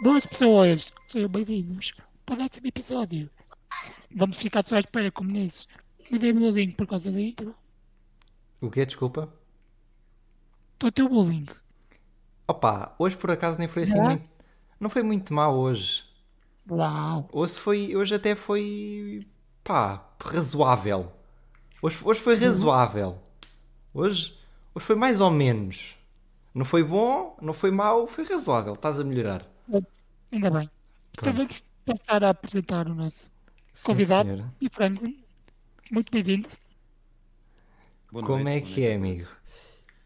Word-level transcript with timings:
Boas 0.00 0.26
pessoas, 0.26 0.92
sejam 1.06 1.28
bem-vindos 1.28 1.92
para 2.26 2.34
o 2.34 2.38
décimo 2.38 2.66
episódio. 2.66 3.30
Vamos 4.14 4.36
ficar 4.36 4.62
só 4.64 4.76
à 4.76 4.78
espera 4.80 5.10
como 5.12 5.30
nisso. 5.30 5.66
Me 6.10 6.18
dei 6.18 6.32
bullying 6.32 6.72
por 6.72 6.86
causa 6.86 7.10
da 7.10 7.20
intro. 7.20 7.54
O 8.60 8.70
quê? 8.70 8.84
Desculpa? 8.84 9.32
Estou 10.74 10.88
a 10.88 10.92
ter 10.92 11.08
bullying. 11.08 11.46
Opa, 12.48 12.94
hoje 12.98 13.16
por 13.16 13.30
acaso 13.30 13.58
nem 13.58 13.68
foi 13.68 13.84
assim 13.84 13.96
Não? 13.96 14.04
muito. 14.04 14.28
Não 14.80 14.90
foi 14.90 15.02
muito 15.02 15.32
mal 15.32 15.56
hoje. 15.56 16.04
Uau. 16.68 17.28
Hoje 17.32 17.58
foi. 17.58 17.94
Hoje 17.96 18.14
até 18.14 18.34
foi. 18.34 19.26
pá, 19.62 20.04
razoável. 20.20 21.12
Hoje, 21.80 21.98
hoje 22.02 22.20
foi 22.20 22.36
razoável. 22.36 23.20
Hoje, 23.94 24.36
hoje 24.74 24.86
foi 24.86 24.96
mais 24.96 25.20
ou 25.20 25.30
menos. 25.30 25.96
Não 26.54 26.64
foi 26.64 26.82
bom, 26.82 27.36
não 27.40 27.54
foi 27.54 27.70
mau, 27.70 28.06
foi 28.06 28.24
razoável. 28.24 28.74
Estás 28.74 28.98
a 29.00 29.04
melhorar. 29.04 29.46
Ainda 30.32 30.50
bem. 30.50 30.70
Então 31.12 31.32
vamos 31.32 31.62
passar 31.84 32.24
a 32.24 32.30
apresentar 32.30 32.86
o 32.88 32.94
nosso 32.94 33.32
Sim, 33.72 33.86
convidado 33.86 34.28
senhora. 34.30 34.54
e 34.60 34.68
Franklin. 34.68 35.22
Muito 35.90 36.10
bem-vindo. 36.10 36.48
Boa 38.10 38.24
Como 38.24 38.44
noite, 38.44 38.70
é 38.70 38.74
que 38.74 38.86
é, 38.86 38.94
amigo? 38.94 39.28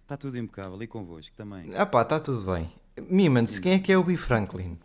Está 0.02 0.16
tudo 0.16 0.38
impecável 0.38 0.80
e 0.82 0.86
convosco 0.86 1.34
também. 1.36 1.74
Ah 1.74 1.86
pá, 1.86 2.02
está 2.02 2.20
tudo 2.20 2.52
bem. 2.52 2.72
Mima-se, 3.08 3.60
quem 3.60 3.72
é 3.72 3.78
que 3.78 3.92
é 3.92 3.98
o 3.98 4.04
B. 4.04 4.16
Franklin? 4.16 4.78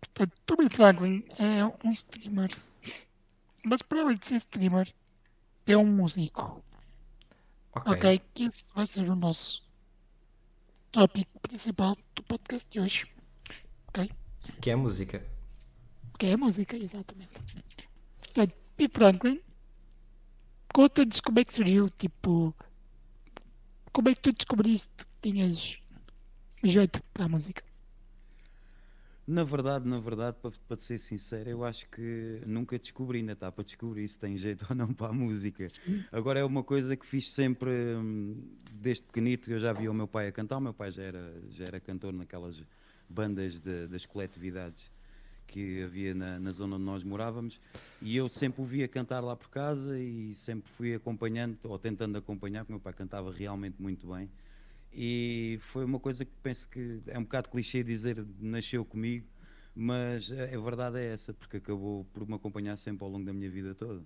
Portanto, 0.00 0.32
Toby 0.46 0.68
Franklin 0.68 1.24
é 1.38 1.64
um 1.86 1.90
streamer. 1.90 2.50
Mas 3.64 3.82
para 3.82 4.02
além 4.02 4.16
de 4.16 4.26
ser 4.26 4.36
streamer, 4.36 4.92
é 5.66 5.76
um 5.76 5.86
músico. 5.86 6.62
Ok. 7.72 7.92
Ok? 7.92 8.22
Que 8.34 8.44
esse 8.44 8.64
vai 8.74 8.86
ser 8.86 9.08
o 9.10 9.14
nosso 9.14 9.62
tópico 10.90 11.40
principal 11.40 11.96
do 12.14 12.22
podcast 12.24 12.68
de 12.70 12.80
hoje. 12.80 13.04
Ok? 13.88 14.10
Que 14.60 14.70
é 14.70 14.76
música. 14.76 15.24
Que 16.18 16.26
é 16.26 16.32
a 16.34 16.36
música, 16.36 16.76
exatamente. 16.76 17.42
Portanto, 18.18 18.54
e 18.78 18.88
Franklin, 18.88 19.40
conta-nos 20.74 21.20
como 21.20 21.38
é 21.38 21.44
que 21.44 21.54
surgiu, 21.54 21.88
tipo, 21.90 22.54
como 23.92 24.08
é 24.08 24.14
que 24.14 24.20
tu 24.20 24.32
descobriste 24.32 24.94
que 24.96 25.06
tinhas 25.20 25.78
jeito 26.62 27.02
para 27.12 27.24
a 27.24 27.28
música? 27.28 27.62
Na 29.30 29.44
verdade, 29.44 29.88
na 29.88 30.00
verdade, 30.00 30.38
para, 30.42 30.50
para 30.66 30.76
ser 30.76 30.98
sincero, 30.98 31.48
eu 31.48 31.64
acho 31.64 31.88
que 31.88 32.42
nunca 32.44 32.76
descobri, 32.76 33.20
ainda 33.20 33.30
está 33.34 33.52
para 33.52 33.62
descobrir 33.62 34.08
se 34.08 34.18
tem 34.18 34.36
jeito 34.36 34.66
ou 34.68 34.74
não 34.74 34.92
para 34.92 35.10
a 35.10 35.12
música. 35.12 35.68
Agora 36.10 36.40
é 36.40 36.44
uma 36.44 36.64
coisa 36.64 36.96
que 36.96 37.06
fiz 37.06 37.30
sempre 37.32 37.70
hum, 37.70 38.42
desde 38.72 39.04
pequenito, 39.04 39.48
eu 39.48 39.60
já 39.60 39.72
via 39.72 39.88
o 39.88 39.94
meu 39.94 40.08
pai 40.08 40.26
a 40.26 40.32
cantar, 40.32 40.56
o 40.56 40.60
meu 40.60 40.74
pai 40.74 40.90
já 40.90 41.04
era, 41.04 41.32
já 41.48 41.64
era 41.64 41.78
cantor 41.78 42.12
naquelas 42.12 42.60
bandas 43.08 43.60
de- 43.60 43.86
das 43.86 44.04
coletividades 44.04 44.90
que 45.46 45.80
havia 45.84 46.12
na, 46.12 46.36
na 46.40 46.50
zona 46.50 46.74
onde 46.74 46.84
nós 46.84 47.04
morávamos 47.04 47.60
e 48.02 48.16
eu 48.16 48.28
sempre 48.28 48.62
o 48.62 48.64
via 48.64 48.88
cantar 48.88 49.20
lá 49.20 49.36
por 49.36 49.48
casa 49.48 49.96
e 49.96 50.34
sempre 50.34 50.68
fui 50.68 50.92
acompanhando 50.92 51.56
ou 51.62 51.78
tentando 51.78 52.18
acompanhar, 52.18 52.64
porque 52.64 52.72
o 52.72 52.76
meu 52.76 52.80
pai 52.80 52.92
cantava 52.92 53.30
realmente 53.30 53.80
muito 53.80 54.12
bem 54.12 54.28
e 54.92 55.58
foi 55.62 55.84
uma 55.84 56.00
coisa 56.00 56.24
que 56.24 56.32
penso 56.42 56.68
que 56.68 57.02
é 57.06 57.18
um 57.18 57.22
bocado 57.22 57.48
clichê 57.50 57.82
dizer 57.82 58.24
nasceu 58.38 58.84
comigo, 58.84 59.26
mas 59.74 60.30
a, 60.32 60.44
a 60.44 60.60
verdade 60.60 60.98
é 61.00 61.12
essa, 61.12 61.32
porque 61.34 61.58
acabou 61.58 62.04
por 62.06 62.26
me 62.28 62.34
acompanhar 62.34 62.76
sempre 62.76 63.04
ao 63.04 63.10
longo 63.10 63.24
da 63.24 63.32
minha 63.32 63.50
vida 63.50 63.74
toda. 63.74 64.04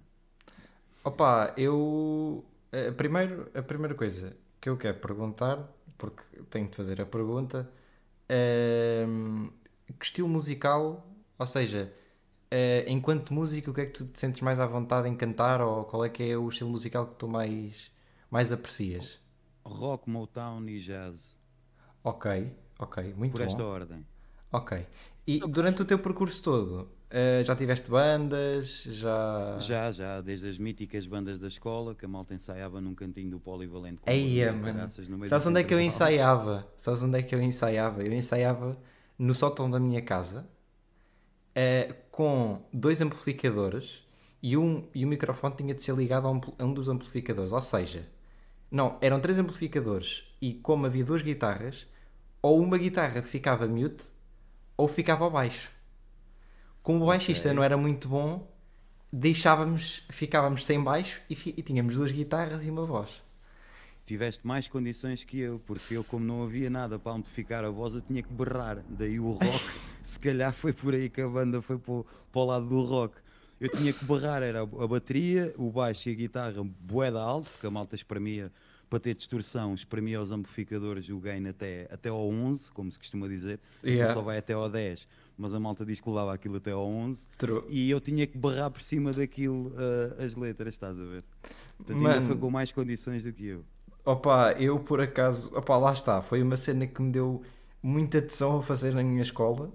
Opa, 1.02 1.52
eu. 1.56 2.44
eh, 2.72 2.90
primeiro, 2.92 3.50
a 3.54 3.62
primeira 3.62 3.94
coisa 3.94 4.36
que 4.60 4.68
eu 4.68 4.76
quero 4.76 4.98
perguntar, 5.00 5.68
porque 5.98 6.22
tenho 6.50 6.68
de 6.68 6.76
fazer 6.76 7.00
a 7.00 7.06
pergunta, 7.06 7.70
ehm, 8.28 9.48
que 9.98 10.04
estilo 10.06 10.28
musical, 10.28 11.06
ou 11.38 11.46
seja, 11.46 11.92
eh, 12.50 12.84
enquanto 12.88 13.34
músico, 13.34 13.70
o 13.72 13.74
que 13.74 13.82
é 13.82 13.86
que 13.86 13.92
tu 13.92 14.06
te 14.08 14.18
sentes 14.20 14.40
mais 14.42 14.60
à 14.60 14.66
vontade 14.66 15.08
em 15.08 15.16
cantar, 15.16 15.60
ou 15.62 15.84
qual 15.86 16.04
é 16.04 16.08
que 16.10 16.22
é 16.24 16.38
o 16.38 16.48
estilo 16.48 16.70
musical 16.70 17.08
que 17.08 17.16
tu 17.16 17.28
mais, 17.28 17.92
mais 18.30 18.52
aprecias? 18.52 19.20
Rock, 19.64 20.08
Motown 20.08 20.68
e 20.68 20.78
jazz, 20.78 21.36
Ok, 22.02 22.52
ok, 22.78 23.14
muito 23.16 23.32
por 23.32 23.40
bom. 23.40 23.46
esta 23.46 23.64
ordem. 23.64 24.06
Ok. 24.52 24.86
E 25.26 25.40
durante 25.40 25.80
o 25.80 25.84
teu 25.86 25.98
percurso 25.98 26.42
todo, 26.42 26.88
eh, 27.08 27.42
já 27.42 27.56
tiveste 27.56 27.90
bandas? 27.90 28.82
Já. 28.82 29.56
Já, 29.58 29.90
já, 29.90 30.20
desde 30.20 30.48
as 30.48 30.58
míticas 30.58 31.06
bandas 31.06 31.38
da 31.38 31.48
escola, 31.48 31.94
que 31.94 32.04
a 32.04 32.08
malta 32.08 32.34
ensaiava 32.34 32.78
num 32.80 32.94
cantinho 32.94 33.30
do 33.30 33.40
polivalente 33.40 34.00
com 34.02 34.10
Eia, 34.10 34.52
mano. 34.52 34.86
Sabes 35.26 35.46
onde 35.46 35.60
é 35.60 35.64
que 35.64 35.72
eu 35.72 35.80
ensaiava? 35.80 36.68
Sabes 36.76 37.02
onde 37.02 37.18
é 37.18 37.22
que 37.22 37.34
eu 37.34 37.40
ensaiava? 37.40 38.02
Eu 38.02 38.12
ensaiava 38.12 38.72
no 39.18 39.34
sótão 39.34 39.70
da 39.70 39.80
minha 39.80 40.02
casa 40.02 40.46
eh, 41.54 41.94
com 42.10 42.60
dois 42.72 43.00
amplificadores 43.00 44.06
e, 44.42 44.56
um, 44.56 44.86
e 44.94 45.04
o 45.04 45.08
microfone 45.08 45.56
tinha 45.56 45.74
de 45.74 45.82
ser 45.82 45.94
ligado 45.94 46.28
a 46.28 46.30
um, 46.30 46.40
a 46.58 46.64
um 46.64 46.74
dos 46.74 46.88
amplificadores. 46.88 47.50
Ou 47.52 47.60
seja, 47.62 48.06
não, 48.74 48.98
eram 49.00 49.20
três 49.20 49.38
amplificadores 49.38 50.24
e 50.42 50.52
como 50.54 50.84
havia 50.86 51.04
duas 51.04 51.22
guitarras, 51.22 51.86
ou 52.42 52.60
uma 52.60 52.76
guitarra 52.76 53.22
ficava 53.22 53.68
mute 53.68 54.06
ou 54.76 54.88
ficava 54.88 55.24
ao 55.24 55.30
baixo. 55.30 55.70
Como 56.82 57.04
o 57.04 57.06
baixista 57.06 57.48
Ok. 57.48 57.56
não 57.56 57.62
era 57.62 57.76
muito 57.76 58.08
bom, 58.08 58.52
deixávamos, 59.12 60.04
ficávamos 60.10 60.64
sem 60.64 60.82
baixo 60.82 61.22
e, 61.30 61.34
e 61.56 61.62
tínhamos 61.62 61.94
duas 61.94 62.10
guitarras 62.10 62.66
e 62.66 62.70
uma 62.70 62.84
voz. 62.84 63.22
Tiveste 64.04 64.44
mais 64.44 64.66
condições 64.66 65.22
que 65.22 65.38
eu, 65.38 65.60
porque 65.60 65.96
eu, 65.96 66.02
como 66.02 66.24
não 66.24 66.42
havia 66.42 66.68
nada 66.68 66.98
para 66.98 67.12
amplificar 67.12 67.64
a 67.64 67.70
voz, 67.70 67.94
eu 67.94 68.02
tinha 68.02 68.24
que 68.24 68.32
berrar. 68.32 68.84
Daí 68.88 69.20
o 69.20 69.30
rock, 69.34 69.64
se 70.02 70.18
calhar 70.18 70.52
foi 70.52 70.72
por 70.72 70.94
aí 70.94 71.08
que 71.08 71.20
a 71.20 71.28
banda 71.28 71.62
foi 71.62 71.78
para 71.78 71.92
o, 71.92 72.04
para 72.32 72.40
o 72.42 72.44
lado 72.44 72.68
do 72.68 72.82
rock. 72.82 73.16
Eu 73.60 73.68
tinha 73.68 73.92
que 73.92 74.04
berrar, 74.04 74.42
era 74.42 74.62
a 74.62 74.86
bateria, 74.86 75.54
o 75.56 75.70
baixo 75.70 76.08
e 76.08 76.12
a 76.12 76.14
guitarra 76.14 76.62
boeda 76.80 77.20
alto, 77.20 77.50
porque 77.50 77.66
a 77.66 77.70
malta 77.70 77.94
espremia, 77.94 78.52
para 78.90 78.98
ter 78.98 79.14
distorção, 79.14 79.74
espremia 79.74 80.20
os 80.20 80.30
amplificadores 80.30 81.08
o 81.08 81.18
gain 81.18 81.48
até, 81.48 81.88
até 81.90 82.08
ao 82.08 82.28
11, 82.28 82.70
como 82.72 82.90
se 82.90 82.98
costuma 82.98 83.28
dizer. 83.28 83.60
Yeah. 83.84 84.12
só 84.12 84.20
vai 84.20 84.38
até 84.38 84.52
ao 84.52 84.68
10, 84.68 85.06
mas 85.38 85.54
a 85.54 85.60
malta 85.60 85.84
diz 85.84 86.00
que 86.00 86.08
levava 86.08 86.34
aquilo 86.34 86.56
até 86.56 86.72
ao 86.72 86.86
11. 86.86 87.26
True. 87.38 87.64
E 87.68 87.90
eu 87.90 88.00
tinha 88.00 88.26
que 88.26 88.36
berrar 88.36 88.70
por 88.70 88.82
cima 88.82 89.12
daquilo 89.12 89.72
ah, 89.76 90.24
as 90.24 90.34
letras, 90.34 90.74
estás 90.74 90.98
a 90.98 91.04
ver? 91.04 91.24
Portanto, 91.76 91.96
Mano. 91.96 92.14
ainda 92.14 92.26
foi 92.26 92.36
com 92.36 92.50
mais 92.50 92.72
condições 92.72 93.22
do 93.22 93.32
que 93.32 93.46
eu. 93.46 93.64
Opa, 94.04 94.52
eu 94.52 94.78
por 94.78 95.00
acaso, 95.00 95.56
opa, 95.56 95.78
lá 95.78 95.92
está, 95.92 96.20
foi 96.20 96.42
uma 96.42 96.56
cena 96.56 96.86
que 96.86 97.00
me 97.00 97.10
deu 97.10 97.42
muita 97.82 98.18
atenção 98.18 98.58
a 98.58 98.62
fazer 98.62 98.92
na 98.94 99.02
minha 99.02 99.22
escola 99.22 99.72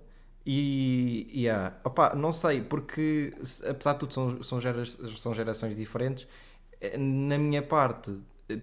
e, 0.52 1.44
e 1.44 1.50
ah, 1.50 1.80
opa, 1.84 2.16
não 2.16 2.34
sei, 2.34 2.62
porque 2.64 3.34
apesar 3.70 3.94
de 3.94 4.00
tudo 4.00 4.14
são, 4.14 4.44
são, 4.44 4.60
são 5.18 5.34
gerações 5.34 5.76
diferentes, 5.76 6.28
eh, 6.82 6.98
na 6.98 7.38
minha 7.38 7.62
parte, 7.62 8.12
eh, 8.50 8.60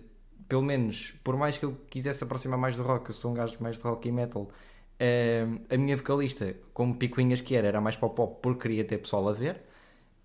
pelo 0.49 0.63
menos, 0.63 1.15
por 1.23 1.37
mais 1.37 1.59
que 1.59 1.65
eu 1.65 1.77
quisesse 1.89 2.25
aproximar 2.25 2.59
mais 2.59 2.77
do 2.77 2.83
rock, 2.83 3.11
eu 3.11 3.15
sou 3.15 3.31
um 3.31 3.35
gajo 3.35 3.57
mais 3.61 3.77
de 3.79 3.85
rock 3.85 4.09
e 4.09 4.13
metal, 4.13 4.51
eh, 4.99 5.47
a 5.71 5.77
minha 5.77 5.97
vocalista, 5.97 6.57
como 6.75 6.97
picuinhas 6.97 7.41
que 7.41 7.55
era, 7.55 7.69
era 7.69 7.81
mais 7.81 7.97
para 7.97 8.07
o 8.07 8.11
pop 8.11 8.41
porque 8.43 8.63
queria 8.63 8.85
ter 8.85 8.99
pessoal 8.99 9.29
a 9.29 9.33
ver. 9.33 9.63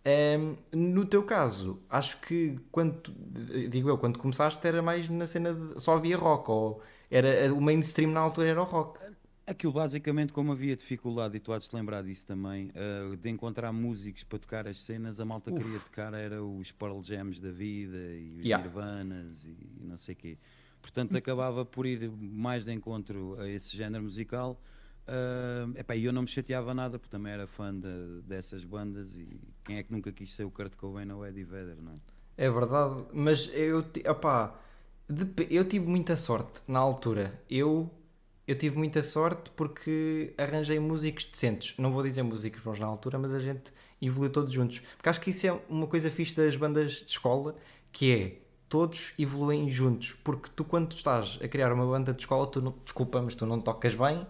Ehm, 0.05 0.55
no 0.73 1.05
teu 1.05 1.23
caso, 1.23 1.81
acho 1.89 2.19
que 2.21 2.59
quando 2.71 3.11
digo 3.69 3.89
eu, 3.89 3.97
quando 3.99 4.17
começaste 4.19 4.65
era 4.67 4.81
mais 4.81 5.07
na 5.09 5.27
cena 5.27 5.53
de 5.53 5.79
só 5.81 5.95
havia 5.97 6.17
rock, 6.17 6.49
ou 6.51 6.81
era 7.11 7.53
o 7.53 7.61
mainstream 7.61 8.11
na 8.11 8.19
altura 8.21 8.49
era 8.49 8.61
o 8.61 8.65
rock. 8.65 8.99
Aquilo 9.51 9.73
basicamente, 9.73 10.31
como 10.31 10.53
havia 10.53 10.77
dificuldade, 10.77 11.35
e 11.35 11.39
tu 11.41 11.51
has 11.51 11.67
de 11.67 11.75
lembrar 11.75 12.03
disso 12.03 12.25
também, 12.25 12.71
ah, 12.73 13.15
de 13.17 13.29
encontrar 13.29 13.73
músicos 13.73 14.23
para 14.23 14.39
tocar 14.39 14.65
as 14.65 14.81
cenas, 14.81 15.19
a 15.19 15.25
malta 15.25 15.51
queria 15.51 15.77
tocar 15.79 16.13
era 16.13 16.41
os 16.41 16.71
Pearl 16.71 17.01
Jams 17.01 17.37
da 17.39 17.51
vida 17.51 17.97
e 17.97 18.37
os 18.39 18.45
Yeah. 18.45 18.63
Nirvanas 18.65 19.43
e, 19.43 19.49
e 19.81 19.83
não 19.83 19.97
sei 19.97 20.13
o 20.13 20.17
quê. 20.17 20.37
Portanto, 20.81 21.15
acabava 21.17 21.65
por 21.65 21.85
ir 21.85 22.09
mais 22.09 22.63
de 22.63 22.71
encontro 22.71 23.35
a 23.39 23.47
esse 23.49 23.75
género 23.75 24.03
musical. 24.03 24.57
Epá, 25.75 25.95
e 25.97 26.05
eu 26.05 26.13
não 26.13 26.21
me 26.21 26.27
chateava 26.29 26.73
nada, 26.73 26.97
porque 26.97 27.11
também 27.11 27.33
era 27.33 27.45
fã 27.45 27.73
de- 27.77 28.21
dessas 28.25 28.63
bandas 28.63 29.17
e 29.17 29.27
quem 29.65 29.77
é 29.77 29.83
que 29.83 29.91
nunca 29.91 30.11
quis 30.13 30.33
ser 30.33 30.45
o 30.45 30.51
Kurt 30.51 30.73
Cobain 30.75 31.11
ou 31.11 31.19
o 31.19 31.25
Eddie 31.25 31.43
Vedder, 31.43 31.75
não 31.81 31.91
é? 31.91 31.95
É 32.37 32.49
verdade, 32.49 33.03
mas 33.13 33.51
eu, 33.53 33.83
opá, 34.09 34.55
eu 35.49 35.65
tive 35.65 35.85
muita 35.85 36.15
sorte 36.15 36.61
na 36.67 36.79
altura. 36.79 37.39
Eu, 37.49 37.91
eu 38.51 38.57
tive 38.57 38.77
muita 38.77 39.01
sorte 39.01 39.49
porque 39.55 40.33
arranjei 40.37 40.79
músicos 40.79 41.25
decentes. 41.25 41.73
Não 41.77 41.91
vou 41.91 42.03
dizer 42.03 42.21
músicos 42.23 42.61
bons 42.61 42.79
na 42.79 42.85
altura, 42.87 43.17
mas 43.17 43.33
a 43.33 43.39
gente 43.39 43.71
evoluiu 44.01 44.31
todos 44.31 44.53
juntos. 44.53 44.79
Porque 44.97 45.09
acho 45.09 45.21
que 45.21 45.29
isso 45.29 45.47
é 45.47 45.59
uma 45.69 45.87
coisa 45.87 46.11
fixe 46.11 46.35
das 46.35 46.55
bandas 46.55 46.93
de 46.93 47.11
escola, 47.11 47.53
que 47.91 48.11
é 48.11 48.37
todos 48.67 49.13
evoluem 49.17 49.69
juntos. 49.69 50.15
Porque 50.23 50.49
tu, 50.55 50.63
quando 50.63 50.91
estás 50.95 51.39
a 51.41 51.47
criar 51.47 51.71
uma 51.73 51.85
banda 51.85 52.13
de 52.13 52.21
escola, 52.21 52.45
tu 52.47 52.61
não, 52.61 52.73
desculpa, 52.83 53.21
mas 53.21 53.35
tu 53.35 53.45
não 53.45 53.59
tocas 53.61 53.93
bem. 53.95 54.25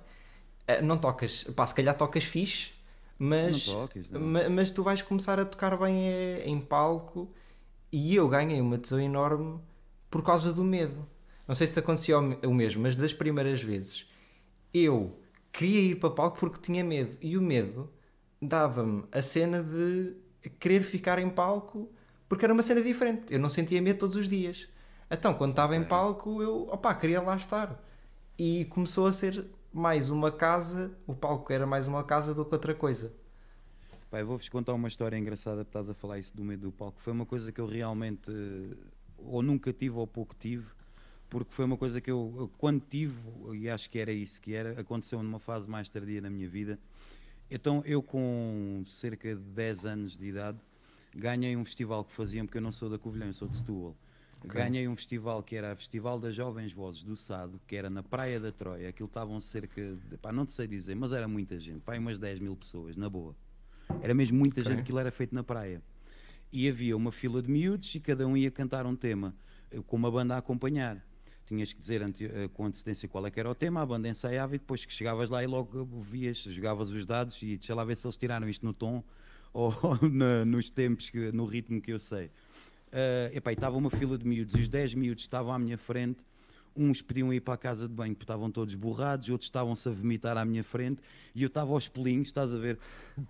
Eh, 0.67 0.81
Não 0.81 0.97
tocas, 0.97 1.43
pá, 1.55 1.65
se 1.65 1.73
calhar 1.75 1.95
tocas 1.97 2.23
fixe, 2.23 2.71
mas, 3.17 3.67
Não 3.67 3.73
tocas, 3.75 4.09
não. 4.09 4.21
ma- 4.21 4.49
mas 4.49 4.71
tu 4.71 4.83
vais 4.83 5.01
começar 5.01 5.39
a 5.39 5.45
tocar 5.45 5.77
bem 5.77 6.07
eh, 6.07 6.43
em 6.45 6.59
palco 6.59 7.29
e 7.91 8.15
eu 8.15 8.27
ganhei 8.29 8.61
uma 8.61 8.77
tesão 8.77 8.99
enorme 8.99 9.59
por 10.09 10.23
causa 10.23 10.53
do 10.53 10.63
medo. 10.63 11.07
Não 11.47 11.55
sei 11.55 11.67
se 11.67 11.73
te 11.73 11.79
acontecia 11.79 12.17
o 12.19 12.53
mesmo, 12.53 12.83
mas 12.83 12.95
das 12.95 13.11
primeiras 13.13 13.61
vezes 13.61 14.07
eu 14.73 15.19
queria 15.51 15.81
ir 15.81 15.95
para 15.95 16.09
palco 16.09 16.39
porque 16.39 16.59
tinha 16.61 16.83
medo. 16.83 17.17
E 17.21 17.37
o 17.37 17.41
medo 17.41 17.91
dava-me 18.41 19.03
a 19.11 19.21
cena 19.21 19.63
de 19.63 20.15
querer 20.59 20.81
ficar 20.81 21.19
em 21.19 21.29
palco 21.29 21.89
porque 22.27 22.45
era 22.45 22.53
uma 22.53 22.63
cena 22.63 22.81
diferente. 22.81 23.33
Eu 23.33 23.39
não 23.39 23.49
sentia 23.49 23.81
medo 23.81 23.99
todos 23.99 24.15
os 24.15 24.27
dias. 24.27 24.67
Então, 25.09 25.33
quando 25.33 25.51
estava 25.51 25.75
em 25.75 25.83
palco, 25.83 26.41
eu 26.41 26.69
opá, 26.69 26.95
queria 26.95 27.21
lá 27.21 27.35
estar. 27.35 27.77
E 28.37 28.65
começou 28.65 29.07
a 29.07 29.13
ser 29.13 29.45
mais 29.73 30.09
uma 30.09 30.31
casa, 30.31 30.91
o 31.05 31.13
palco 31.13 31.51
era 31.51 31.67
mais 31.67 31.87
uma 31.87 32.03
casa 32.03 32.33
do 32.33 32.45
que 32.45 32.53
outra 32.53 32.73
coisa. 32.73 33.13
Pai, 34.09 34.23
vou-vos 34.23 34.47
contar 34.49 34.73
uma 34.73 34.87
história 34.87 35.17
engraçada, 35.17 35.61
estás 35.61 35.89
a 35.89 35.93
falar 35.93 36.19
isso 36.19 36.35
do 36.35 36.43
medo 36.43 36.63
do 36.63 36.71
palco. 36.71 36.99
Foi 37.01 37.13
uma 37.13 37.25
coisa 37.25 37.51
que 37.51 37.59
eu 37.59 37.65
realmente 37.65 38.31
ou 39.17 39.41
nunca 39.41 39.71
tive 39.71 39.95
ou 39.95 40.07
pouco 40.07 40.35
tive, 40.37 40.65
porque 41.31 41.53
foi 41.53 41.63
uma 41.63 41.77
coisa 41.77 42.01
que 42.01 42.11
eu, 42.11 42.51
quando 42.57 42.81
tive, 42.81 43.15
e 43.53 43.69
acho 43.69 43.89
que 43.89 43.97
era 43.97 44.11
isso, 44.11 44.41
que 44.41 44.53
era, 44.53 44.81
aconteceu 44.81 45.23
numa 45.23 45.39
fase 45.39 45.69
mais 45.69 45.87
tardia 45.87 46.19
na 46.19 46.29
minha 46.29 46.47
vida. 46.47 46.77
Então, 47.49 47.81
eu 47.85 48.03
com 48.03 48.83
cerca 48.85 49.33
de 49.33 49.41
10 49.41 49.85
anos 49.85 50.17
de 50.17 50.25
idade, 50.25 50.57
ganhei 51.15 51.55
um 51.55 51.63
festival 51.63 52.03
que 52.03 52.11
faziam, 52.11 52.45
porque 52.45 52.57
eu 52.57 52.61
não 52.61 52.71
sou 52.71 52.89
da 52.89 52.99
Covilhã, 52.99 53.27
eu 53.27 53.33
sou 53.33 53.47
de 53.47 53.55
Setúbal. 53.55 53.95
Okay. 54.43 54.61
Ganhei 54.61 54.89
um 54.89 54.95
festival 54.95 55.41
que 55.41 55.55
era 55.55 55.71
o 55.71 55.75
Festival 55.77 56.19
das 56.19 56.35
Jovens 56.35 56.73
Vozes 56.73 57.01
do 57.03 57.15
Sado, 57.15 57.61
que 57.65 57.77
era 57.77 57.89
na 57.89 58.03
Praia 58.03 58.37
da 58.37 58.51
Troia. 58.51 58.89
Aquilo 58.89 59.07
estavam 59.07 59.39
cerca 59.39 59.81
de, 59.95 60.17
pá, 60.17 60.33
não 60.33 60.45
te 60.45 60.51
sei 60.51 60.67
dizer, 60.67 60.95
mas 60.95 61.13
era 61.13 61.29
muita 61.29 61.57
gente, 61.57 61.79
pá, 61.79 61.97
umas 61.97 62.19
10 62.19 62.39
mil 62.39 62.57
pessoas, 62.57 62.97
na 62.97 63.09
boa. 63.09 63.33
Era 64.01 64.13
mesmo 64.13 64.37
muita 64.37 64.59
okay. 64.59 64.69
gente, 64.73 64.81
aquilo 64.81 64.99
era 64.99 65.11
feito 65.11 65.33
na 65.33 65.45
praia. 65.45 65.81
E 66.51 66.67
havia 66.67 66.97
uma 66.97 67.11
fila 67.11 67.41
de 67.41 67.49
miúdos 67.49 67.95
e 67.95 68.01
cada 68.01 68.27
um 68.27 68.35
ia 68.35 68.51
cantar 68.51 68.85
um 68.85 68.97
tema, 68.97 69.33
com 69.87 69.95
uma 69.95 70.11
banda 70.11 70.35
a 70.35 70.39
acompanhar. 70.39 71.01
Tinhas 71.51 71.73
que 71.73 71.81
dizer 71.81 72.01
eh, 72.01 72.49
com 72.53 72.63
antecedência 72.63 73.09
qual 73.09 73.27
é 73.27 73.29
que 73.29 73.37
era 73.37 73.49
o 73.49 73.53
tema, 73.53 73.81
a 73.81 73.85
banda 73.85 74.07
ensaiava 74.07 74.55
e 74.55 74.57
depois 74.57 74.85
que 74.85 74.93
chegavas 74.93 75.29
lá 75.29 75.43
e 75.43 75.47
logo 75.47 75.85
vias, 76.01 76.37
jogavas 76.37 76.91
os 76.91 77.05
dados 77.05 77.41
e 77.41 77.57
deixa 77.57 77.75
lá 77.75 77.83
ver 77.83 77.97
se 77.97 78.07
eles 78.07 78.15
tiraram 78.15 78.47
isto 78.47 78.65
no 78.65 78.71
tom 78.71 79.03
ou 79.51 79.75
na, 80.09 80.45
nos 80.45 80.69
tempos, 80.69 81.09
que, 81.09 81.29
no 81.33 81.43
ritmo 81.43 81.81
que 81.81 81.91
eu 81.91 81.99
sei. 81.99 82.27
Uh, 82.87 83.35
epá, 83.35 83.51
estava 83.51 83.75
uma 83.75 83.89
fila 83.89 84.17
de 84.17 84.25
miúdos 84.25 84.55
e 84.55 84.61
os 84.61 84.69
10 84.69 84.95
miúdos 84.95 85.23
estavam 85.23 85.51
à 85.51 85.59
minha 85.59 85.77
frente 85.77 86.23
uns 86.73 87.01
pediam 87.01 87.33
ir 87.33 87.41
para 87.41 87.55
a 87.55 87.57
casa 87.57 87.85
de 87.85 87.93
banho 87.93 88.13
porque 88.13 88.23
estavam 88.23 88.49
todos 88.49 88.73
borrados, 88.75 89.27
outros 89.27 89.47
estavam-se 89.47 89.89
a 89.89 89.91
vomitar 89.91 90.37
à 90.37 90.45
minha 90.45 90.63
frente 90.63 91.01
e 91.35 91.43
eu 91.43 91.47
estava 91.47 91.73
aos 91.73 91.89
pelinhos, 91.89 92.29
estás 92.29 92.55
a 92.55 92.57
ver? 92.57 92.79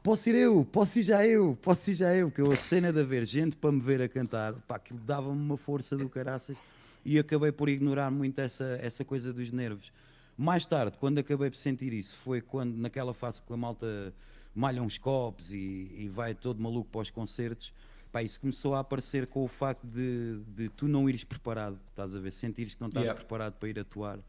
Posso 0.03 0.29
ir 0.29 0.35
eu, 0.35 0.63
posso 0.63 0.99
ir 0.99 1.03
já 1.03 1.25
eu, 1.25 1.57
posso 1.59 1.89
ir 1.89 1.95
já 1.95 2.15
eu, 2.15 2.29
porque 2.29 2.41
eu 2.41 2.51
a 2.51 2.55
cena 2.55 2.93
de 2.93 2.99
haver 2.99 3.25
gente 3.25 3.55
para 3.55 3.71
me 3.71 3.79
ver 3.79 3.99
a 3.99 4.07
cantar, 4.07 4.53
pá, 4.67 4.75
aquilo 4.75 4.99
dava-me 4.99 5.41
uma 5.41 5.57
força 5.57 5.97
do 5.97 6.07
caraças 6.07 6.55
e 7.03 7.19
acabei 7.19 7.51
por 7.51 7.69
ignorar 7.69 8.11
muito 8.11 8.39
essa, 8.39 8.77
essa 8.81 9.03
coisa 9.03 9.33
dos 9.33 9.51
nervos. 9.51 9.91
Mais 10.37 10.65
tarde, 10.65 10.97
quando 10.97 11.19
acabei 11.19 11.49
por 11.49 11.57
sentir 11.57 11.93
isso, 11.93 12.15
foi 12.17 12.41
quando 12.41 12.75
naquela 12.75 13.13
fase 13.13 13.41
que 13.41 13.53
a 13.53 13.57
malta 13.57 14.13
malha 14.53 14.81
uns 14.81 14.97
copos 14.97 15.51
e, 15.51 15.91
e 15.97 16.09
vai 16.09 16.33
todo 16.33 16.61
maluco 16.61 16.89
para 16.89 17.01
os 17.01 17.09
concertos 17.09 17.73
Pá, 18.11 18.21
isso 18.21 18.41
começou 18.41 18.75
a 18.75 18.79
aparecer 18.79 19.25
com 19.27 19.43
o 19.43 19.47
facto 19.47 19.87
de, 19.87 20.41
de 20.47 20.67
tu 20.69 20.87
não 20.87 21.09
ires 21.09 21.23
preparado, 21.23 21.79
estás 21.89 22.13
a 22.13 22.19
ver? 22.19 22.33
Sentires 22.33 22.75
que 22.75 22.81
não 22.81 22.89
estás 22.89 23.05
yeah. 23.05 23.17
preparado 23.17 23.53
para 23.53 23.69
ir 23.69 23.79
atuar. 23.79 24.19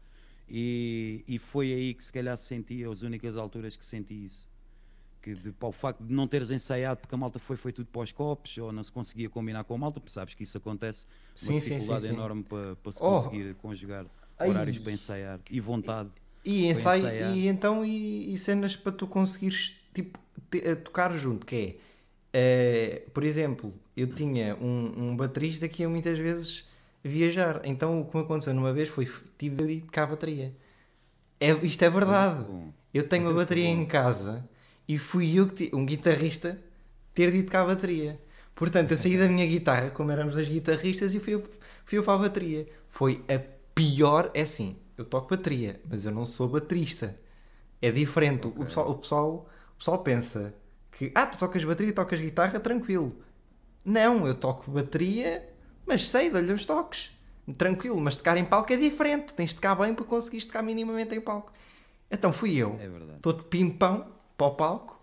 E, 0.47 1.23
e 1.27 1.37
foi 1.37 1.73
aí 1.73 1.93
que 1.93 2.03
se 2.03 2.11
calhar 2.11 2.37
sentia, 2.37 2.89
as 2.89 3.01
únicas 3.01 3.35
alturas 3.35 3.75
que 3.75 3.85
senti 3.85 4.23
isso. 4.23 4.47
Que 5.23 5.33
de, 5.33 5.51
pá, 5.51 5.67
o 5.67 5.71
facto 5.71 6.03
de 6.03 6.13
não 6.13 6.27
teres 6.27 6.51
ensaiado 6.51 6.99
porque 6.99 7.15
a 7.15 7.17
malta 7.17 7.39
foi, 7.39 7.55
foi 7.55 7.71
tudo 7.71 7.87
para 7.87 8.01
os 8.01 8.11
copos 8.11 8.57
ou 8.57 8.71
não 8.71 8.83
se 8.83 8.91
conseguia 8.91 9.29
combinar 9.29 9.63
com 9.63 9.73
a 9.73 9.77
malta, 9.77 9.99
porque 9.99 10.13
sabes 10.13 10.35
que 10.35 10.43
isso 10.43 10.57
acontece, 10.57 11.05
uma 11.41 11.47
sim, 11.47 11.55
dificuldade 11.55 12.01
sim, 12.01 12.07
sim, 12.09 12.13
enorme 12.13 12.43
para, 12.43 12.75
para 12.75 12.91
se 12.91 12.99
oh. 13.01 13.09
conseguir 13.09 13.55
conjugar 13.55 14.05
horários 14.39 14.77
Ai. 14.77 14.83
para 14.83 14.91
ensaiar 14.91 15.39
e 15.49 15.59
vontade. 15.59 16.09
E, 16.45 16.67
ensaio, 16.67 17.07
e 17.33 17.47
então 17.47 17.85
e, 17.85 18.33
e, 18.33 18.37
cenas 18.37 18.75
para 18.75 18.91
tu 18.91 19.07
conseguires 19.07 19.79
tipo, 19.93 20.19
te, 20.51 20.75
tocar 20.75 21.13
junto, 21.17 21.45
que 21.45 21.55
é 21.55 21.93
Uh, 22.33 23.11
por 23.11 23.23
exemplo, 23.23 23.71
eu 23.95 24.07
tinha 24.07 24.55
um, 24.55 25.09
um 25.09 25.15
baterista 25.15 25.67
que 25.67 25.83
ia 25.83 25.89
muitas 25.89 26.17
vezes 26.17 26.67
viajar. 27.03 27.61
Então 27.63 28.01
o 28.01 28.05
que 28.05 28.17
me 28.17 28.23
aconteceu 28.23 28.53
numa 28.55 28.73
vez 28.73 28.89
foi 28.89 29.05
tive 29.37 29.55
de 29.55 29.63
dedicar 29.63 30.03
a 30.03 30.07
bateria. 30.07 30.53
É, 31.39 31.51
isto 31.63 31.83
é 31.83 31.89
verdade. 31.89 32.45
Eu 32.91 33.07
tenho 33.07 33.25
uma 33.25 33.33
bateria 33.33 33.67
em 33.67 33.85
casa 33.85 34.49
e 34.87 34.97
fui 34.97 35.39
eu 35.39 35.47
que 35.47 35.71
um 35.73 35.85
guitarrista 35.85 36.59
ter 37.13 37.31
dito 37.31 37.51
cá 37.51 37.61
a 37.61 37.65
bateria. 37.65 38.19
Portanto, 38.55 38.91
eu 38.91 38.97
saí 38.97 39.17
da 39.17 39.27
minha 39.27 39.45
guitarra, 39.45 39.89
como 39.89 40.11
éramos 40.11 40.37
as 40.37 40.47
guitarristas, 40.47 41.15
e 41.15 41.19
fui 41.19 41.35
eu, 41.35 41.43
fui 41.85 41.97
eu 41.97 42.03
para 42.03 42.13
a 42.13 42.17
bateria. 42.17 42.65
Foi 42.89 43.23
a 43.27 43.39
pior, 43.73 44.29
é 44.33 44.41
assim, 44.41 44.77
eu 44.97 45.05
toco 45.05 45.29
bateria, 45.29 45.81
mas 45.89 46.05
eu 46.05 46.11
não 46.11 46.25
sou 46.25 46.47
baterista. 46.47 47.17
É 47.81 47.91
diferente. 47.91 48.47
Okay. 48.47 48.61
O, 48.61 48.65
pessoal, 48.65 48.91
o, 48.91 48.95
pessoal, 48.95 49.49
o 49.73 49.77
pessoal 49.77 49.97
pensa 49.99 50.53
que 50.91 51.11
ah, 51.15 51.25
tu 51.25 51.37
tocas 51.37 51.63
bateria, 51.63 51.93
tocas 51.93 52.19
guitarra, 52.19 52.59
tranquilo. 52.59 53.15
Não, 53.83 54.27
eu 54.27 54.35
toco 54.35 54.71
bateria, 54.71 55.49
mas 55.85 56.07
sei, 56.07 56.29
dou-lhe 56.29 56.53
uns 56.53 56.65
toques. 56.65 57.11
Tranquilo, 57.57 57.99
mas 57.99 58.15
tocar 58.15 58.37
em 58.37 58.45
palco 58.45 58.71
é 58.71 58.77
diferente. 58.77 59.33
Tens 59.33 59.49
de 59.49 59.55
tocar 59.55 59.75
bem 59.75 59.93
para 59.93 60.05
conseguir 60.05 60.45
tocar 60.45 60.63
minimamente 60.63 61.13
em 61.13 61.19
palco. 61.19 61.51
Então 62.09 62.31
fui 62.31 62.55
eu, 62.55 62.79
é 62.79 63.17
todo 63.21 63.43
pimpão 63.43 64.05
para 64.37 64.47
o 64.47 64.51
palco, 64.51 64.99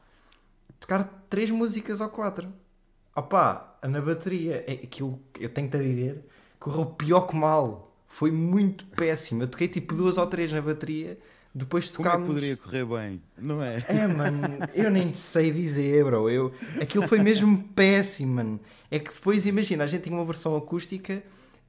tocar 0.78 1.24
três 1.28 1.50
músicas 1.50 2.00
ou 2.00 2.08
quatro. 2.08 2.52
Opá, 3.14 3.78
na 3.82 4.00
bateria, 4.00 4.64
é 4.66 4.72
aquilo 4.72 5.20
que 5.32 5.44
eu 5.44 5.48
tenho-te 5.48 5.76
a 5.76 5.82
dizer, 5.82 6.24
correu 6.58 6.86
pior 6.86 7.22
que 7.22 7.36
mal. 7.36 7.94
Foi 8.06 8.30
muito 8.30 8.86
péssimo. 8.86 9.42
Eu 9.42 9.48
toquei 9.48 9.68
tipo 9.68 9.94
duas 9.94 10.18
ou 10.18 10.26
três 10.26 10.50
na 10.50 10.60
bateria 10.60 11.18
depois 11.52 11.90
tocámos... 11.90 12.28
Como 12.28 12.38
é 12.38 12.40
que 12.40 12.56
poderia 12.56 12.56
correr 12.56 12.84
bem, 12.84 13.22
não 13.36 13.62
é? 13.62 13.84
É, 13.88 14.06
mano, 14.06 14.40
eu 14.72 14.88
nem 14.90 15.12
sei 15.12 15.50
dizer, 15.50 16.04
bro. 16.04 16.30
Eu... 16.30 16.54
Aquilo 16.80 17.08
foi 17.08 17.18
mesmo 17.20 17.64
péssimo, 17.74 18.34
mano. 18.34 18.60
É 18.90 18.98
que 18.98 19.12
depois, 19.12 19.46
imagina, 19.46 19.84
a 19.84 19.86
gente 19.86 20.02
tinha 20.04 20.16
uma 20.16 20.24
versão 20.24 20.56
acústica 20.56 21.22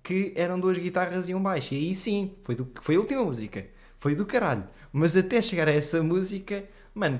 que 0.03 0.33
eram 0.35 0.59
duas 0.59 0.77
guitarras 0.77 1.27
e 1.27 1.33
um 1.33 1.41
baixo. 1.41 1.73
E 1.73 1.77
aí 1.77 1.95
sim, 1.95 2.35
foi, 2.41 2.55
do... 2.55 2.71
foi 2.79 2.95
a 2.95 2.99
última 2.99 3.23
música. 3.23 3.65
Foi 3.99 4.13
do 4.13 4.25
caralho. 4.25 4.63
Mas 4.93 5.15
até 5.15 5.41
chegar 5.41 5.67
a 5.67 5.71
essa 5.71 6.03
música, 6.03 6.63
mano, 6.93 7.19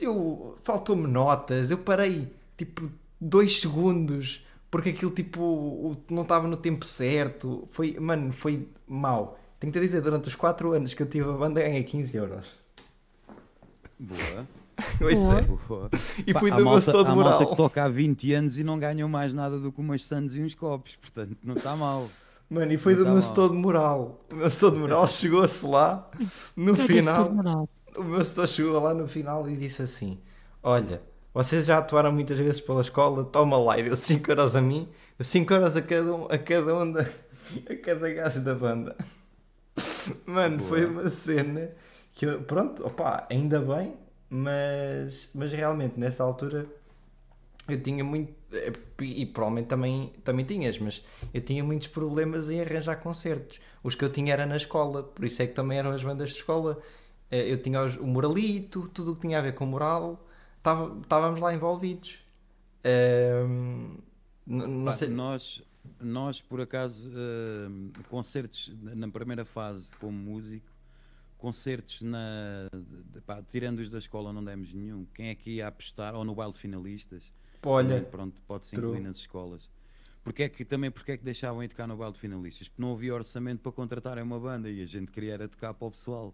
eu... 0.00 0.58
faltou-me 0.62 1.06
notas. 1.06 1.70
Eu 1.70 1.78
parei, 1.78 2.28
tipo, 2.56 2.90
dois 3.20 3.60
segundos 3.60 4.44
porque 4.74 4.90
aquilo, 4.90 5.12
tipo, 5.12 5.96
não 6.10 6.22
estava 6.22 6.48
no 6.48 6.56
tempo 6.56 6.84
certo. 6.84 7.68
Foi, 7.70 7.96
mano, 8.00 8.32
foi 8.32 8.66
mau. 8.88 9.38
Tenho 9.60 9.72
que 9.72 9.78
te 9.78 9.86
dizer, 9.86 10.00
durante 10.00 10.26
os 10.26 10.34
4 10.34 10.72
anos 10.72 10.92
que 10.94 11.00
eu 11.00 11.06
tive 11.08 11.30
a 11.30 11.32
banda, 11.32 11.62
ganhei 11.62 11.84
15 11.84 12.16
euros. 12.16 12.46
Boa. 13.96 14.48
Boa. 14.98 15.42
Boa. 15.68 15.90
E 16.26 16.34
fui 16.34 16.50
do 16.50 16.64
gosto 16.64 16.90
todo 16.90 17.14
moral. 17.14 17.38
malta 17.38 17.46
que 17.46 17.56
toca 17.56 17.84
há 17.84 17.88
20 17.88 18.32
anos 18.32 18.58
e 18.58 18.64
não 18.64 18.76
ganham 18.76 19.08
mais 19.08 19.32
nada 19.32 19.60
do 19.60 19.70
que 19.70 19.80
umas 19.80 20.04
sandes 20.04 20.34
e 20.34 20.40
uns 20.40 20.56
copos, 20.56 20.96
portanto 20.96 21.36
não 21.44 21.54
está 21.54 21.76
mal. 21.76 22.08
Mano, 22.50 22.72
e 22.72 22.76
foi 22.76 22.94
não 22.94 23.04
do 23.14 23.22
tá 23.22 23.40
meu 23.40 23.48
de 23.50 23.54
moral. 23.54 24.26
O 24.32 24.34
meu 24.34 24.48
de 24.48 24.76
moral 24.76 25.06
chegou-se 25.06 25.64
lá 25.64 26.10
no 26.56 26.74
final. 26.74 27.68
O 27.96 28.02
meu 28.02 28.24
setor 28.24 28.48
chegou 28.48 28.80
lá 28.80 28.92
no 28.92 29.06
final 29.06 29.48
e 29.48 29.56
disse 29.56 29.82
assim: 29.82 30.20
Olha, 30.62 31.02
vocês 31.32 31.66
já 31.66 31.78
atuaram 31.78 32.12
muitas 32.12 32.38
vezes 32.38 32.60
pela 32.60 32.80
escola, 32.80 33.24
toma 33.24 33.56
lá. 33.58 33.78
E 33.78 33.82
deu 33.82 33.96
5 33.96 34.30
euros 34.30 34.56
a 34.56 34.60
mim, 34.60 34.88
deu 35.18 35.24
5 35.24 35.52
euros 35.52 35.76
a 35.76 35.82
cada 35.82 36.14
um, 36.14 36.24
a 36.26 36.38
cada 36.38 36.74
um 36.76 36.92
da, 36.92 37.02
a 37.70 37.76
cada 37.76 38.12
gajo 38.12 38.40
da 38.40 38.54
banda. 38.54 38.96
Mano, 40.26 40.58
Boa. 40.58 40.68
foi 40.68 40.84
uma 40.86 41.08
cena 41.08 41.70
que 42.14 42.26
eu, 42.26 42.42
pronto, 42.42 42.86
opá, 42.86 43.26
ainda 43.30 43.60
bem, 43.60 43.94
mas, 44.30 45.28
mas 45.34 45.52
realmente 45.52 45.98
nessa 45.98 46.22
altura 46.22 46.66
eu 47.66 47.82
tinha 47.82 48.04
muito, 48.04 48.32
eh, 48.52 48.72
e 49.00 49.26
provavelmente 49.26 49.66
também, 49.66 50.12
também 50.22 50.44
tinhas, 50.44 50.78
mas 50.78 51.02
eu 51.32 51.40
tinha 51.40 51.64
muitos 51.64 51.88
problemas 51.88 52.48
em 52.48 52.60
arranjar 52.60 52.96
concertos. 52.96 53.60
Os 53.82 53.94
que 53.94 54.04
eu 54.04 54.10
tinha 54.10 54.32
era 54.32 54.46
na 54.46 54.56
escola, 54.56 55.02
por 55.02 55.24
isso 55.24 55.42
é 55.42 55.46
que 55.46 55.54
também 55.54 55.78
eram 55.78 55.90
as 55.90 56.02
bandas 56.02 56.30
de 56.30 56.36
escola. 56.36 56.78
Eh, 57.34 57.52
eu 57.52 57.60
tinha 57.60 57.82
o 57.82 58.06
moralito, 58.06 58.88
tudo 58.90 59.10
o 59.10 59.14
que 59.16 59.22
tinha 59.22 59.40
a 59.40 59.42
ver 59.42 59.54
com 59.54 59.66
moral, 59.66 60.24
estávamos 61.02 61.40
lá 61.40 61.52
envolvidos. 61.52 62.20
Um, 62.86 63.96
não 64.46 64.92
sei. 64.92 65.08
Nós, 65.08 65.60
nós, 66.00 66.40
por 66.40 66.60
acaso, 66.60 67.10
uh, 67.10 68.04
concertos 68.08 68.72
na 68.80 69.08
primeira 69.08 69.44
fase 69.44 69.96
como 69.96 70.16
músico, 70.16 70.70
concertos 71.36 72.02
na. 72.02 72.68
Pá, 73.26 73.42
tirando 73.42 73.80
os 73.80 73.90
da 73.90 73.98
escola, 73.98 74.32
não 74.32 74.44
demos 74.44 74.72
nenhum. 74.72 75.04
Quem 75.12 75.30
é 75.30 75.34
que 75.34 75.56
ia 75.56 75.66
apostar? 75.66 76.14
Ou 76.14 76.24
no 76.24 76.36
baile 76.36 76.52
de 76.52 76.60
finalistas? 76.60 77.32
Olha, 77.64 77.88
também, 77.88 78.04
pronto, 78.04 78.40
pode-se 78.46 78.76
incluir 78.76 79.00
nas 79.00 79.16
escolas. 79.16 79.68
Porque 80.22 80.44
é 80.44 80.48
que, 80.48 80.64
também 80.64 80.90
porque 80.90 81.12
é 81.12 81.16
que 81.16 81.24
deixavam 81.24 81.64
ir 81.64 81.68
tocar 81.68 81.88
no 81.88 81.96
baile 81.96 82.12
de 82.14 82.20
finalistas? 82.20 82.68
Porque 82.68 82.80
não 82.80 82.92
havia 82.92 83.12
orçamento 83.12 83.60
para 83.60 83.72
contratarem 83.72 84.22
uma 84.22 84.38
banda 84.38 84.70
e 84.70 84.80
a 84.80 84.86
gente 84.86 85.10
queria 85.10 85.34
era 85.34 85.48
tocar 85.48 85.74
para 85.74 85.88
o 85.88 85.90
pessoal. 85.90 86.32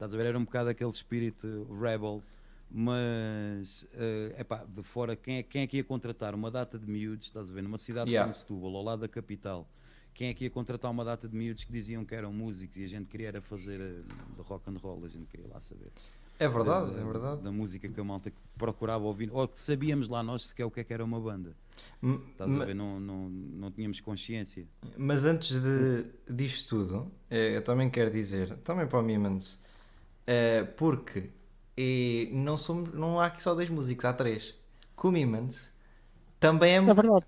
Estás 0.00 0.14
a 0.14 0.16
ver? 0.16 0.24
Era 0.28 0.38
um 0.38 0.44
bocado 0.44 0.70
aquele 0.70 0.88
espírito 0.88 1.68
rebel 1.78 2.22
mas 2.70 3.82
uh, 3.82 4.40
epá, 4.40 4.64
de 4.64 4.82
fora 4.82 5.14
quem 5.14 5.38
é, 5.38 5.42
quem 5.42 5.62
é 5.62 5.66
que 5.66 5.76
ia 5.76 5.84
contratar 5.84 6.34
uma 6.34 6.50
data 6.50 6.78
de 6.78 6.86
miúdos, 6.88 7.26
estás 7.26 7.50
a 7.50 7.52
ver, 7.52 7.62
numa 7.62 7.76
cidade 7.76 8.08
yeah. 8.08 8.24
como 8.24 8.40
Setúbal, 8.40 8.76
ao 8.76 8.82
lado 8.82 9.00
da 9.00 9.08
capital, 9.08 9.68
quem 10.14 10.28
é 10.28 10.34
que 10.34 10.44
ia 10.44 10.50
contratar 10.50 10.90
uma 10.90 11.04
data 11.04 11.28
de 11.28 11.36
miúdos 11.36 11.64
que 11.64 11.72
diziam 11.72 12.04
que 12.04 12.14
eram 12.14 12.32
músicos 12.32 12.76
e 12.76 12.84
a 12.84 12.86
gente 12.86 13.08
queria 13.08 13.28
era 13.28 13.42
fazer 13.42 13.80
eh, 13.80 14.02
de 14.36 14.42
rock 14.42 14.70
and 14.70 14.78
roll, 14.80 15.04
a 15.04 15.08
gente 15.08 15.26
queria 15.26 15.48
lá 15.48 15.60
saber. 15.60 15.90
É 16.38 16.48
verdade, 16.48 16.94
da, 16.94 17.00
é 17.00 17.04
verdade. 17.04 17.42
Da 17.42 17.52
música 17.52 17.88
que 17.88 18.00
a 18.00 18.04
malta 18.04 18.32
procurava 18.56 19.04
ouvir, 19.04 19.28
ou 19.32 19.46
que 19.48 19.58
sabíamos 19.58 20.08
lá 20.08 20.22
nós 20.22 20.46
sequer 20.46 20.64
o 20.64 20.70
que 20.70 20.80
é 20.80 20.84
que 20.84 20.94
era 20.94 21.04
uma 21.04 21.20
banda. 21.20 21.54
M- 22.00 22.22
Estás 22.30 22.50
a 22.50 22.64
ver? 22.64 22.74
Não, 22.74 23.00
não, 23.00 23.28
não 23.28 23.70
tínhamos 23.70 24.00
consciência. 24.00 24.64
Mas 24.96 25.24
antes 25.24 25.60
de, 25.60 26.06
disto 26.32 26.68
tudo, 26.68 27.10
eh, 27.28 27.56
eu 27.56 27.62
também 27.62 27.90
quero 27.90 28.12
dizer, 28.12 28.56
também 28.58 28.86
para 28.86 29.00
o 29.00 29.02
Mimans, 29.02 29.60
eh, 30.26 30.64
porque 30.76 31.30
eh, 31.76 32.28
não, 32.32 32.56
somos, 32.56 32.92
não 32.94 33.20
há 33.20 33.26
aqui 33.26 33.42
só 33.42 33.54
dois 33.54 33.68
músicos, 33.70 34.04
há 34.04 34.12
três. 34.12 34.54
Com 34.96 35.08
o 35.08 35.12
Mimans 35.12 35.72
também 36.38 36.72
é, 36.72 36.76
É 36.76 36.94
verdade. 36.94 37.24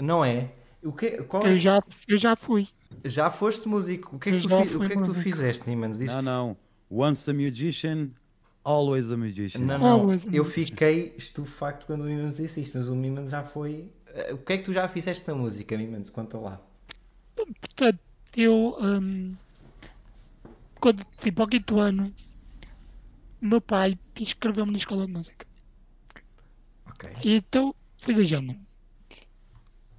não 0.00 0.24
é? 0.24 0.50
O 0.82 0.92
que, 0.92 1.10
qual 1.24 1.46
é? 1.46 1.52
Eu 1.52 1.58
já, 1.58 1.80
eu 2.08 2.16
já 2.18 2.34
fui. 2.36 2.66
Já 3.04 3.30
foste 3.30 3.68
músico, 3.68 4.16
o 4.16 4.18
que 4.18 4.30
é 4.30 4.32
que, 4.32 4.42
tu, 4.42 4.48
fi- 4.48 4.76
o 4.76 4.78
que, 4.80 4.92
é 4.92 4.96
que 4.96 5.02
tu 5.02 5.14
fizeste, 5.14 5.68
Mimans? 5.68 5.98
Diz- 5.98 6.12
Não, 6.12 6.22
não. 6.22 6.56
Once 6.90 7.30
a 7.30 7.32
musician, 7.34 8.10
always 8.64 9.10
a 9.10 9.16
musician. 9.16 9.60
Não, 9.60 9.78
não, 9.78 10.00
Always 10.00 10.22
eu 10.30 10.44
fiquei 10.44 11.14
estupefacto 11.16 11.86
quando 11.86 12.02
o 12.02 12.04
Mimans 12.04 12.36
disse 12.36 12.60
isto, 12.60 12.76
mas 12.76 12.88
o 12.88 12.94
Mimans 12.96 13.30
já 13.30 13.42
foi. 13.44 13.90
Eh, 14.08 14.34
O 14.34 14.38
que 14.38 14.52
é 14.52 14.58
que 14.58 14.64
tu 14.64 14.72
já 14.72 14.86
fizeste 14.88 15.26
na 15.28 15.34
música, 15.34 15.76
Mimans? 15.78 16.10
Conta 16.10 16.36
lá. 16.36 16.60
Portanto, 17.36 17.98
eu, 18.36 18.76
hum, 18.80 19.34
quando 20.80 21.04
fui 21.16 21.32
para 21.32 21.44
o 21.44 21.48
quinto 21.48 21.78
ano, 21.80 22.12
o 23.42 23.46
meu 23.46 23.60
pai 23.60 23.98
inscreveu-me 24.18 24.72
na 24.72 24.78
escola 24.78 25.06
de 25.06 25.12
música. 25.12 25.46
Ok. 26.86 27.04
E 27.24 27.32
então 27.34 27.74
fui 27.98 28.14
do 28.14 28.24
género. 28.24 28.60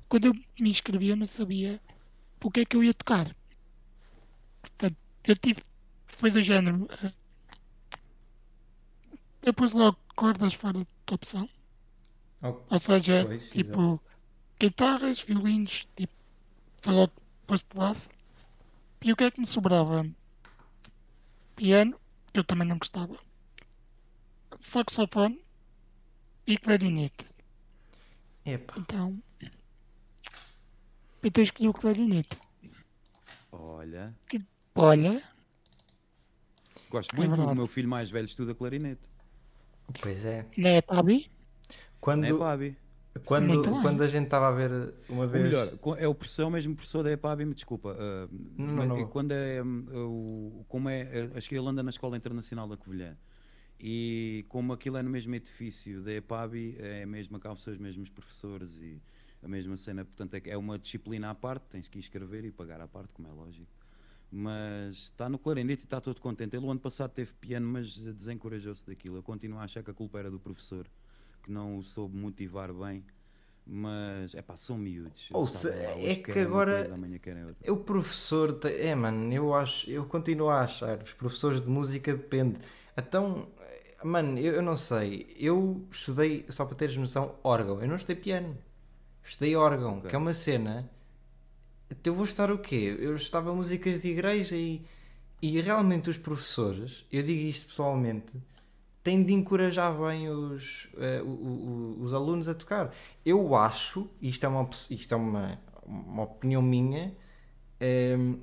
Quando 0.07 0.27
eu 0.27 0.33
me 0.61 0.69
inscrevi, 0.69 1.09
eu 1.09 1.17
não 1.17 1.25
sabia 1.25 1.81
o 2.43 2.51
que 2.51 2.61
é 2.61 2.65
que 2.65 2.75
eu 2.77 2.83
ia 2.83 2.93
tocar. 2.93 3.35
Portanto, 4.61 4.97
eu 5.27 5.35
tive. 5.37 5.61
Foi 6.07 6.31
do 6.31 6.41
género. 6.41 6.87
eh, 7.03 7.13
Eu 9.47 9.53
pus 9.53 9.71
logo 9.73 9.99
cordas 10.15 10.53
fora 10.61 10.79
de 10.79 11.13
opção. 11.13 11.47
Ok. 12.41 12.61
Ou 12.73 12.77
seja, 12.79 13.15
Pois, 13.25 13.49
tipo, 13.49 13.81
exato. 13.81 14.03
guitarras, 14.59 15.19
violinos, 15.21 15.87
tipo, 15.95 16.13
foi 16.83 16.93
logo 16.93 17.13
posto 17.47 17.67
de 17.73 17.79
lado. 17.81 18.01
E 19.05 19.11
o 19.11 19.15
que 19.17 19.25
é 19.25 19.31
que 19.31 19.39
me 19.41 19.45
sobrava? 19.47 19.97
Piano, 21.55 21.99
que 22.31 22.39
eu 22.39 22.43
também 22.43 22.67
não 22.67 22.77
gostava. 22.77 23.17
Saxofone 24.59 25.43
e 26.47 26.57
clarinete. 26.57 27.33
Epá. 28.45 28.73
Então, 28.77 29.21
então 31.23 31.43
escolhi 31.43 31.69
o 31.69 31.73
clarinete. 31.73 32.39
Olha, 33.51 34.13
Olha, 34.75 35.23
gosto 36.89 37.13
É 37.13 37.17
muito. 37.17 37.33
o 37.33 37.35
verdade. 37.37 37.57
meu 37.57 37.67
filho 37.67 37.87
mais 37.87 38.09
velho 38.09 38.25
estuda 38.25 38.55
clarinete. 38.55 39.01
Pois 40.01 40.25
é. 40.25 40.45
não 40.57 40.69
é 40.69 40.81
Pabi? 40.81 41.29
Quando, 42.01 42.21
Não 42.27 42.35
é 42.35 42.39
Pabi. 42.39 42.77
quando, 43.25 43.47
Muito 43.47 43.69
bem. 43.71 43.81
quando 43.81 44.01
a 44.01 44.07
gente 44.07 44.25
estava 44.25 44.47
a 44.47 44.51
ver 44.51 44.93
uma 45.07 45.23
Ou 45.23 45.29
vez. 45.29 45.43
melhor, 45.45 45.67
é 45.97 46.07
o 46.07 46.15
professor, 46.15 46.41
é 46.43 46.45
o 46.45 46.51
mesmo 46.51 46.75
professor 46.75 47.03
da 47.03 47.11
EPAB, 47.11 47.45
me 47.45 47.53
desculpa. 47.53 47.95
ah, 47.97 48.27
Não, 48.57 48.65
não, 48.75 48.83
é 48.83 48.87
não. 48.87 49.07
Quando 49.07 49.31
é, 49.31 49.61
o, 49.63 50.65
como 50.67 50.89
é, 50.89 51.01
eh, 51.01 51.29
acho 51.35 51.47
que 51.47 51.55
ele 51.55 51.67
anda 51.67 51.83
na 51.83 51.91
Escola 51.91 52.17
Internacional 52.17 52.67
da 52.67 52.75
Covilhã. 52.75 53.15
E 53.85 54.45
como 54.47 54.71
aquilo 54.71 54.95
é 54.95 55.03
no 55.03 55.09
mesmo 55.09 55.35
edifício 55.35 56.01
da 56.01 56.13
EPAB, 56.13 56.77
é 56.79 57.05
mesmo, 57.05 57.35
acabam 57.35 57.57
ser 57.57 57.71
os 57.71 57.77
mesmos 57.77 58.09
professores 58.09 58.77
e 58.79 59.01
a 59.41 59.47
mesma 59.47 59.75
cena. 59.75 60.05
Portanto, 60.05 60.35
é, 60.35 60.41
é 60.51 60.57
uma 60.57 60.79
disciplina 60.79 61.29
à 61.29 61.35
parte, 61.35 61.65
tens 61.69 61.89
que 61.89 61.99
escrever 61.99 62.45
e 62.45 62.51
pagar 62.51 62.79
à 62.79 62.87
parte, 62.87 63.09
como 63.13 63.27
é 63.27 63.31
lógico. 63.33 63.67
Mas 64.31 64.95
está 64.95 65.27
no 65.27 65.37
clarinete 65.37 65.81
e 65.81 65.85
está 65.85 65.99
todo 65.99 66.21
contente. 66.21 66.55
Ele 66.55 66.65
o 66.65 66.71
ano 66.71 66.79
passado 66.79 67.11
teve 67.11 67.33
piano, 67.33 67.67
mas 67.67 67.93
desencorajou-se 67.93 68.85
daquilo. 68.87 69.17
Eu 69.17 69.21
continuo 69.23 69.59
a 69.59 69.63
achar 69.63 69.83
que 69.83 69.91
a 69.91 69.93
culpa 69.93 70.17
era 70.17 70.31
do 70.31 70.39
professor, 70.39 70.87
que 71.43 71.51
não 71.51 71.77
o 71.77 71.83
soube 71.83 72.15
motivar 72.15 72.73
bem. 72.73 73.03
Mas, 73.65 74.33
é 74.33 74.41
pá, 74.41 74.55
são 74.55 74.77
miúdos. 74.77 75.29
Ou 75.31 75.45
se- 75.45 75.69
lá, 75.69 75.75
é 75.75 76.15
que 76.15 76.31
agora- 76.39 76.75
coisa. 76.79 76.97
O 77.69 77.77
professor. 77.77 78.53
te- 78.59 78.67
É, 78.73 78.95
mano, 78.95 79.31
eu 79.33 79.53
acho. 79.53 79.89
Eu 79.89 80.05
continuo 80.05 80.49
a 80.49 80.61
achar. 80.61 81.01
Os 81.03 81.13
professores 81.13 81.59
de 81.61 81.67
música 81.69 82.13
depende. 82.15 82.59
Então. 82.97 83.47
Mano, 84.03 84.37
eu, 84.39 84.53
eu 84.55 84.61
não 84.61 84.75
sei. 84.75 85.33
Eu 85.37 85.85
estudei, 85.91 86.45
só 86.49 86.65
para 86.65 86.75
teres 86.75 86.97
noção, 86.97 87.35
órgão. 87.43 87.81
Eu 87.81 87.87
não 87.87 87.95
estudei 87.95 88.15
piano. 88.15 88.57
Estudei 89.23 89.55
órgão, 89.55 89.97
Ok. 89.99 90.09
que 90.09 90.15
é 90.15 90.19
uma 90.19 90.33
cena. 90.33 90.89
Então 91.89 92.11
eu 92.11 92.15
vou 92.15 92.25
estudar 92.25 92.51
o 92.51 92.57
quê? 92.57 92.95
Eu 92.99 93.15
estudava 93.15 93.53
músicas 93.53 94.01
de 94.01 94.09
igreja 94.09 94.55
e. 94.55 94.81
E 95.41 95.59
realmente 95.59 96.09
os 96.09 96.15
professores, 96.17 97.05
eu 97.11 97.21
digo 97.21 97.41
isto 97.41 97.67
pessoalmente, 97.67 98.31
têm 99.03 99.21
de 99.25 99.33
encorajar 99.33 99.93
bem 99.93 100.29
os, 100.29 100.87
eh, 100.97 101.21
o- 101.21 101.27
o- 101.27 101.97
os 102.01 102.13
alunos 102.13 102.47
a 102.47 102.53
tocar. 102.53 102.95
Eu 103.25 103.53
acho, 103.53 104.09
isto 104.21 104.45
é 104.45 104.47
uma, 104.47 104.69
isto 104.89 105.13
é 105.13 105.17
uma, 105.17 105.59
uma 105.85 106.23
opinião 106.23 106.61
minha, 106.61 107.13
ehm, 107.81 108.35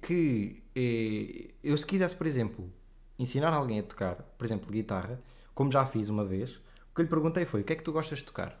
que 0.00 0.62
eh, 0.76 1.50
eu 1.64 1.76
se 1.76 1.84
quisesse, 1.84 2.14
por 2.14 2.26
exemplo, 2.28 2.72
ensinar 3.18 3.52
alguém 3.52 3.80
a 3.80 3.82
tocar, 3.82 4.16
por 4.36 4.44
exemplo, 4.44 4.70
guitarra, 4.70 5.20
como 5.54 5.72
já 5.72 5.84
fiz 5.86 6.08
uma 6.08 6.24
vez, 6.24 6.50
o 6.50 6.94
que 6.94 7.00
eu 7.00 7.04
lhe 7.04 7.08
perguntei 7.08 7.44
foi, 7.44 7.62
o 7.62 7.64
que 7.64 7.72
é 7.72 7.76
que 7.76 7.82
tu 7.82 7.92
gostas 7.92 8.18
de 8.18 8.24
tocar? 8.24 8.58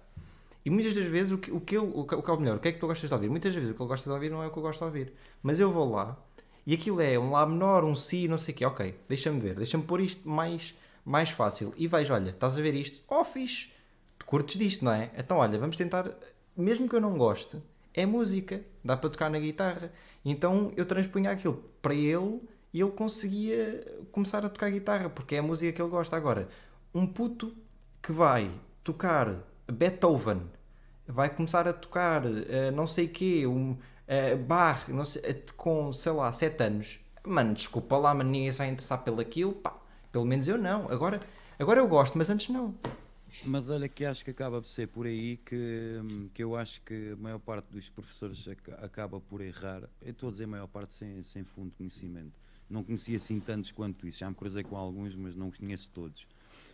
E 0.64 0.70
muitas 0.70 0.94
das 0.94 1.06
vezes 1.06 1.32
o 1.32 1.38
que, 1.38 1.50
o 1.50 1.60
que 1.60 1.76
ele, 1.76 1.90
o 1.94 2.04
que, 2.04 2.14
o 2.14 2.22
que 2.22 2.30
é 2.30 2.32
o 2.32 2.40
melhor, 2.40 2.56
o 2.56 2.60
que 2.60 2.68
é 2.68 2.72
que 2.72 2.78
tu 2.78 2.86
gostas 2.86 3.08
de 3.08 3.14
ouvir? 3.14 3.30
Muitas 3.30 3.54
vezes 3.54 3.70
o 3.70 3.74
que 3.74 3.80
ele 3.80 3.88
gosta 3.88 4.10
de 4.10 4.14
ouvir 4.14 4.30
não 4.30 4.42
é 4.42 4.48
o 4.48 4.50
que 4.50 4.58
eu 4.58 4.62
gosto 4.62 4.80
de 4.80 4.84
ouvir. 4.84 5.12
Mas 5.42 5.60
eu 5.60 5.72
vou 5.72 5.90
lá 5.90 6.16
e 6.66 6.74
aquilo 6.74 7.00
é 7.00 7.18
um 7.18 7.30
Lá 7.30 7.46
menor, 7.46 7.84
um 7.84 7.96
Si, 7.96 8.28
não 8.28 8.36
sei 8.36 8.52
o 8.52 8.56
quê. 8.58 8.66
Ok, 8.66 8.94
deixa-me 9.08 9.40
ver, 9.40 9.54
deixa-me 9.54 9.84
pôr 9.84 10.00
isto 10.00 10.28
mais, 10.28 10.74
mais 11.04 11.30
fácil. 11.30 11.72
E 11.76 11.86
vejo, 11.86 12.12
olha, 12.12 12.30
estás 12.30 12.58
a 12.58 12.60
ver 12.60 12.74
isto? 12.74 13.00
Oh, 13.08 13.24
fixe, 13.24 13.70
tu 14.18 14.26
curtes 14.26 14.58
disto, 14.58 14.84
não 14.84 14.92
é? 14.92 15.10
Então, 15.16 15.38
olha, 15.38 15.58
vamos 15.58 15.76
tentar, 15.76 16.10
mesmo 16.54 16.86
que 16.86 16.94
eu 16.94 17.00
não 17.00 17.16
goste, 17.16 17.56
é 17.94 18.04
música, 18.04 18.60
dá 18.84 18.96
para 18.96 19.08
tocar 19.08 19.30
na 19.30 19.38
guitarra. 19.38 19.90
Então 20.24 20.70
eu 20.76 20.84
transpunha 20.84 21.30
aquilo 21.30 21.64
para 21.80 21.94
ele 21.94 22.40
e 22.72 22.80
ele 22.80 22.90
conseguia 22.90 23.84
começar 24.12 24.44
a 24.44 24.48
tocar 24.48 24.70
guitarra, 24.70 25.08
porque 25.08 25.36
é 25.36 25.38
a 25.38 25.42
música 25.42 25.72
que 25.72 25.80
ele 25.80 25.90
gosta. 25.90 26.16
Agora, 26.16 26.48
um 26.94 27.06
puto 27.06 27.54
que 28.02 28.12
vai 28.12 28.50
tocar 28.84 29.34
Beethoven, 29.70 30.42
vai 31.06 31.28
começar 31.34 31.66
a 31.66 31.72
tocar 31.72 32.22
eh, 32.26 32.70
não 32.70 32.86
sei 32.86 33.08
quê, 33.08 33.46
um, 33.46 33.76
Bach, 34.46 34.88
não 34.88 35.04
sei, 35.04 35.22
eh, 35.24 35.42
com, 35.56 35.92
sei 35.92 36.12
lá, 36.12 36.32
7 36.32 36.62
anos. 36.62 36.98
Mano, 37.24 37.54
desculpa 37.54 37.96
lá, 37.98 38.14
mas 38.14 38.26
ninguém 38.26 38.50
se 38.50 38.58
vai 38.58 38.68
interessar 38.68 39.02
pelo 39.04 39.20
aquilo, 39.20 39.52
pá. 39.52 39.76
Pelo 40.10 40.24
menos 40.24 40.48
eu 40.48 40.56
não. 40.56 40.90
Agora, 40.90 41.20
agora 41.58 41.80
eu 41.80 41.88
gosto, 41.88 42.16
mas 42.16 42.30
antes 42.30 42.48
não. 42.48 42.74
Mas 43.44 43.68
olha 43.68 43.88
que 43.88 44.04
acho 44.06 44.24
que 44.24 44.30
acaba 44.30 44.60
por 44.62 44.68
ser 44.68 44.88
por 44.88 45.06
aí 45.06 45.36
que, 45.44 46.00
que 46.32 46.42
eu 46.42 46.56
acho 46.56 46.80
que 46.80 47.12
a 47.12 47.16
maior 47.16 47.38
parte 47.38 47.66
dos 47.70 47.90
professores 47.90 48.48
aca- 48.48 48.82
acaba 48.84 49.20
por 49.20 49.42
errar. 49.42 49.82
Eu 50.00 50.12
estou 50.12 50.30
a 50.30 50.32
dizer 50.32 50.46
maior 50.46 50.66
parte 50.66 50.94
sem, 50.94 51.22
sem 51.22 51.44
fundo 51.44 51.68
de 51.68 51.76
conhecimento. 51.76 52.32
Não 52.68 52.84
conhecia 52.84 53.16
assim 53.16 53.40
tantos 53.40 53.72
quanto 53.72 54.06
isso. 54.06 54.18
Já 54.18 54.28
me 54.28 54.34
cruzei 54.36 54.62
com 54.62 54.76
alguns, 54.76 55.14
mas 55.14 55.34
não 55.34 55.48
os 55.48 55.58
conheço 55.58 55.90
todos. 55.90 56.26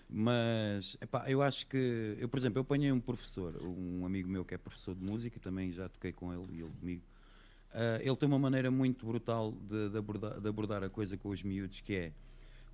Mas 0.09 0.97
epá, 1.01 1.29
eu 1.31 1.43
acho 1.43 1.67
que 1.67 2.17
eu, 2.19 2.29
por 2.29 2.39
exemplo, 2.39 2.59
eu 2.59 2.63
apanhei 2.63 2.93
um 2.93 3.01
professor, 3.01 3.57
um 3.63 4.05
amigo 4.05 4.29
meu 4.29 4.45
que 4.45 4.55
é 4.55 4.59
professor 4.59 4.95
de 4.95 5.05
música, 5.05 5.39
também 5.41 5.73
já 5.73 5.89
toquei 5.89 6.13
com 6.13 6.33
ele 6.33 6.59
e 6.59 6.61
ele 6.61 6.71
comigo. 6.81 7.03
Ah, 7.73 7.99
ele 8.01 8.17
tem 8.17 8.29
uma 8.29 8.39
maneira 8.39 8.71
muito 8.71 9.05
brutal 9.07 9.53
de, 9.53 9.89
de 9.91 9.99
abordar, 9.99 10.41
de 10.41 10.49
abordar 10.49 10.85
a 10.85 10.89
coisa 10.89 11.17
com 11.17 11.31
os 11.31 11.43
miúdos, 11.43 11.81
que 11.81 11.95
é 11.95 12.13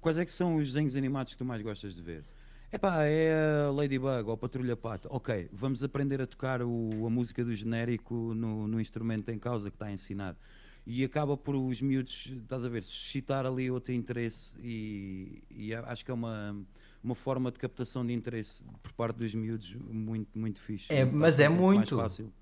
quais 0.00 0.18
é 0.18 0.24
que 0.24 0.32
são 0.32 0.56
os 0.56 0.68
desenhos 0.68 0.96
animados 0.96 1.32
que 1.32 1.38
tu 1.38 1.44
mais 1.44 1.62
gostas 1.62 1.94
de 1.94 2.02
ver? 2.02 2.24
Epá, 2.72 3.02
é 3.04 3.64
a 3.66 3.70
Ladybug 3.70 4.28
ou 4.28 4.32
a 4.32 4.36
Patrulha 4.36 4.76
Pata. 4.76 5.08
Ok, 5.10 5.48
vamos 5.52 5.82
aprender 5.82 6.20
a 6.20 6.26
tocar 6.26 6.62
o- 6.62 7.06
a 7.06 7.10
música 7.10 7.44
do 7.44 7.52
genérico 7.54 8.32
no, 8.34 8.68
no 8.68 8.80
instrumento 8.80 9.28
em 9.30 9.38
causa 9.38 9.70
que 9.70 9.74
está 9.76 9.90
ensinado. 9.90 10.38
E 10.92 11.04
acaba 11.04 11.36
por 11.36 11.54
os 11.54 11.80
miúdos, 11.80 12.26
estás 12.26 12.64
a 12.64 12.68
ver, 12.68 12.82
suscitar 12.82 13.46
ali 13.46 13.70
outro 13.70 13.94
interesse 13.94 14.58
e, 14.60 15.40
e 15.48 15.72
acho 15.72 16.04
que 16.04 16.10
é 16.10 16.14
uma, 16.14 16.66
uma 17.00 17.14
forma 17.14 17.52
de 17.52 17.60
captação 17.60 18.04
de 18.04 18.12
interesse 18.12 18.60
por 18.82 18.92
parte 18.94 19.18
dos 19.18 19.32
miúdos 19.32 19.72
muito, 19.76 20.36
muito 20.36 20.60
fixe. 20.60 20.92
É, 20.92 21.04
mas 21.04 21.38
é 21.38 21.46
sempre 21.46 21.62
mais 21.62 21.76
muito. 21.76 21.94
fácil. 21.94 22.32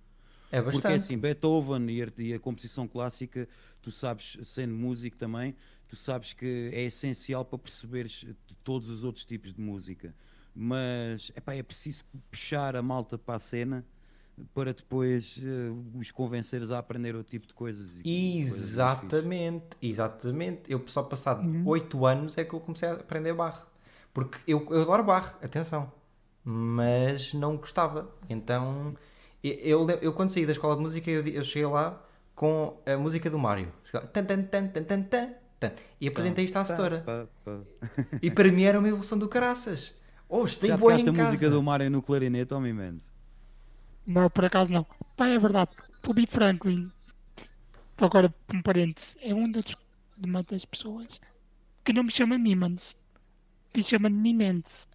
É 0.50 0.62
Porque 0.62 0.76
bastante. 0.76 0.94
assim, 0.94 1.18
Beethoven 1.18 1.90
e 1.90 2.02
a, 2.02 2.08
e 2.16 2.32
a 2.32 2.38
composição 2.40 2.88
clássica, 2.88 3.46
tu 3.82 3.92
sabes, 3.92 4.38
sendo 4.44 4.72
músico 4.72 5.18
também, 5.18 5.54
tu 5.86 5.94
sabes 5.94 6.32
que 6.32 6.70
é 6.72 6.84
essencial 6.84 7.44
para 7.44 7.58
perceberes 7.58 8.24
todos 8.64 8.88
os 8.88 9.04
outros 9.04 9.26
tipos 9.26 9.52
de 9.52 9.60
música. 9.60 10.14
Mas 10.54 11.30
epá, 11.36 11.52
é 11.54 11.62
preciso 11.62 12.02
puxar 12.30 12.76
a 12.76 12.82
malta 12.82 13.18
para 13.18 13.34
a 13.34 13.38
cena 13.38 13.84
para 14.54 14.72
depois 14.72 15.40
eh, 15.42 15.70
os 15.98 16.10
convenceres 16.10 16.70
a 16.70 16.78
aprender 16.78 17.14
outro 17.16 17.30
tipo 17.30 17.46
de 17.46 17.54
coisas. 17.54 17.86
e 18.04 18.32
coisas. 18.34 18.70
Exatamente, 18.70 19.76
exatamente. 19.82 20.62
Eu 20.68 20.82
só 20.86 21.02
passado 21.02 21.46
Uhum. 21.46 21.62
8 21.66 22.06
anos 22.06 22.38
é 22.38 22.44
que 22.44 22.54
eu 22.54 22.60
comecei 22.60 22.88
a 22.88 22.92
aprender 22.94 23.32
barro. 23.34 23.66
Porque 24.12 24.38
eu, 24.46 24.66
eu 24.70 24.82
adoro 24.82 25.04
barro, 25.04 25.36
atenção. 25.42 25.92
Mas 26.44 27.34
não 27.34 27.56
gostava. 27.56 28.10
Então, 28.28 28.94
eu, 29.42 29.88
eu, 29.88 29.98
eu 30.00 30.12
quando 30.12 30.30
saí 30.30 30.46
da 30.46 30.52
escola 30.52 30.76
de 30.76 30.82
música, 30.82 31.10
eu, 31.10 31.26
eu 31.26 31.44
cheguei 31.44 31.66
lá 31.68 32.02
com 32.34 32.80
a 32.86 32.96
música 32.96 33.28
do 33.28 33.38
Mario. 33.38 33.72
Tan, 34.12 34.24
tan, 34.24 34.42
tan, 34.42 34.66
tan, 34.68 34.82
tan, 34.82 35.02
tan, 35.02 35.32
tan. 35.60 35.72
E 36.00 36.08
apresentei 36.08 36.44
isto 36.44 36.56
à 36.56 36.64
setora. 36.64 37.28
E 38.22 38.30
para 38.30 38.50
mim 38.50 38.62
era 38.62 38.78
uma 38.78 38.88
evolução 38.88 39.18
do 39.18 39.28
caraças. 39.28 39.94
Oh, 40.28 40.46
Já 40.46 40.76
boa 40.76 40.92
em 40.94 41.08
a 41.08 41.12
casa. 41.12 41.30
música 41.30 41.50
do 41.50 41.62
Mario 41.62 41.90
no 41.90 42.02
clarinete, 42.02 42.52
homem 42.54 42.72
Mendes? 42.72 43.10
Não, 44.14 44.28
por 44.28 44.44
acaso 44.44 44.72
não. 44.72 44.84
Pá, 45.16 45.28
é 45.28 45.38
verdade. 45.38 45.70
O 46.08 46.12
B. 46.12 46.26
Franklin, 46.26 46.90
agora 47.98 48.34
um 48.54 48.62
parente, 48.62 49.16
é 49.20 49.34
um 49.34 49.50
dos, 49.50 49.66
de 50.16 50.26
uma 50.28 50.42
das 50.42 50.64
pessoas 50.64 51.20
que 51.84 51.92
não 51.92 52.04
me 52.04 52.10
chama 52.12 52.38
Mimans, 52.38 52.96
se 53.74 53.82
chama 53.82 54.10
Mimens. 54.10 54.88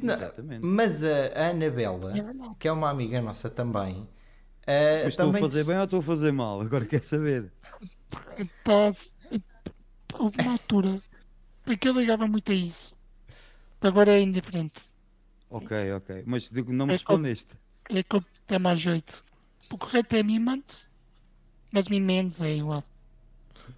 Não, 0.00 0.14
Exatamente. 0.14 0.60
mas 0.60 1.02
a, 1.02 1.48
Anabela, 1.50 2.14
É 2.18 2.56
que 2.58 2.68
é 2.68 2.72
uma 2.72 2.90
amiga 2.90 3.20
nossa 3.20 3.50
também, 3.50 4.08
Mas 5.02 5.14
estou 5.14 5.30
a 5.30 5.34
fazer 5.34 5.64
bem 5.64 5.78
ou 5.78 5.84
estou 5.84 6.00
a 6.00 6.02
fazer 6.02 6.32
mal? 6.32 6.60
Agora 6.60 6.84
quer 6.86 7.02
saber. 7.02 7.52
Se- 8.92 9.10
houve 10.14 10.38
uma 10.40 10.52
altura 10.52 11.00
porque 11.64 11.88
eu 11.88 11.94
ligava 11.94 12.26
muito 12.28 12.52
a 12.52 12.54
isso. 12.54 12.96
Agora 13.82 14.12
é 14.12 14.20
indiferente. 14.22 14.82
Ok, 15.48 15.72
ok. 15.96 16.22
Mas 16.26 16.50
digo, 16.50 16.72
não 16.72 16.86
me 16.86 16.92
É 16.92 16.94
respondeste. 16.94 17.54
É 17.90 18.02
que 18.02 18.20
tem 18.46 18.58
mais 18.58 18.80
jeito. 18.80 19.24
O 19.72 19.78
correto 19.78 20.14
é 20.16 20.22
Mimans, 20.22 20.86
mas 21.72 21.88
Mimens 21.88 22.40
é 22.40 22.56
igual. 22.56 22.84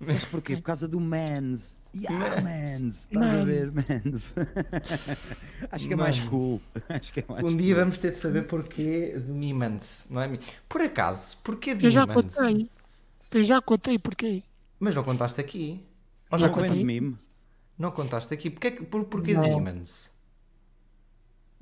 Sabes 0.03 0.25
porquê? 0.27 0.57
Por 0.57 0.62
causa 0.62 0.87
do 0.87 1.00
Mans. 1.00 1.77
Yeah, 1.97 2.43
Mans. 2.43 3.09
Estás 3.11 3.41
a 3.41 3.45
ver, 3.45 3.73
Mans. 3.73 4.35
Acho 5.73 5.88
que 5.88 5.95
é 5.95 5.97
mais 5.97 6.21
cool. 6.21 6.61
Acho 6.88 7.12
que 7.12 7.21
é 7.21 7.25
mais 7.29 7.43
Um 7.45 7.57
dia 7.57 7.75
cool. 7.75 7.85
vamos 7.85 7.99
ter 7.99 8.12
de 8.12 8.19
saber 8.19 8.47
porquê 8.47 9.19
de 9.19 9.31
Mimans, 9.33 10.07
não 10.11 10.21
é? 10.21 10.38
Por 10.69 10.83
acaso, 10.83 11.38
porquê 11.38 11.75
de 11.75 11.87
Eu 11.87 11.91
já 11.91 12.07
Mimans? 12.07 12.35
contei. 12.37 12.71
Eu 13.33 13.45
já 13.45 13.62
contei 13.62 13.99
porquê. 13.99 14.43
Mas 14.79 14.95
não 14.95 15.03
contaste 15.05 15.41
aqui. 15.41 15.83
Ou 16.31 16.38
Já 16.38 16.47
já 16.47 16.49
Não 16.49 16.55
contaste? 16.55 16.85
mime. 16.85 17.17
Não 17.79 17.91
contaste 17.91 18.35
aqui. 18.35 18.50
Porquê, 18.50 18.71
por, 18.73 19.05
porquê 19.07 19.35
de. 19.35 19.41
Mimans? 19.41 20.12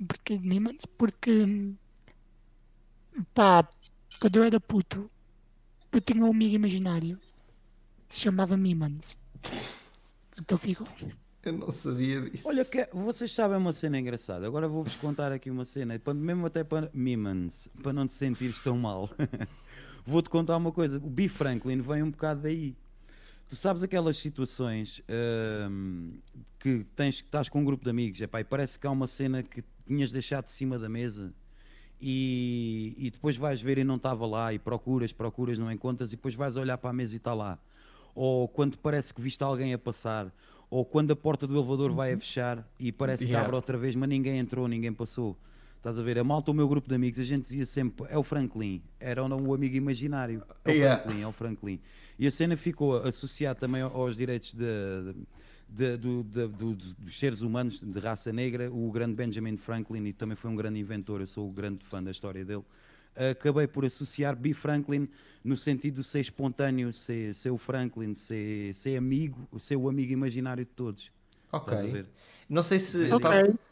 Porquê 0.05 0.37
de 0.37 0.47
Mimans? 0.47 0.85
Porque, 0.85 1.73
pá, 3.33 3.67
quando 4.19 4.35
eu 4.37 4.43
era 4.43 4.59
puto, 4.59 5.09
eu 5.91 6.01
tinha 6.01 6.23
um 6.23 6.29
amigo 6.31 6.55
imaginário 6.55 7.19
que 8.07 8.15
se 8.15 8.21
chamava 8.21 8.55
Mimans. 8.57 9.17
Então 10.39 10.57
ficou. 10.57 10.87
Eu 11.43 11.53
não 11.53 11.71
sabia 11.71 12.21
disso. 12.29 12.47
Olha, 12.47 12.65
que, 12.65 12.87
vocês 12.93 13.31
sabem 13.33 13.57
uma 13.57 13.71
cena 13.71 13.97
engraçada. 13.99 14.45
Agora 14.45 14.67
vou-vos 14.67 14.95
contar 14.95 15.31
aqui 15.31 15.49
uma 15.49 15.63
cena, 15.65 15.97
para- 15.97 16.13
mesmo 16.13 16.45
até 16.45 16.63
para 16.63 16.89
Mimans, 16.93 17.69
para 17.81 17.93
não 17.93 18.05
te 18.05 18.13
sentires 18.13 18.59
tão 18.59 18.77
mal. 18.77 19.09
Vou-te 20.05 20.29
contar 20.29 20.55
uma 20.55 20.71
coisa. 20.71 20.97
O 20.97 21.09
B. 21.09 21.27
Franklin 21.27 21.81
vem 21.81 22.01
um 22.01 22.11
bocado 22.11 22.41
daí. 22.43 22.73
Tu 23.49 23.57
sabes 23.57 23.83
aquelas 23.83 24.15
situações 24.17 25.01
ahm, 25.09 26.11
que 26.59 26.85
tens, 26.95 27.19
que 27.19 27.27
estás 27.27 27.49
com 27.49 27.59
um 27.59 27.65
grupo 27.65 27.83
de 27.83 27.89
amigos 27.89 28.21
epá, 28.21 28.39
e 28.39 28.43
parece 28.45 28.79
que 28.79 28.87
há 28.87 28.91
uma 28.91 29.05
cena 29.07 29.43
que 29.43 29.61
tinhas 29.85 30.09
deixado 30.09 30.45
de 30.45 30.51
cima 30.51 30.79
da 30.79 30.87
mesa 30.87 31.33
e, 32.01 32.93
e 32.97 33.09
depois 33.11 33.35
vais 33.37 33.61
ver 33.61 33.77
e 33.77 33.83
não 33.83 33.95
estava 33.95 34.25
lá 34.25 34.53
e 34.53 34.59
procuras, 34.59 35.11
procuras, 35.13 35.57
não 35.57 35.71
encontras 35.71 36.09
e 36.13 36.15
depois 36.15 36.35
vais 36.35 36.55
olhar 36.57 36.77
para 36.77 36.89
a 36.89 36.93
mesa 36.93 37.13
e 37.15 37.17
está 37.17 37.33
lá. 37.33 37.57
Ou 38.15 38.47
quando 38.47 38.77
parece 38.77 39.13
que 39.13 39.21
viste 39.21 39.43
alguém 39.43 39.73
a 39.73 39.77
passar, 39.77 40.31
ou 40.69 40.83
quando 40.83 41.11
a 41.11 41.15
porta 41.15 41.45
do 41.47 41.55
elevador 41.57 41.91
vai 41.91 42.13
a 42.13 42.17
fechar 42.17 42.67
e 42.79 42.91
parece 42.91 43.23
que 43.23 43.29
Yeah. 43.29 43.45
abre 43.45 43.55
outra 43.55 43.77
vez, 43.77 43.95
mas 43.95 44.09
ninguém 44.09 44.37
entrou, 44.39 44.67
ninguém 44.67 44.91
passou. 44.93 45.37
Estás 45.77 45.99
a 45.99 46.03
ver? 46.03 46.17
A 46.19 46.23
malta, 46.23 46.51
o 46.51 46.53
meu 46.53 46.67
grupo 46.67 46.89
de 46.89 46.95
amigos, 46.95 47.19
a 47.19 47.23
gente 47.23 47.43
dizia 47.43 47.65
sempre: 47.65 48.05
é 48.09 48.17
o 48.17 48.23
Franklin, 48.23 48.81
era 48.99 49.23
o 49.23 49.47
o 49.47 49.53
amigo 49.53 49.75
imaginário. 49.75 50.43
É 50.65 50.69
o 50.71 50.73
Yeah. 50.73 51.01
Franklin, 51.03 51.21
é 51.21 51.27
o 51.27 51.31
Franklin. 51.31 51.79
E 52.19 52.27
a 52.27 52.31
cena 52.31 52.57
ficou 52.57 52.97
associada 53.03 53.59
também 53.59 53.81
aos 53.83 54.17
direitos 54.17 54.51
de, 54.53 54.65
de- 54.65 55.15
do- 55.69 56.23
de- 56.23 56.47
do- 56.47 56.73
dos 56.73 56.93
dos 56.93 57.17
seres 57.19 57.41
humanos 57.41 57.79
de 57.81 57.99
raça 57.99 58.31
negra, 58.31 58.71
o 58.71 58.91
grande 58.91 59.15
Benjamin 59.15 59.57
Franklin, 59.57 60.05
e 60.05 60.13
também 60.13 60.35
foi 60.35 60.49
um 60.49 60.55
grande 60.55 60.79
inventor, 60.79 61.21
eu 61.21 61.27
sou 61.27 61.47
o 61.47 61.51
grande 61.51 61.83
fã 61.85 62.01
da 62.01 62.11
história 62.11 62.43
dele. 62.45 62.63
Acabei 63.31 63.65
por 63.67 63.83
associar 63.83 64.35
B. 64.35 64.53
Franklin 64.53 65.07
no 65.43 65.57
sentido 65.57 66.01
de 66.01 66.07
ser 66.07 66.19
espontâneo, 66.19 66.93
ser, 66.93 67.33
ser 67.33 67.49
o 67.49 67.57
Franklin, 67.57 68.13
ser, 68.13 68.73
ser 68.75 68.95
amigo, 68.95 69.47
ser 69.59 69.75
o 69.75 69.89
amigo 69.89 70.13
imaginário 70.13 70.63
de 70.63 70.69
todos. 70.71 71.11
Ok. 71.51 72.05
Não 72.47 72.61
sei 72.61 72.79
se. 72.79 73.11
Ok. 73.11 73.29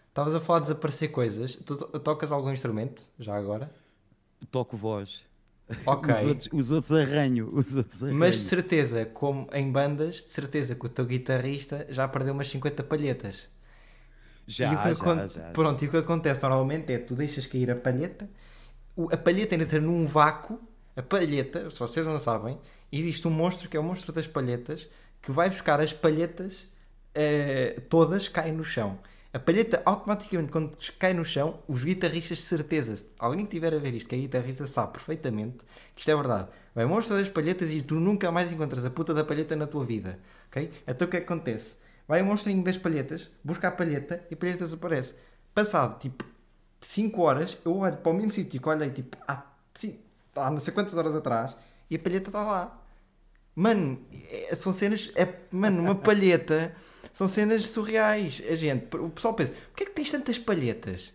Estavas 0.09 0.33
a 0.33 0.39
falar 0.39 0.59
de 0.59 0.65
desaparecer 0.67 1.11
coisas. 1.11 1.57
Tu 1.57 1.75
to- 1.75 1.99
tocas 1.99 2.31
algum 2.31 2.49
instrumento? 2.51 3.05
Já 3.19 3.35
agora? 3.35 3.69
Toco 4.49 4.77
voz. 4.77 5.24
Ok. 5.85 6.13
Os, 6.13 6.23
outros, 6.25 6.49
os 6.53 6.71
outros 6.71 6.91
arranho. 6.91 7.49
Os 7.53 7.73
outros 7.75 8.03
arranho. 8.03 8.17
Mas 8.19 8.35
de 8.35 8.41
certeza, 8.41 9.05
como 9.05 9.47
em 9.51 9.71
bandas, 9.71 10.17
de 10.17 10.29
certeza 10.29 10.75
que 10.75 10.85
o 10.85 10.89
teu 10.89 11.05
guitarrista 11.05 11.87
já 11.89 12.07
perdeu 12.07 12.33
umas 12.33 12.47
50 12.47 12.83
palhetas. 12.83 13.49
já, 14.47 14.71
e 14.71 14.75
o 14.75 14.77
que 14.77 14.83
já, 14.83 14.91
acon- 14.91 15.27
já. 15.27 15.41
Pronto, 15.51 15.83
e 15.83 15.87
o 15.87 15.91
que 15.91 15.97
acontece 15.97 16.41
normalmente 16.43 16.93
é 16.93 16.99
tu 16.99 17.15
deixas 17.15 17.47
cair 17.47 17.71
a 17.71 17.75
palheta, 17.75 18.29
a 19.11 19.17
palheta 19.17 19.55
está 19.55 19.79
num 19.79 20.05
vácuo, 20.05 20.59
a 20.95 21.01
palheta, 21.01 21.69
se 21.71 21.79
vocês 21.79 22.05
não 22.05 22.19
sabem, 22.19 22.57
existe 22.91 23.27
um 23.27 23.31
monstro 23.31 23.67
que 23.67 23.75
é 23.75 23.79
o 23.79 23.83
monstro 23.83 24.13
das 24.13 24.27
palhetas 24.27 24.87
que 25.21 25.31
vai 25.31 25.49
buscar 25.49 25.81
as 25.81 25.91
palhetas 25.91 26.67
eh, 27.15 27.81
todas 27.89 28.27
caem 28.27 28.53
no 28.53 28.63
chão. 28.63 28.99
A 29.35 29.39
palheta 29.39 29.81
automaticamente 29.83 30.49
quando 30.49 30.77
cai 30.97 31.13
no 31.13 31.25
chão, 31.25 31.59
os 31.67 31.83
guitarristas 31.83 32.37
de 32.37 32.43
certeza, 32.45 32.95
se 32.95 33.05
alguém 33.19 33.39
que 33.45 33.47
estiver 33.57 33.73
a 33.73 33.77
ver 33.77 33.93
isto, 33.93 34.07
que 34.07 34.15
é 34.15 34.19
guitarrista 34.19 34.65
sabe 34.65 34.93
perfeitamente 34.93 35.57
que 35.93 35.99
isto 36.01 36.09
é 36.09 36.15
verdade. 36.15 36.47
Vai 36.73 36.85
o 36.85 36.89
monstro 36.89 37.17
das 37.17 37.27
palhetas 37.27 37.73
e 37.73 37.81
tu 37.81 37.95
nunca 37.95 38.31
mais 38.31 38.49
encontras 38.53 38.85
a 38.85 38.89
puta 38.89 39.13
da 39.13 39.25
palheta 39.25 39.53
na 39.53 39.67
tua 39.67 39.83
vida. 39.83 40.17
Ok? 40.47 40.71
Então 40.87 41.05
o 41.05 41.11
que 41.11 41.17
é 41.17 41.19
que 41.19 41.25
acontece? 41.25 41.79
Vai 42.07 42.21
o 42.21 42.25
monstrinho 42.25 42.63
das 42.63 42.77
palhetas, 42.77 43.29
busca 43.43 43.67
a 43.67 43.71
palheta 43.71 44.23
e 44.31 44.35
a 44.35 44.37
palheta 44.37 44.59
desaparece. 44.63 45.15
Passado 45.53 45.99
tipo 45.99 46.23
5 46.79 47.21
horas, 47.21 47.57
eu 47.65 47.75
olho 47.75 47.97
para 47.97 48.11
o 48.11 48.15
mesmo 48.15 48.31
sítio 48.31 48.61
que 48.61 48.69
olhei 48.69 48.89
tipo 48.89 49.17
há, 49.27 49.43
ci- 49.73 49.99
há 50.33 50.49
não 50.49 50.61
sei 50.61 50.73
quantas 50.73 50.95
horas 50.95 51.13
atrás 51.13 51.57
e 51.89 51.97
a 51.97 51.99
palheta 51.99 52.29
está 52.29 52.41
lá. 52.41 52.79
Mano, 53.53 53.99
é- 54.31 54.55
são 54.55 54.71
cenas. 54.71 55.11
É, 55.15 55.27
mano, 55.51 55.81
uma 55.81 55.95
palheta 55.95 56.71
são 57.15 57.27
cenas 57.27 57.65
surreais. 57.65 58.43
A 58.47 58.55
gente, 58.55 58.95
o 58.97 59.09
pessoal 59.09 59.33
pensa: 59.33 59.51
porquê 59.69 59.83
é 59.83 59.85
que 59.87 59.93
tens 59.93 60.11
tantas 60.11 60.37
palhetas? 60.37 61.13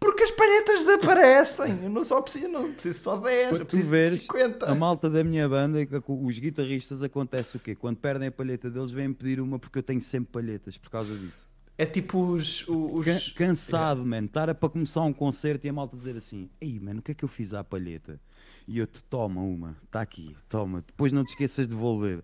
Porque 0.00 0.22
as 0.22 0.30
palhetas 0.30 0.86
desaparecem. 0.86 1.80
Eu 1.82 1.90
não 1.90 2.04
só 2.04 2.20
preciso, 2.22 2.46
não 2.48 2.72
preciso 2.72 2.98
só 3.00 3.16
10, 3.16 3.48
Para 3.50 3.58
eu 3.58 3.66
preciso 3.66 3.90
de 3.90 3.96
veres, 3.96 4.22
50. 4.22 4.70
a 4.70 4.74
malta 4.74 5.10
da 5.10 5.24
minha 5.24 5.48
banda, 5.48 5.84
que- 5.84 6.02
os 6.06 6.38
guitarristas, 6.38 7.02
acontece 7.02 7.56
o 7.56 7.60
quê? 7.60 7.74
Quando 7.74 7.96
perdem 7.96 8.28
a 8.28 8.30
palheta 8.32 8.70
deles, 8.70 8.90
vêm 8.92 9.12
pedir 9.12 9.40
uma 9.40 9.58
porque 9.58 9.78
eu 9.78 9.82
tenho 9.82 10.00
sempre 10.00 10.30
palhetas 10.32 10.76
por 10.78 10.88
causa 10.90 11.12
disso. 11.16 11.46
É 11.76 11.84
tipo 11.86 12.18
os. 12.20 12.64
os 12.68 13.04
Can- 13.04 13.20
cansado, 13.36 14.04
mano. 14.04 14.26
Estar 14.26 14.52
para 14.54 14.68
começar 14.68 15.02
um 15.02 15.12
concerto 15.12 15.66
e 15.66 15.70
a 15.70 15.72
malta 15.72 15.96
dizer 15.96 16.16
assim: 16.16 16.48
Ei, 16.60 16.78
mano, 16.78 17.00
o 17.00 17.02
que 17.02 17.12
é 17.12 17.14
que 17.14 17.24
eu 17.24 17.28
fiz 17.28 17.52
à 17.54 17.62
palheta? 17.64 18.20
E 18.68 18.78
eu 18.78 18.86
te 18.86 19.02
toma 19.02 19.40
uma, 19.40 19.76
está 19.84 20.00
aqui, 20.00 20.36
toma. 20.48 20.84
Depois 20.86 21.10
não 21.12 21.24
te 21.24 21.30
esqueças 21.30 21.66
de 21.66 21.74
devolver. 21.74 22.22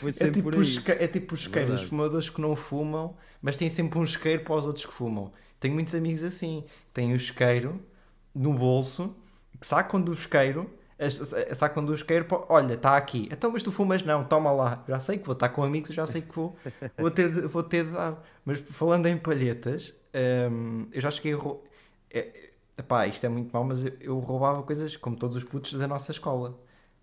Foi 0.00 0.12
É 0.18 0.28
tipo, 0.30 0.50
por 0.50 0.54
os, 0.56 0.68
aí. 0.68 0.68
isque- 0.68 0.92
é 0.92 1.06
tipo 1.08 1.34
os 1.34 1.40
isqueiros, 1.42 1.74
os 1.74 1.80
Verdade. 1.80 1.90
fumadores 1.90 2.30
que 2.30 2.40
não 2.40 2.54
fumam, 2.56 3.16
mas 3.42 3.56
têm 3.56 3.68
sempre 3.68 3.98
um 3.98 4.04
isqueiro 4.04 4.42
para 4.44 4.54
os 4.54 4.66
outros 4.66 4.86
que 4.86 4.92
fumam. 4.92 5.32
Tenho 5.60 5.74
muitos 5.74 5.94
amigos 5.94 6.22
assim. 6.22 6.64
Tem 6.92 7.12
o 7.12 7.16
isqueiro 7.16 7.78
no 8.34 8.54
bolso, 8.54 9.16
que 9.60 9.66
sacam 9.66 10.00
do 10.00 10.12
isqueiro, 10.12 10.70
sacam 11.54 11.84
do 11.84 11.94
isqueiro, 11.94 12.24
para, 12.24 12.44
olha, 12.48 12.74
está 12.74 12.96
aqui. 12.96 13.28
Então, 13.32 13.50
mas 13.52 13.62
tu 13.62 13.72
fumas 13.72 14.02
não, 14.02 14.24
toma 14.24 14.50
lá. 14.52 14.84
Já 14.88 15.00
sei 15.00 15.18
que 15.18 15.26
vou 15.26 15.32
estar 15.34 15.48
com 15.50 15.62
amigos, 15.62 15.94
já 15.94 16.06
sei 16.06 16.22
que 16.22 16.34
vou, 16.34 16.54
vou, 16.96 17.10
ter, 17.10 17.32
de, 17.32 17.40
vou 17.42 17.62
ter 17.62 17.84
de 17.84 17.92
dar. 17.92 18.22
Mas 18.44 18.60
falando 18.60 19.06
em 19.06 19.16
palhetas, 19.18 19.94
hum, 20.50 20.88
eu 20.92 21.00
já 21.00 21.10
cheguei 21.10 21.34
a 21.34 21.38
é, 22.10 22.50
epá, 22.78 23.06
isto 23.06 23.24
é 23.26 23.28
muito 23.28 23.52
mau, 23.52 23.64
mas 23.64 23.84
eu, 23.84 23.92
eu 24.00 24.18
roubava 24.18 24.62
coisas 24.62 24.96
como 24.96 25.16
todos 25.16 25.36
os 25.36 25.44
putos 25.44 25.72
da 25.74 25.86
nossa 25.86 26.12
escola. 26.12 26.58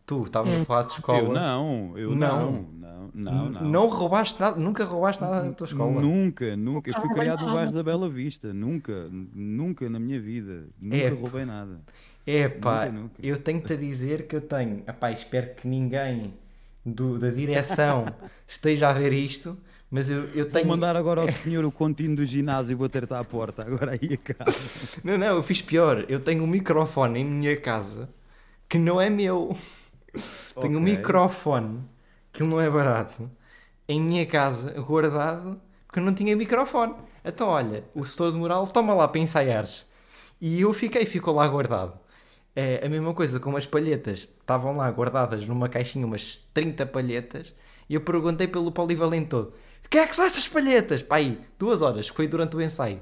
Tu 0.05 0.23
estavas 0.23 0.53
a 0.53 0.57
Hum. 0.57 0.65
falar 0.65 0.83
de 0.83 0.93
escola. 0.93 1.19
Eu 1.19 1.33
não, 1.33 1.93
eu 1.97 2.15
Não. 2.15 2.51
não, 2.51 2.65
não, 2.71 3.09
não, 3.13 3.49
não. 3.49 3.61
Não 3.69 3.87
roubaste 3.89 4.39
nada, 4.39 4.59
nunca 4.59 4.83
roubaste 4.85 5.21
nada 5.23 5.43
na 5.43 5.51
tua 5.53 5.65
escola. 5.65 5.99
Nunca, 6.01 6.55
nunca. 6.55 6.89
Eu 6.91 7.01
fui 7.01 7.09
criado 7.09 7.45
no 7.45 7.53
bairro 7.53 7.71
da 7.71 7.81
Bela 7.81 8.07
Vista. 8.07 8.53
Nunca, 8.53 9.07
nunca 9.33 9.89
na 9.89 9.99
minha 9.99 10.19
vida. 10.19 10.65
Nunca 10.81 10.95
É. 10.97 11.09
roubei 11.09 11.45
nada. 11.45 11.81
É 12.27 12.47
pá, 12.47 12.91
eu 13.21 13.37
tenho-te 13.37 13.73
a 13.73 13.75
dizer 13.75 14.27
que 14.27 14.35
eu 14.35 14.41
tenho. 14.41 14.83
Epá, 14.87 15.11
espero 15.11 15.55
que 15.55 15.67
ninguém 15.67 16.33
do- 16.85 17.17
da 17.19 17.29
direção 17.29 18.05
esteja 18.47 18.89
a 18.89 18.93
ver 18.93 19.13
isto, 19.13 19.57
mas 19.91 20.09
eu, 20.09 20.23
eu 20.29 20.43
Vou 20.45 20.51
tenho. 20.53 20.67
mandar 20.67 20.95
agora 20.95 21.21
ao 21.21 21.27
senhor 21.31 21.63
o 21.65 21.71
contínuo 21.71 22.15
do 22.17 22.25
ginásio 22.25 22.77
bater-te 22.77 23.13
à 23.13 23.23
porta. 23.23 23.63
Agora 23.63 23.91
aí 23.91 24.13
a 24.13 24.17
casa. 24.33 24.99
Não, 25.03 25.17
não, 25.17 25.27
eu 25.35 25.43
fiz 25.43 25.61
pior. 25.61 26.05
Eu 26.09 26.19
tenho 26.19 26.43
um 26.43 26.47
microfone 26.47 27.19
em 27.21 27.25
minha 27.25 27.55
casa 27.57 28.07
que 28.69 28.77
não 28.77 28.99
é 29.01 29.09
meu. 29.09 29.55
Tenho 30.59 30.79
um 30.79 30.81
Ok. 30.81 30.83
microfone 30.83 31.83
que 32.33 32.43
não 32.43 32.59
é 32.61 32.69
barato 32.69 33.29
em 33.87 33.99
minha 34.01 34.25
casa 34.25 34.71
guardado 34.81 35.61
porque 35.87 35.99
eu 35.99 36.03
não 36.03 36.13
tinha 36.13 36.35
microfone. 36.35 36.95
Então, 37.23 37.47
olha, 37.49 37.83
o 37.93 38.05
setor 38.05 38.31
de 38.31 38.37
moral 38.37 38.67
toma 38.67 38.93
lá 38.93 39.07
para 39.07 39.21
ensaiares. 39.21 39.89
E 40.41 40.61
eu 40.61 40.73
fiquei, 40.73 41.05
ficou 41.05 41.33
lá 41.35 41.47
guardado. 41.47 41.97
É 42.55 42.85
a 42.85 42.89
mesma 42.89 43.13
coisa 43.13 43.39
com 43.39 43.55
as 43.57 43.65
palhetas. 43.65 44.19
Estavam 44.19 44.77
lá 44.77 44.89
guardadas 44.91 45.47
numa 45.47 45.69
caixinha 45.69 46.05
umas 46.05 46.39
30 46.53 46.85
palhetas 46.85 47.53
e 47.89 47.95
eu 47.95 48.01
perguntei 48.01 48.47
pelo 48.47 48.71
polivalente 48.71 49.27
todo: 49.29 49.53
o 49.85 49.89
que 49.89 49.97
é 49.97 50.07
que 50.07 50.15
são 50.15 50.25
essas 50.25 50.47
palhetas? 50.47 51.03
Pá, 51.03 51.17
aí, 51.17 51.39
duas 51.59 51.81
horas, 51.81 52.07
foi 52.07 52.27
durante 52.27 52.55
o 52.55 52.61
ensaio, 52.61 53.01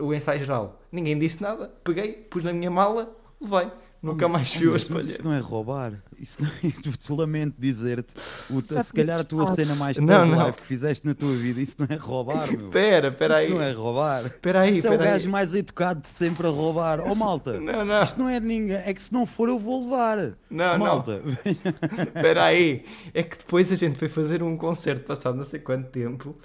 o 0.00 0.14
ensaio 0.14 0.40
geral. 0.40 0.80
Ninguém 0.92 1.18
disse 1.18 1.42
nada, 1.42 1.72
peguei, 1.82 2.12
pus 2.12 2.44
na 2.44 2.52
minha 2.52 2.70
mala, 2.70 3.14
levei. 3.42 3.70
Nunca 4.04 4.28
mais 4.28 4.52
viu 4.54 4.74
as 4.74 4.84
palhetas. 4.84 5.14
Isso 5.14 5.24
não 5.24 5.32
é 5.32 5.38
roubar. 5.38 5.94
Isso 6.18 6.42
não 6.42 6.50
é. 6.50 6.70
Te 6.96 7.12
lamento 7.12 7.54
dizer-te. 7.58 8.12
Se 8.20 8.92
calhar 8.92 9.20
a 9.20 9.24
tua 9.24 9.46
cena 9.54 9.74
mais 9.74 9.96
Não, 9.98 10.26
não. 10.26 10.52
que 10.52 10.60
fizeste 10.60 11.06
na 11.06 11.14
tua 11.14 11.32
vida, 11.34 11.60
isso 11.60 11.76
não 11.78 11.86
é 11.88 11.96
roubar, 11.98 12.46
meu. 12.52 12.66
Espera, 12.66 13.08
espera 13.08 13.36
aí. 13.36 13.46
Isso 13.46 13.54
não 13.54 13.62
é 13.62 13.72
roubar. 13.72 14.26
Espera 14.26 14.60
aí, 14.60 14.78
Isso 14.78 14.86
é 14.86 14.90
o 14.94 14.98
gajo 14.98 15.28
mais 15.30 15.54
educado 15.54 16.02
de 16.02 16.08
sempre 16.08 16.46
a 16.46 16.50
roubar. 16.50 17.00
Oh 17.00 17.14
malta, 17.14 17.58
Não, 17.60 17.84
não. 17.84 18.02
isto 18.02 18.18
não 18.18 18.28
é 18.28 18.38
de 18.38 18.46
ninguém. 18.46 18.76
É 18.76 18.92
que 18.92 19.00
se 19.00 19.12
não 19.12 19.24
for 19.24 19.48
eu 19.48 19.58
vou 19.58 19.84
levar. 19.84 20.18
Não, 20.50 20.78
não. 20.78 20.78
malta. 20.78 21.22
Espera 22.14 22.44
aí, 22.44 22.84
é 23.14 23.22
que 23.22 23.38
depois 23.38 23.72
a 23.72 23.76
gente 23.76 23.98
foi 23.98 24.08
fazer 24.08 24.42
um 24.42 24.56
concerto 24.56 25.04
passado 25.06 25.36
não 25.36 25.44
sei 25.44 25.60
quanto 25.60 25.88
tempo 25.88 26.36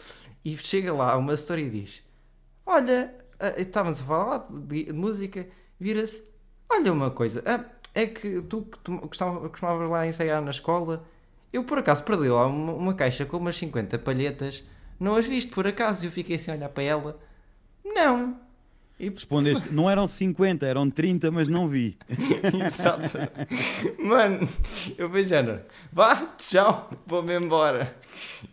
e 0.45 0.55
chega 0.57 0.93
lá 0.93 1.17
uma 1.17 1.33
história 1.33 1.61
e 1.61 1.69
diz: 1.69 2.01
Olha, 2.65 3.13
ah, 3.39 3.53
estávamos 3.57 3.99
a 3.99 4.03
falar 4.03 4.47
de, 4.49 4.85
de 4.85 4.93
música, 4.93 5.45
vira-se: 5.79 6.23
Olha 6.71 6.93
uma 6.93 7.11
coisa, 7.11 7.43
ah, 7.45 7.65
é 7.93 8.05
que 8.05 8.41
tu 8.43 8.63
que 8.63 8.77
tu 8.79 8.97
costumavas 8.99 9.89
lá 9.89 10.07
ensaiar 10.07 10.41
na 10.41 10.51
escola, 10.51 11.03
eu 11.51 11.63
por 11.63 11.79
acaso 11.79 12.03
perdi 12.03 12.29
lá 12.29 12.45
uma, 12.47 12.73
uma 12.73 12.93
caixa 12.93 13.25
com 13.25 13.37
umas 13.37 13.57
50 13.57 13.97
palhetas, 13.99 14.63
não 14.99 15.15
as 15.15 15.25
viste 15.25 15.51
por 15.51 15.65
acaso? 15.67 16.05
E 16.05 16.07
eu 16.07 16.11
fiquei 16.11 16.35
assim 16.35 16.51
a 16.51 16.55
olhar 16.55 16.69
para 16.69 16.83
ela: 16.83 17.19
Não. 17.83 18.39
E 18.99 19.09
Respondeste, 19.09 19.71
não 19.71 19.89
eram 19.89 20.09
50, 20.09 20.65
eram 20.65 20.89
30, 20.89 21.31
mas 21.31 21.47
não 21.47 21.69
vi. 21.69 21.97
Exato. 22.65 23.17
Mano, 23.97 24.39
eu 24.97 25.09
vejo 25.09 25.29
género. 25.29 25.61
Vá, 25.91 26.17
tchau, 26.37 26.89
vou-me 27.07 27.33
embora. 27.33 27.95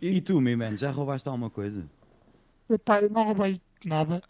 E 0.01 0.21
tu, 0.21 0.39
meu 0.39 0.57
man, 0.57 0.73
já 0.73 0.89
roubaste 0.89 1.27
alguma 1.27 1.49
coisa? 1.49 1.85
Epá, 2.69 3.01
eu 3.01 3.09
não 3.09 3.25
roubei 3.25 3.59
nada, 3.85 4.21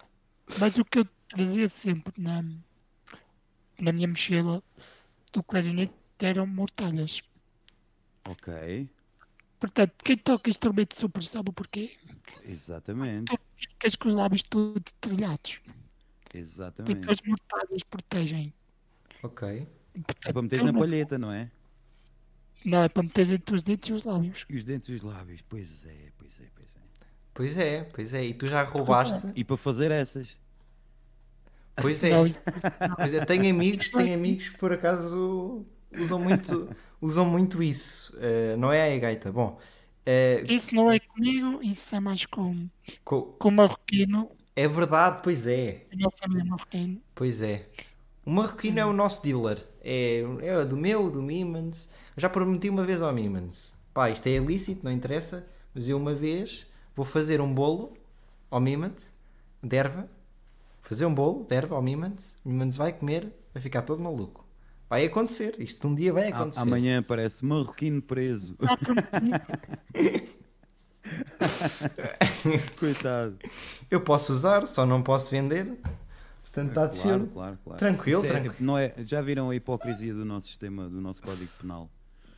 mas 0.59 0.79
o 0.79 0.85
que 0.85 0.99
eu 0.99 1.07
trazia 1.29 1.69
sempre 1.69 2.11
na, 2.17 2.43
na 3.79 3.91
minha 3.91 4.07
mochila 4.07 4.63
do 5.33 5.43
clarinete 5.43 5.93
eram 6.19 6.47
mortalhas. 6.47 7.21
Ok, 8.29 8.89
Portanto, 9.59 9.93
quem 10.03 10.17
toca 10.17 10.49
instrumento 10.49 10.95
super 10.97 11.23
sabe 11.23 11.49
o 11.49 11.53
porquê. 11.53 11.97
exatamente. 12.43 13.35
Ficas 13.55 13.95
com 13.95 14.07
os 14.07 14.13
lábios 14.13 14.43
todos 14.43 14.93
trilhados. 15.01 15.59
Porque 16.21 16.37
Exatamente. 16.37 17.09
as 17.09 17.21
mortalhas 17.25 17.83
protegem. 17.83 18.53
Ok. 19.23 19.67
É 20.25 20.33
para 20.33 20.41
meter 20.41 20.63
na 20.63 20.73
palheta, 20.73 21.17
não 21.17 21.31
é? 21.31 21.49
Não, 22.65 22.83
é 22.83 22.89
para 22.89 23.03
meter 23.03 23.31
entre 23.31 23.55
os 23.55 23.63
dentes 23.63 23.89
e 23.89 23.93
os 23.93 24.03
lábios. 24.03 24.45
E 24.49 24.55
os 24.57 24.63
dentes 24.63 24.89
e 24.89 24.93
os 24.93 25.01
lábios. 25.01 25.41
Pois 25.47 25.85
é, 25.85 26.11
pois 26.17 26.39
é, 26.39 26.45
pois 26.53 26.75
é. 26.75 26.79
Pois 27.33 27.57
é, 27.57 27.83
pois 27.83 28.13
é. 28.13 28.25
E 28.25 28.33
tu 28.33 28.45
já 28.45 28.63
roubaste? 28.63 29.27
E 29.35 29.43
para 29.43 29.57
fazer 29.57 29.89
essas. 29.89 30.37
Pois 31.79 32.03
é. 32.03 32.09
Não, 32.09 32.25
isso. 32.25 32.39
Pois 32.95 33.13
é. 33.13 33.21
Tenho 33.21 33.49
amigos, 33.53 33.89
tenho 33.89 34.13
amigos 34.15 34.49
que 34.49 34.57
por 34.57 34.71
acaso 34.73 35.65
usam 35.91 36.19
muito, 36.19 36.75
usam 37.01 37.25
muito 37.25 37.61
isso. 37.63 38.15
Eh, 38.19 38.55
não 38.57 38.71
é 38.71 38.93
a 38.95 38.99
gaita. 38.99 39.31
Bom, 39.31 39.59
eh, 40.05 40.43
Isso 40.49 40.73
não 40.75 40.91
é 40.91 40.99
comigo, 40.99 41.61
isso 41.63 41.95
é 41.95 41.99
mais 41.99 42.25
com, 42.25 42.67
co- 43.03 43.33
com 43.39 43.49
o 43.49 43.51
marroquino. 43.51 44.29
é 44.55 44.67
verdade, 44.67 45.21
pois 45.23 45.45
é. 45.47 45.85
A 45.91 45.95
minha 45.95 46.09
família 46.11 46.41
é 46.43 46.45
marroquino. 46.45 47.01
Pois 47.15 47.41
é. 47.41 47.67
O 48.25 48.31
marroquino 48.31 48.79
é 48.79 48.85
o 48.85 48.93
nosso 48.93 49.23
dealer. 49.23 49.65
É, 49.81 50.21
é 50.41 50.65
do 50.65 50.75
meu, 50.77 51.09
do 51.09 51.21
Mimans. 51.21 51.89
Já 52.17 52.29
prometi 52.29 52.69
uma 52.69 52.83
vez 52.85 53.01
ao 53.01 53.13
Mimans. 53.13 53.73
Pá, 53.93 54.09
isto 54.09 54.27
é 54.27 54.31
ilícito, 54.31 54.83
não 54.85 54.91
interessa. 54.91 55.47
Mas 55.73 55.87
eu 55.87 55.97
uma 55.97 56.13
vez 56.13 56.67
vou 56.95 57.05
fazer 57.05 57.39
um 57.41 57.53
bolo 57.53 57.93
ao 58.51 58.59
Mimans, 58.59 59.11
de 59.63 59.75
erva. 59.77 60.09
Fazer 60.87 61.05
um 61.05 61.13
bolo 61.13 61.43
de 61.45 61.53
erva 61.55 61.75
ao 61.75 61.81
Mimans. 61.81 62.35
O 62.45 62.49
Mimans 62.49 62.77
vai 62.77 62.93
comer, 62.93 63.31
vai 63.53 63.61
ficar 63.61 63.81
todo 63.81 64.01
maluco. 64.01 64.45
Vai 64.89 65.05
acontecer. 65.05 65.55
Isto 65.59 65.87
um 65.89 65.93
dia 65.95 66.13
vai 66.13 66.31
A- 66.31 66.35
acontecer. 66.35 66.61
amanhã 66.61 66.99
aparece 66.99 67.43
marroquino 67.45 68.01
preso. 68.01 68.55
Coitado. 72.79 73.37
Eu 73.89 74.01
posso 74.01 74.31
usar, 74.33 74.65
só 74.67 74.85
não 74.85 75.01
posso 75.01 75.31
vender. 75.31 75.77
Portanto, 76.41 76.69
está 76.69 76.85
de 76.87 76.99
Claro, 77.01 77.19
chill. 77.19 77.29
claro, 77.33 77.57
claro. 77.63 77.79
Tranquilo, 77.79 78.25
é- 78.25 78.29
tranquilo. 78.29 78.55
não 78.59 78.77
é, 78.77 78.93
já 79.05 79.21
viram 79.21 79.49
a 79.49 79.55
hipocrisia 79.55 80.13
do 80.13 80.25
nosso 80.25 80.47
sistema, 80.47 80.89
do 80.89 80.99
nosso 81.01 81.21
código 81.21 81.49
penal? 81.61 81.89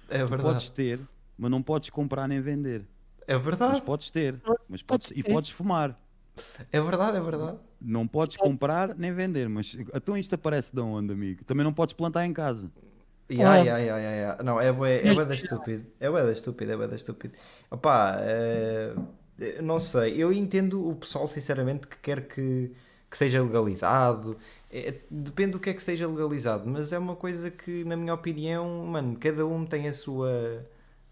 É 0.10 0.20
Tu 0.20 0.28
verdade. 0.28 0.42
podes 0.44 0.70
ter, 0.70 1.00
mas 1.38 1.50
não 1.52 1.62
podes 1.62 1.90
comprar 1.90 2.28
nem 2.28 2.42
vender. 2.42 2.84
É 3.28 3.36
Mas 3.36 3.44
verdade. 3.46 3.82
podes 3.84 4.10
ter, 4.10 4.42
mas 4.68 4.82
podes, 4.82 5.10
Podes 5.10 5.12
e 5.16 5.24
podes 5.24 5.52
fumar. 5.52 5.96
É 6.72 6.80
verdade, 6.82 7.18
é 7.18 7.22
verdade. 7.22 7.60
Não 7.82 8.06
podes 8.08 8.36
comprar 8.36 8.96
nem 8.98 9.14
vender, 9.14 9.48
mas 9.48 9.74
então 9.94 10.18
isto 10.18 10.36
aparece 10.36 10.74
de 10.76 10.82
onde, 10.82 11.14
amigo? 11.14 11.44
Também 11.46 11.64
não 11.64 11.74
podes 11.74 11.94
plantar 11.94 12.26
em 12.26 12.34
casa. 12.34 12.70
Ya, 13.32 13.54
Ah. 13.54 13.58
ya, 13.58 13.78
ya, 13.80 13.98
ya, 14.00 14.12
ya. 14.38 14.44
Não, 14.44 14.60
é 14.60 14.72
bué, 14.74 15.06
é 15.08 15.14
bué 15.14 15.24
da 15.26 15.36
estúpido. 15.36 15.86
É 16.00 16.10
bué 16.10 16.24
da 16.26 16.32
estúpido, 16.32 16.72
é 16.72 16.76
bué 16.78 16.88
da 16.88 16.96
estúpido. 16.96 17.34
Opá, 17.70 18.18
eh, 18.22 18.96
não 19.62 19.80
sei. 19.80 20.16
Eu 20.22 20.34
entendo 20.34 20.88
o 20.90 20.96
pessoal, 20.96 21.28
sinceramente, 21.28 21.88
que 21.88 21.98
quer 21.98 22.28
que, 22.28 22.72
que 23.10 23.18
seja 23.18 23.42
legalizado. 23.44 24.38
É, 24.72 25.02
depende 25.12 25.52
do 25.54 25.60
que 25.60 25.70
é 25.70 25.74
que 25.74 25.82
seja 25.84 26.08
legalizado, 26.08 26.68
mas 26.70 26.92
é 26.92 26.98
uma 27.00 27.16
coisa 27.16 27.52
que, 27.52 27.84
na 27.86 27.96
minha 27.96 28.14
opinião, 28.14 28.86
mano, 28.88 29.16
cada 29.20 29.46
um 29.46 29.66
tem 29.66 29.88
a 29.88 29.94
sua... 29.94 30.66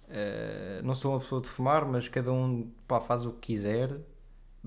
eh, 0.10 0.82
não 0.84 0.95
sou 0.95 1.13
uma 1.13 1.19
pessoa 1.19 1.41
de 1.41 1.49
fumar, 1.49 1.86
mas 1.86 2.08
cada 2.08 2.32
um 2.32 2.69
pá, 2.88 2.99
faz 3.01 3.25
o 3.25 3.32
que 3.34 3.39
quiser 3.53 3.99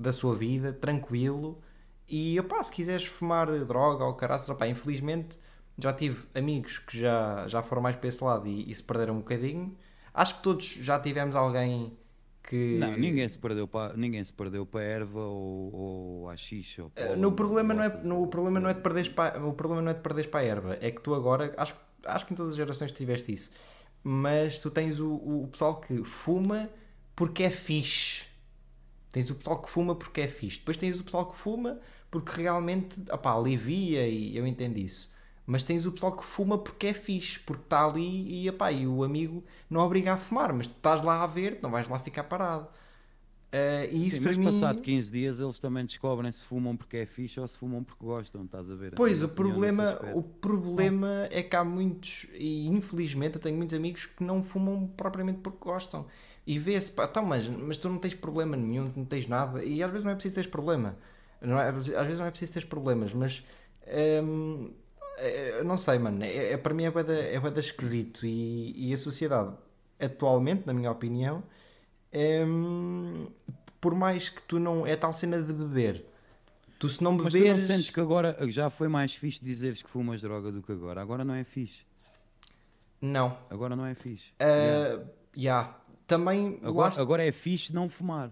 da 0.01 0.11
sua 0.11 0.35
vida, 0.35 0.73
tranquilo. 0.73 1.61
E 2.07 2.39
opá, 2.39 2.61
se 2.63 2.71
quiseres 2.71 3.05
fumar 3.05 3.47
droga 3.65 4.03
ou 4.05 4.13
caraças, 4.15 4.49
opá, 4.49 4.67
infelizmente 4.67 5.37
já 5.77 5.93
tive 5.93 6.27
amigos 6.35 6.79
que 6.79 6.99
já, 6.99 7.47
já 7.47 7.63
foram 7.63 7.81
mais 7.81 7.95
para 7.95 8.07
esse 8.09 8.23
lado 8.23 8.47
e, 8.47 8.69
e 8.69 8.75
se 8.75 8.83
perderam 8.83 9.15
um 9.15 9.19
bocadinho. 9.19 9.75
Acho 10.13 10.35
que 10.37 10.43
todos 10.43 10.65
já 10.65 10.99
tivemos 10.99 11.35
alguém 11.35 11.97
que. 12.43 12.77
Não, 12.79 12.97
ninguém 12.97 13.27
se 13.29 13.37
perdeu 13.37 13.67
para 13.67 13.95
ninguém 13.95 14.23
se 14.23 14.33
perdeu 14.33 14.65
para 14.65 14.81
a 14.81 14.83
erva 14.83 15.19
ou, 15.21 15.73
ou 15.73 16.29
à 16.29 16.35
xixa. 16.35 16.83
Ou 16.83 16.91
Eh, 16.95 17.15
No 17.15 17.29
o- 17.29 17.31
problema 17.31 17.73
não 17.73 17.83
é, 17.83 17.89
no 18.03 18.27
problema 18.27 18.59
não 18.59 18.69
é 18.69 18.73
de 18.73 18.81
perderes 18.81 19.09
para, 19.09 19.43
o 19.45 19.53
problema 19.53 19.81
não 19.81 19.91
é 19.91 19.93
de 19.93 20.01
perderes 20.01 20.29
para 20.29 20.41
a 20.41 20.43
erva, 20.43 20.77
é 20.81 20.91
que 20.91 21.01
tu 21.01 21.13
agora, 21.15 21.53
acho, 21.57 21.75
acho 22.05 22.25
que 22.25 22.33
em 22.33 22.35
todas 22.35 22.51
as 22.51 22.57
gerações 22.57 22.91
tiveste 22.91 23.31
isso, 23.31 23.51
mas 24.03 24.59
tu 24.59 24.69
tens 24.69 24.99
o, 24.99 25.13
o 25.15 25.47
pessoal 25.51 25.79
que 25.79 26.03
fuma 26.03 26.69
porque 27.15 27.43
é 27.43 27.49
fixe. 27.49 28.25
Tens 29.11 29.29
o 29.29 29.35
pessoal 29.35 29.61
que 29.61 29.69
fuma 29.69 29.95
porque 29.95 30.21
é 30.21 30.27
fixe. 30.27 30.59
Depois 30.59 30.77
tens 30.77 30.99
o 30.99 31.03
pessoal 31.03 31.25
que 31.31 31.37
fuma 31.37 31.79
porque 32.09 32.41
realmente 32.41 33.01
opá, 33.11 33.33
alivia 33.33 34.07
e 34.07 34.35
eu 34.35 34.45
entendo 34.47 34.77
isso. 34.77 35.11
Mas 35.45 35.63
tens 35.63 35.85
o 35.85 35.91
pessoal 35.91 36.15
que 36.15 36.23
fuma 36.23 36.57
porque 36.57 36.87
é 36.87 36.93
fixe, 36.93 37.39
porque 37.39 37.63
está 37.63 37.85
ali 37.85 38.43
e, 38.43 38.49
opá, 38.49 38.71
e 38.71 38.87
o 38.87 39.03
amigo 39.03 39.43
não 39.69 39.81
obriga 39.81 40.13
a 40.13 40.17
fumar, 40.17 40.53
mas 40.53 40.67
tu 40.67 40.73
estás 40.75 41.01
lá 41.01 41.23
a 41.23 41.27
ver, 41.27 41.59
não 41.61 41.71
vais 41.71 41.87
lá 41.87 41.99
ficar 41.99 42.23
parado. 42.25 42.67
Eh, 43.51 43.89
e 43.91 44.07
isso 44.07 44.17
Sim, 44.17 44.21
para 44.21 44.31
mas 44.31 44.37
mim... 44.37 44.45
passado 44.45 44.81
15 44.81 45.11
dias 45.11 45.39
eles 45.39 45.59
também 45.59 45.83
descobrem 45.85 46.31
se 46.31 46.43
fumam 46.43 46.75
porque 46.77 46.97
é 46.97 47.05
fixe 47.05 47.39
ou 47.39 47.47
se 47.47 47.57
fumam 47.57 47.83
porque 47.83 48.03
gostam, 48.05 48.45
estás 48.45 48.69
a 48.71 48.75
ver? 48.75 48.95
A 48.95 48.97
Pois, 48.97 49.13
minha 49.13 49.25
o 49.25 49.29
problema, 49.29 49.99
o 50.13 50.21
problema 50.21 51.27
é 51.31 51.41
que 51.41 51.55
há 51.55 51.63
muitos, 51.63 52.27
e 52.33 52.67
infelizmente 52.67 53.35
eu 53.35 53.41
tenho 53.41 53.55
muitos 53.57 53.75
amigos 53.75 54.05
que 54.05 54.23
não 54.23 54.43
fumam 54.43 54.87
propriamente 54.97 55.39
porque 55.39 55.59
gostam. 55.59 56.05
E 56.45 56.57
vê-se, 56.59 56.91
pá, 56.91 57.05
então, 57.05 57.23
mas, 57.23 57.47
mas 57.47 57.77
tu 57.77 57.87
não 57.89 57.97
tens 57.99 58.15
problema 58.15 58.57
nenhum, 58.57 58.91
não 58.95 59.05
tens 59.05 59.27
nada, 59.27 59.63
e 59.63 59.81
às 59.83 59.89
vezes 59.91 60.03
não 60.03 60.11
é 60.11 60.15
preciso 60.15 60.35
teres 60.35 60.49
problema. 60.49 60.97
Não 61.41 61.59
é, 61.59 61.69
às 61.69 61.85
vezes 61.85 62.19
não 62.19 62.25
é 62.25 62.29
preciso 62.31 62.53
teres 62.53 62.67
problemas, 62.67 63.13
mas 63.13 63.43
hum, 64.23 64.71
é, 65.17 65.63
não 65.63 65.77
sei, 65.77 65.99
mano, 65.99 66.23
é, 66.23 66.53
é- 66.53 66.57
para 66.57 66.73
mim 66.73 66.83
é 66.85 66.91
bué 66.91 67.03
da, 67.03 67.13
é 67.13 67.39
bué 67.39 67.51
da 67.51 67.59
esquisito. 67.59 68.25
E, 68.25 68.89
e 68.89 68.93
a 68.93 68.97
sociedade, 68.97 69.53
atualmente, 69.99 70.65
na 70.65 70.73
minha 70.73 70.91
opinião, 70.91 71.43
hum, 72.13 73.27
por 73.79 73.95
mais 73.95 74.29
que 74.29 74.41
tu 74.43 74.59
não. 74.59 74.85
É 74.85 74.95
tal 74.95 75.13
cena 75.13 75.41
de 75.41 75.53
beber. 75.53 76.05
Tu 76.79 76.89
se 76.89 77.03
não 77.03 77.13
Mas 77.13 77.31
tu 77.33 77.37
não 77.37 77.43
beberes. 77.45 77.67
sentes 77.67 77.89
que 77.91 77.99
agora 77.99 78.35
já 78.49 78.69
foi 78.69 78.87
mais 78.87 79.13
fixe 79.15 79.43
dizeres 79.43 79.83
que 79.83 79.89
fumas 79.89 80.21
droga 80.21 80.51
do 80.51 80.61
que 80.63 80.71
agora? 80.71 81.01
Agora 81.01 81.23
não 81.23 81.33
é 81.33 81.43
fixe. 81.43 81.83
Não. 83.01 83.37
Agora 83.49 83.75
não 83.75 83.85
é 83.85 83.93
fixe. 83.95 84.31
Uh, 84.41 85.07
yeah. 85.35 85.75
Também 86.11 86.59
Agora, 86.61 86.89
está- 86.89 87.01
agora 87.01 87.25
é 87.25 87.31
fixe 87.31 87.73
não 87.73 87.87
fumar. 87.87 88.31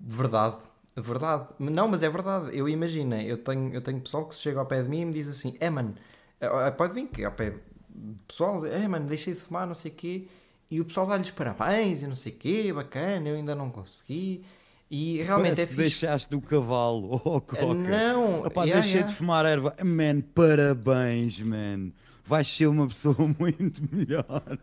Verdade, 0.00 0.56
verdade. 0.96 1.48
Não, 1.58 1.88
mas 1.88 2.02
é 2.02 2.08
verdade. 2.08 2.56
Eu 2.56 2.68
imagino, 2.68 3.16
eu 3.16 3.36
tenho, 3.38 3.74
eu 3.74 3.82
tenho 3.82 4.00
pessoal 4.00 4.26
que 4.26 4.34
chega 4.36 4.60
ao 4.60 4.66
pé 4.66 4.82
de 4.82 4.88
mim 4.88 5.00
e 5.00 5.04
me 5.04 5.12
diz 5.12 5.28
assim: 5.28 5.56
é 5.58 5.68
mano, 5.68 5.94
eh, 6.40 6.70
pode 6.70 6.94
vir 6.94 7.08
que 7.08 7.24
ao 7.24 7.32
pé 7.32 7.50
do 7.88 8.14
pessoal, 8.28 8.64
é 8.66 8.86
mano, 8.86 9.06
deixei 9.08 9.34
de 9.34 9.40
fumar, 9.40 9.66
não 9.66 9.74
sei 9.74 9.90
o 9.90 9.94
quê. 9.94 10.28
E 10.70 10.80
o 10.80 10.84
pessoal 10.84 11.08
dá-lhes 11.08 11.32
parabéns 11.32 12.02
e 12.02 12.06
não 12.06 12.14
sei 12.14 12.32
o 12.32 12.36
quê, 12.36 12.72
bacana, 12.72 13.28
eu 13.28 13.34
ainda 13.34 13.54
não 13.56 13.68
consegui. 13.68 14.44
E 14.88 15.20
realmente 15.22 15.56
Parece 15.56 15.62
é 15.62 15.66
fixe. 15.66 15.80
deixaste 15.80 16.34
o 16.36 16.40
cavalo, 16.40 17.14
oh, 17.24 17.40
Coca. 17.40 17.74
Não, 17.74 18.46
Epá, 18.46 18.62
yeah, 18.62 18.80
deixei 18.80 18.92
yeah. 19.00 19.08
de 19.10 19.14
fumar 19.16 19.44
erva. 19.44 19.74
Man, 19.84 20.20
parabéns, 20.34 21.40
man. 21.40 21.90
Vais 22.24 22.46
ser 22.46 22.68
uma 22.68 22.86
pessoa 22.86 23.16
muito 23.38 23.82
melhor. 23.92 24.58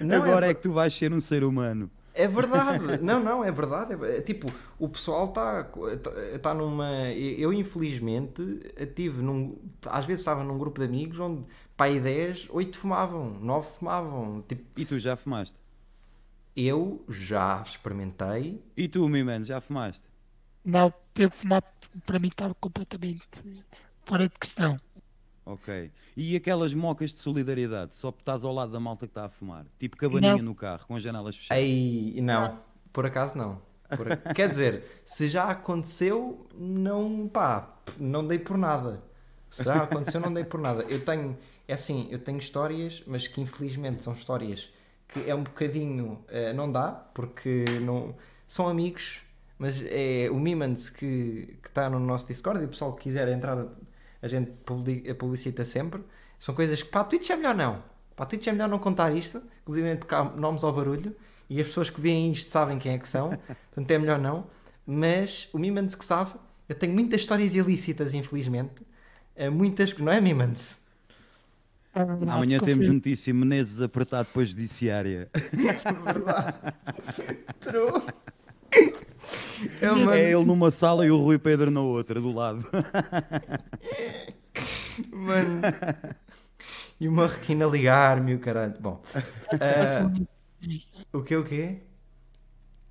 Não, 0.00 0.22
Agora 0.22 0.46
é 0.46 0.50
é, 0.50 0.54
que 0.54 0.62
tu 0.62 0.72
vais 0.72 0.92
ser 0.94 1.12
um 1.12 1.20
ser 1.20 1.44
humano. 1.44 1.90
É 2.14 2.28
verdade, 2.28 2.98
não, 3.02 3.22
não, 3.22 3.44
é 3.44 3.50
verdade. 3.50 3.94
É, 4.04 4.18
é 4.18 4.20
tipo, 4.20 4.52
o 4.78 4.88
pessoal 4.88 5.26
está 5.26 5.64
tá 6.42 6.54
numa. 6.54 7.10
Eu, 7.12 7.52
infelizmente, 7.52 8.42
tive 8.94 9.22
num. 9.22 9.58
Às 9.86 10.06
vezes 10.06 10.20
estava 10.20 10.44
num 10.44 10.58
grupo 10.58 10.78
de 10.80 10.86
amigos 10.86 11.18
onde, 11.18 11.44
pá, 11.76 11.86
aí 11.86 12.00
10, 12.00 12.48
8 12.50 12.78
fumavam, 12.78 13.30
9 13.40 13.68
fumavam. 13.78 14.42
Tipo, 14.46 14.64
E 14.76 14.84
tu 14.84 14.98
já 14.98 15.16
fumaste? 15.16 15.56
eu 16.56 17.04
já 17.08 17.62
experimentei. 17.62 18.62
E 18.76 18.88
tu, 18.88 19.08
meu 19.08 19.24
mano, 19.24 19.44
já 19.44 19.60
fumaste? 19.60 20.04
Não, 20.64 20.92
eu 21.16 21.30
fumar 21.30 21.62
para 22.06 22.18
mim 22.18 22.28
estava 22.28 22.54
completamente 22.54 23.64
fora 24.04 24.28
de 24.28 24.38
questão. 24.38 24.76
Ok. 25.46 25.90
E 26.16 26.36
aquelas 26.36 26.72
mocas 26.72 27.10
de 27.10 27.16
solidariedade? 27.18 27.94
Só 27.94 28.08
estás 28.08 28.44
ao 28.44 28.52
lado 28.52 28.72
da 28.72 28.80
malta 28.80 29.06
que 29.06 29.10
está 29.10 29.26
a 29.26 29.28
fumar? 29.28 29.66
Tipo 29.78 29.96
cabaninha 29.96 30.36
Não. 30.36 30.42
no 30.44 30.54
carro, 30.54 30.86
com 30.86 30.96
as 30.96 31.02
janelas 31.02 31.36
fechadas? 31.36 31.62
Ei, 31.62 32.18
não, 32.22 32.58
por 32.92 33.04
acaso 33.04 33.36
não. 33.36 33.60
Por- 33.94 34.34
quer 34.34 34.48
dizer, 34.48 34.82
se 35.04 35.28
já 35.28 35.44
aconteceu, 35.44 36.46
não, 36.54 37.28
pá, 37.28 37.76
não 37.98 38.26
dei 38.26 38.38
por 38.38 38.56
nada. 38.56 39.02
Se 39.50 39.64
já 39.64 39.82
aconteceu, 39.82 40.20
não 40.20 40.32
dei 40.32 40.44
por 40.44 40.60
nada. 40.60 40.82
Eu 40.84 41.04
tenho, 41.04 41.36
é 41.68 41.74
assim, 41.74 42.08
eu 42.10 42.18
tenho 42.18 42.38
histórias, 42.38 43.02
mas 43.06 43.28
que 43.28 43.40
infelizmente 43.40 44.02
são 44.02 44.14
histórias 44.14 44.72
que 45.08 45.28
é 45.30 45.34
um 45.34 45.44
bocadinho, 45.44 46.24
eh, 46.28 46.52
não 46.54 46.72
dá, 46.72 46.88
porque 47.14 47.64
não, 47.82 48.16
são 48.48 48.66
amigos, 48.66 49.20
mas 49.58 49.80
é 49.86 50.28
o 50.30 50.40
Mimans 50.40 50.90
que 50.90 51.56
que 51.62 51.68
está 51.68 51.88
no 51.88 52.00
nosso 52.00 52.26
Discord 52.26 52.62
e 52.62 52.64
o 52.64 52.68
pessoal 52.68 52.94
que 52.94 53.04
quiser 53.04 53.28
entrar, 53.28 53.64
a 54.24 54.28
gente 54.28 54.50
publi- 54.64 55.12
publicita 55.14 55.64
sempre. 55.64 56.02
São 56.38 56.54
coisas 56.54 56.82
que 56.82 56.88
para 56.90 57.02
a 57.02 57.04
Twitch 57.04 57.30
é 57.30 57.36
melhor 57.36 57.54
não. 57.54 57.82
Para 58.16 58.24
a 58.24 58.26
Twitch 58.26 58.46
é 58.46 58.52
melhor 58.52 58.68
não 58.68 58.78
contar 58.78 59.14
isto, 59.14 59.42
inclusive 59.62 59.96
porque 59.96 60.14
há 60.14 60.24
nomes 60.24 60.64
ao 60.64 60.72
barulho 60.72 61.14
e 61.48 61.60
as 61.60 61.66
pessoas 61.66 61.90
que 61.90 62.00
veem 62.00 62.32
isto 62.32 62.48
sabem 62.48 62.78
quem 62.78 62.92
é 62.94 62.98
que 62.98 63.08
são, 63.08 63.30
portanto 63.74 63.90
é 63.90 63.98
melhor 63.98 64.18
não. 64.18 64.46
Mas 64.86 65.48
o 65.52 65.58
Mimans 65.58 65.94
que 65.94 66.04
sabe, 66.04 66.32
eu 66.68 66.74
tenho 66.74 66.92
muitas 66.92 67.20
histórias 67.20 67.54
ilícitas, 67.54 68.14
infelizmente. 68.14 68.82
Eh, 69.36 69.50
Muitas, 69.50 69.96
não 69.98 70.12
é 70.12 70.20
Mimans? 70.20 70.82
É 71.96 72.00
Amanhã 72.02 72.58
temos 72.58 72.88
notícia 72.88 73.32
Menezes 73.32 73.80
apertado 73.80 74.26
para 74.32 74.42
a 74.42 74.44
judiciária. 74.44 75.30
True. 77.60 78.02
É. 79.80 80.18
É 80.18 80.32
ele 80.32 80.44
numa 80.44 80.70
sala 80.70 81.06
e 81.06 81.10
o 81.10 81.18
Rui 81.18 81.38
Pedro 81.38 81.70
na 81.70 81.80
outra, 81.80 82.20
do 82.20 82.32
lado. 82.32 82.66
Mano. 85.12 85.60
E 87.00 87.08
o 87.08 87.12
Marroquino 87.12 87.66
a 87.66 87.70
ligar-me 87.70 88.34
o 88.34 88.38
caralho. 88.38 88.74
Bom. 88.80 89.02
eh, 89.60 90.26
o 91.12 91.22
que 91.22 91.36
o 91.36 91.44
quê? 91.44 91.78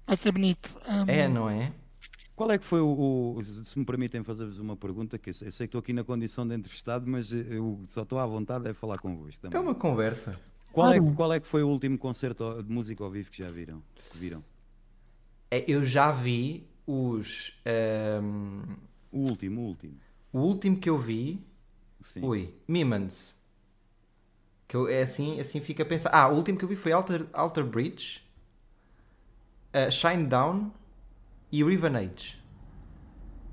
Vai 0.05 0.15
ser 0.15 0.31
bonito. 0.31 0.77
Um, 0.87 1.05
É, 1.09 1.27
não 1.27 1.49
é? 1.49 1.71
Qual 2.35 2.51
é 2.51 2.57
que 2.57 2.65
foi 2.65 2.81
o, 2.81 3.35
o- 3.37 3.43
Se 3.43 3.77
me 3.79 3.85
permitem 3.85 4.23
fazer-vos 4.23 4.59
uma 4.59 4.75
pergunta, 4.75 5.17
que 5.17 5.29
eu 5.29 5.33
sei, 5.33 5.47
eu 5.47 5.51
sei 5.51 5.67
que 5.67 5.69
estou 5.69 5.79
aqui 5.79 5.93
na 5.93 6.03
condição 6.03 6.47
de 6.47 6.55
entrevistado, 6.55 7.05
mas 7.07 7.31
eu 7.31 7.79
só 7.87 8.01
estou 8.03 8.19
à 8.19 8.25
vontade 8.25 8.65
de 8.65 8.73
falar 8.73 8.97
convosco 8.99 9.39
também. 9.41 9.57
É 9.57 9.61
uma 9.61 9.75
conversa. 9.75 10.37
Qual, 10.71 10.91
é, 10.91 10.99
Claro. 10.99 11.15
qual 11.15 11.33
é 11.33 11.39
que 11.39 11.47
foi 11.47 11.61
o 11.63 11.69
último 11.69 11.97
concerto 11.97 12.61
de 12.63 12.71
música 12.71 13.03
ao 13.03 13.09
vivo 13.11 13.29
que 13.29 13.37
já 13.37 13.49
viram? 13.49 13.81
Que 14.11 14.17
viram? 14.17 14.43
É, 15.55 15.63
eu 15.67 15.85
já 15.85 16.11
vi 16.11 16.67
os. 16.87 17.53
ehm, 17.65 18.77
O 19.11 19.19
último, 19.29 19.61
o 19.61 19.65
último. 19.67 19.97
o 20.33 20.39
último 20.39 20.77
que 20.79 20.89
eu 20.89 20.97
vi. 20.99 21.45
Sim. 22.01 22.21
Ui, 22.25 22.53
Mimans. 22.67 23.35
Que 24.67 24.75
eu, 24.75 24.87
é 24.89 25.01
assim, 25.01 25.39
assim 25.39 25.59
fica 25.61 25.83
a 25.83 25.85
pensar. 25.85 26.09
Ah, 26.13 26.27
o 26.27 26.35
último 26.35 26.57
que 26.57 26.65
eu 26.65 26.69
vi 26.69 26.75
foi 26.75 26.91
Alter, 26.91 27.27
Alter 27.33 27.65
Bridge, 27.65 28.21
eh, 29.73 29.89
Shine 29.91 30.25
Down 30.27 30.71
e 31.51 31.63
Rivenage. 31.63 32.37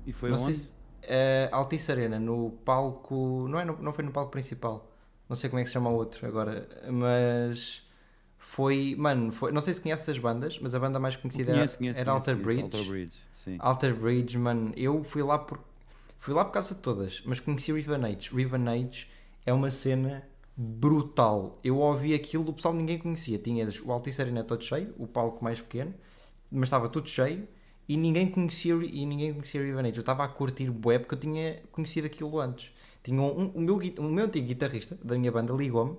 E 0.05 0.13
foi 0.13 0.31
não 0.31 0.39
onde? 0.39 0.57
se. 0.57 0.73
eh, 1.03 1.49
Altice 1.51 1.91
Arena, 1.91 2.19
no 2.19 2.51
palco. 2.65 3.47
Não, 3.49 3.59
é 3.59 3.65
no- 3.65 3.81
não 3.81 3.93
foi 3.93 4.03
no 4.03 4.11
palco 4.11 4.31
principal. 4.31 4.91
Não 5.29 5.35
sei 5.35 5.49
como 5.49 5.59
é 5.59 5.63
que 5.63 5.69
se 5.69 5.73
chama 5.73 5.89
o 5.89 5.95
outro 5.95 6.25
agora. 6.27 6.67
Mas. 6.91 7.83
Foi. 8.41 8.95
Mano, 8.97 9.31
foi, 9.31 9.51
não 9.51 9.61
sei 9.61 9.73
se 9.73 9.79
conheces 9.79 10.09
as 10.09 10.17
bandas, 10.17 10.59
mas 10.59 10.73
a 10.73 10.79
banda 10.79 10.99
mais 10.99 11.15
conhecida 11.15 11.53
Conheço, 11.53 11.73
era, 11.73 11.77
conheço, 11.77 11.99
era 11.99 12.11
conheço, 12.11 12.29
Alter. 12.31 12.43
Bridge. 12.43 12.63
Alter 12.63 12.83
Bridge, 12.85 13.15
sim. 13.31 13.57
Alter 13.59 13.95
Bridge, 13.95 14.37
mano, 14.37 14.73
eu 14.75 15.03
fui 15.03 15.21
lá 15.21 15.37
por 15.37 15.59
fui 16.17 16.33
lá 16.33 16.43
por 16.43 16.51
causa 16.51 16.75
de 16.75 16.81
todas, 16.81 17.21
mas 17.25 17.39
conheci 17.39 17.71
Rivenage. 17.71 18.29
Rivenage 18.35 19.07
é 19.45 19.53
uma 19.53 19.71
cena 19.71 20.23
brutal. 20.57 21.59
Eu 21.63 21.77
ouvi 21.77 22.13
aquilo 22.13 22.43
do 22.43 22.51
pessoal 22.51 22.73
ninguém 22.73 22.97
conhecia. 22.97 23.37
Tinhas 23.37 23.79
o 23.79 23.91
Altice 23.91 24.21
Arena 24.21 24.43
todo 24.43 24.63
cheio, 24.63 24.93
o 24.97 25.07
palco 25.07 25.43
mais 25.43 25.61
pequeno, 25.61 25.93
mas 26.51 26.63
estava 26.63 26.89
tudo 26.89 27.07
cheio 27.07 27.47
e 27.87 27.97
ninguém 27.97 28.29
conhecia 28.29 28.73
e 28.73 29.05
ninguém 29.05 29.33
conhecia 29.33 29.61
Rivenage. 29.61 29.97
Eu 29.97 30.01
estava 30.01 30.23
a 30.23 30.27
curtir 30.27 30.69
o 30.69 30.81
web 30.85 31.05
porque 31.05 31.15
eu 31.15 31.19
tinha 31.19 31.61
conhecido 31.71 32.07
aquilo 32.07 32.39
antes. 32.39 32.71
Tinha 33.03 33.21
um, 33.21 33.51
o, 33.55 33.61
meu, 33.61 33.77
o 33.77 34.03
meu 34.03 34.25
antigo 34.25 34.47
guitarrista 34.47 34.97
da 35.03 35.17
minha 35.17 35.31
banda 35.31 35.53
ligou-me 35.53 35.95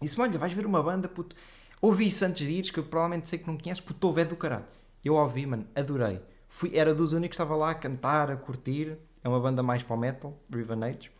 e 0.00 0.04
disse-me: 0.04 0.22
Olha, 0.22 0.38
vais 0.38 0.52
ver 0.52 0.66
uma 0.66 0.82
banda, 0.82 1.08
puto. 1.08 1.34
Ouvi 1.80 2.08
isso 2.08 2.24
antes 2.24 2.46
de 2.46 2.52
ires, 2.52 2.70
que 2.70 2.78
eu 2.80 2.84
provavelmente 2.84 3.28
sei 3.28 3.38
que 3.38 3.46
não 3.46 3.56
conheces, 3.56 3.80
puto, 3.80 4.06
ouve 4.06 4.22
é 4.22 4.24
do 4.24 4.36
caralho. 4.36 4.64
Eu 5.04 5.14
ouvi, 5.14 5.46
mano, 5.46 5.66
adorei. 5.74 6.20
Fui, 6.48 6.76
era 6.76 6.94
dos 6.94 7.12
únicos 7.12 7.36
que 7.36 7.42
estava 7.42 7.56
lá 7.56 7.70
a 7.70 7.74
cantar, 7.74 8.30
a 8.30 8.36
curtir. 8.36 8.98
É 9.22 9.28
uma 9.28 9.38
banda 9.40 9.62
mais 9.62 9.82
para 9.82 9.94
o 9.94 9.98
metal, 9.98 10.36
Rivenage. 10.50 11.10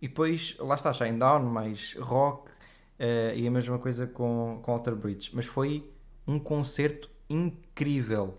E 0.00 0.08
depois, 0.08 0.56
lá 0.58 0.74
está, 0.74 0.92
Shine 0.92 1.18
Down, 1.18 1.44
mais 1.44 1.94
rock. 1.98 2.50
eh, 2.98 3.34
e 3.36 3.46
a 3.46 3.50
mesma 3.50 3.78
coisa 3.78 4.06
com, 4.06 4.60
com 4.62 4.72
Alter 4.72 4.94
Bridge. 4.94 5.30
Mas 5.34 5.46
foi 5.46 5.88
um 6.26 6.38
concerto 6.38 7.08
incrível. 7.28 8.34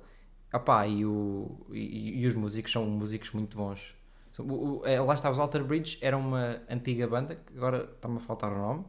Apá, 0.52 0.86
e, 0.88 1.06
o, 1.06 1.58
e, 1.72 2.22
e 2.22 2.28
os 2.28 2.34
músicos 2.36 2.72
são 2.72 2.86
músicos 2.86 3.32
muito 3.32 3.58
bons. 3.58 3.96
O- 4.40 4.80
o- 4.82 4.86
eh, 4.86 5.00
lá 5.02 5.14
está, 5.16 5.30
os 5.32 5.40
Alter 5.40 5.64
Bridge 5.64 5.98
era 6.02 6.16
uma 6.18 6.62
antiga 6.70 7.08
banda, 7.08 7.40
agora 7.56 7.90
está-me 7.96 8.18
a 8.18 8.20
faltar 8.20 8.52
o 8.52 8.58
nome. 8.58 8.86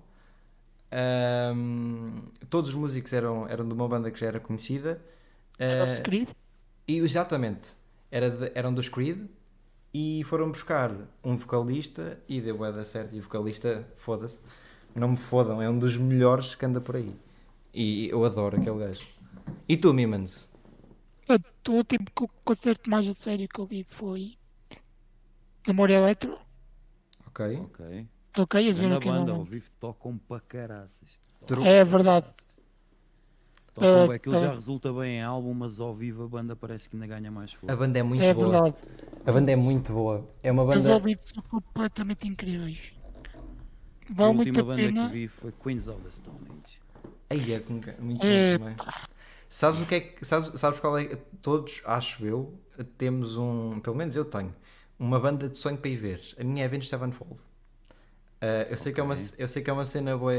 Ahm, 0.96 2.22
todos 2.48 2.70
os 2.70 2.76
músicos 2.76 3.12
eram, 3.12 3.48
eram 3.48 3.66
de 3.66 3.74
uma 3.74 3.88
banda 3.88 4.10
que 4.12 4.20
já 4.20 4.26
era 4.28 4.38
conhecida. 4.38 5.02
Era 5.58 5.84
o 5.84 6.02
Creed. 6.02 6.28
e 6.86 6.98
exatamente, 6.98 7.70
era 8.10 8.30
de- 8.30 8.52
eram 8.54 8.72
dos 8.72 8.88
Creed 8.88 9.26
e 9.92 10.22
foram 10.24 10.50
buscar 10.50 10.92
um 11.22 11.36
vocalista 11.36 12.20
e 12.28 12.40
deu 12.40 12.56
bué 12.58 12.70
da 12.72 12.84
certo. 12.84 13.14
E 13.14 13.18
o 13.18 13.22
vocalista, 13.22 13.88
foda-se, 13.96 14.40
não 14.94 15.08
me 15.08 15.16
fodam, 15.16 15.60
é 15.60 15.68
um 15.68 15.78
dos 15.78 15.96
melhores 15.96 16.54
que 16.54 16.64
anda 16.64 16.80
por 16.80 16.94
aí. 16.96 17.14
E 17.72 18.08
eu 18.08 18.24
adoro 18.24 18.56
aquele 18.60 18.78
gajo. 18.78 19.04
E 19.68 19.76
tu, 19.76 19.92
Mimans? 19.92 20.48
O 21.68 21.72
último 21.72 22.06
co- 22.14 22.28
concerto 22.44 22.88
mais 22.90 23.06
a 23.08 23.14
sério 23.14 23.48
que 23.48 23.58
eu 23.58 23.66
vi 23.66 23.82
foi 23.84 24.36
Amor 25.68 25.90
Eletro. 25.90 26.38
Ok. 27.26 27.56
Ok. 27.64 28.06
Que 28.34 28.40
eu 28.40 28.46
banda, 29.00 29.32
ao 29.32 29.44
vivo 29.44 29.70
tocam 29.80 30.18
para 30.18 30.40
caraças. 30.40 31.08
É 31.64 31.84
verdade. 31.84 32.26
Tocam, 33.74 34.10
Ah, 34.10 34.14
aquilo 34.14 34.34
já 34.36 34.50
ah. 34.50 34.54
resulta 34.54 34.92
bem 34.92 35.16
em 35.18 35.22
álbum, 35.22 35.52
mas 35.54 35.80
ao 35.80 35.94
vivo 35.94 36.24
a 36.24 36.28
banda 36.28 36.54
parece 36.56 36.88
que 36.88 36.96
ainda 36.96 37.06
ganha 37.06 37.30
mais 37.30 37.52
A 37.52 37.56
força. 37.56 37.76
banda 37.76 37.98
é 37.98 38.02
muito 38.02 38.22
É 38.22 38.34
boa. 38.34 38.50
verdade. 38.50 38.76
A 39.26 39.32
banda 39.32 39.50
é 39.52 39.56
muito 39.56 39.92
boa. 39.92 40.28
É 40.42 40.52
uma 40.52 40.64
banda. 40.64 40.92
ao 40.92 41.00
vivo 41.00 41.20
são 41.22 41.42
completamente 41.42 42.26
incríveis. 42.28 42.92
A 44.06 44.12
Vale 44.12 44.34
muito 44.34 44.48
última 44.48 44.60
a 44.60 44.64
banda 44.64 44.82
pena. 44.88 45.06
que 45.08 45.12
vi 45.12 45.28
foi 45.28 45.52
Queens 45.52 45.88
of 45.88 46.00
the 46.02 46.10
Stone 46.10 46.38
Age. 46.50 46.78
Ai, 47.30 47.52
é 47.54 47.60
com- 47.60 47.80
muito 48.02 48.24
É, 48.24 48.58
bom 48.58 48.64
também. 48.64 48.76
Sabes 49.48 49.80
o 49.82 49.86
que 49.86 49.94
é 49.94 50.00
que. 50.00 50.24
Sabes, 50.24 50.58
sabes 50.60 50.80
qual 50.80 50.98
é? 50.98 51.16
Todos, 51.42 51.82
acho 51.84 52.24
eu, 52.26 52.58
temos 52.98 53.36
um. 53.36 53.80
Pelo 53.80 53.96
menos 53.96 54.14
eu 54.16 54.24
tenho. 54.24 54.54
Uma 54.98 55.18
banda 55.20 55.48
de 55.48 55.58
sonho 55.58 55.76
para 55.78 55.90
ir 55.90 55.96
ver. 55.96 56.34
A 56.38 56.44
minha 56.44 56.62
é 56.64 56.66
Avenged 56.66 56.88
Sevenfold. 56.88 57.40
Uh, 58.42 58.70
eu, 58.70 58.76
sei 58.76 58.92
que 58.92 59.00
é 59.00 59.02
uma, 59.02 59.14
eu 59.38 59.48
sei 59.48 59.62
que 59.62 59.70
é 59.70 59.72
uma 59.72 59.84
cena 59.84 60.16
boa. 60.16 60.32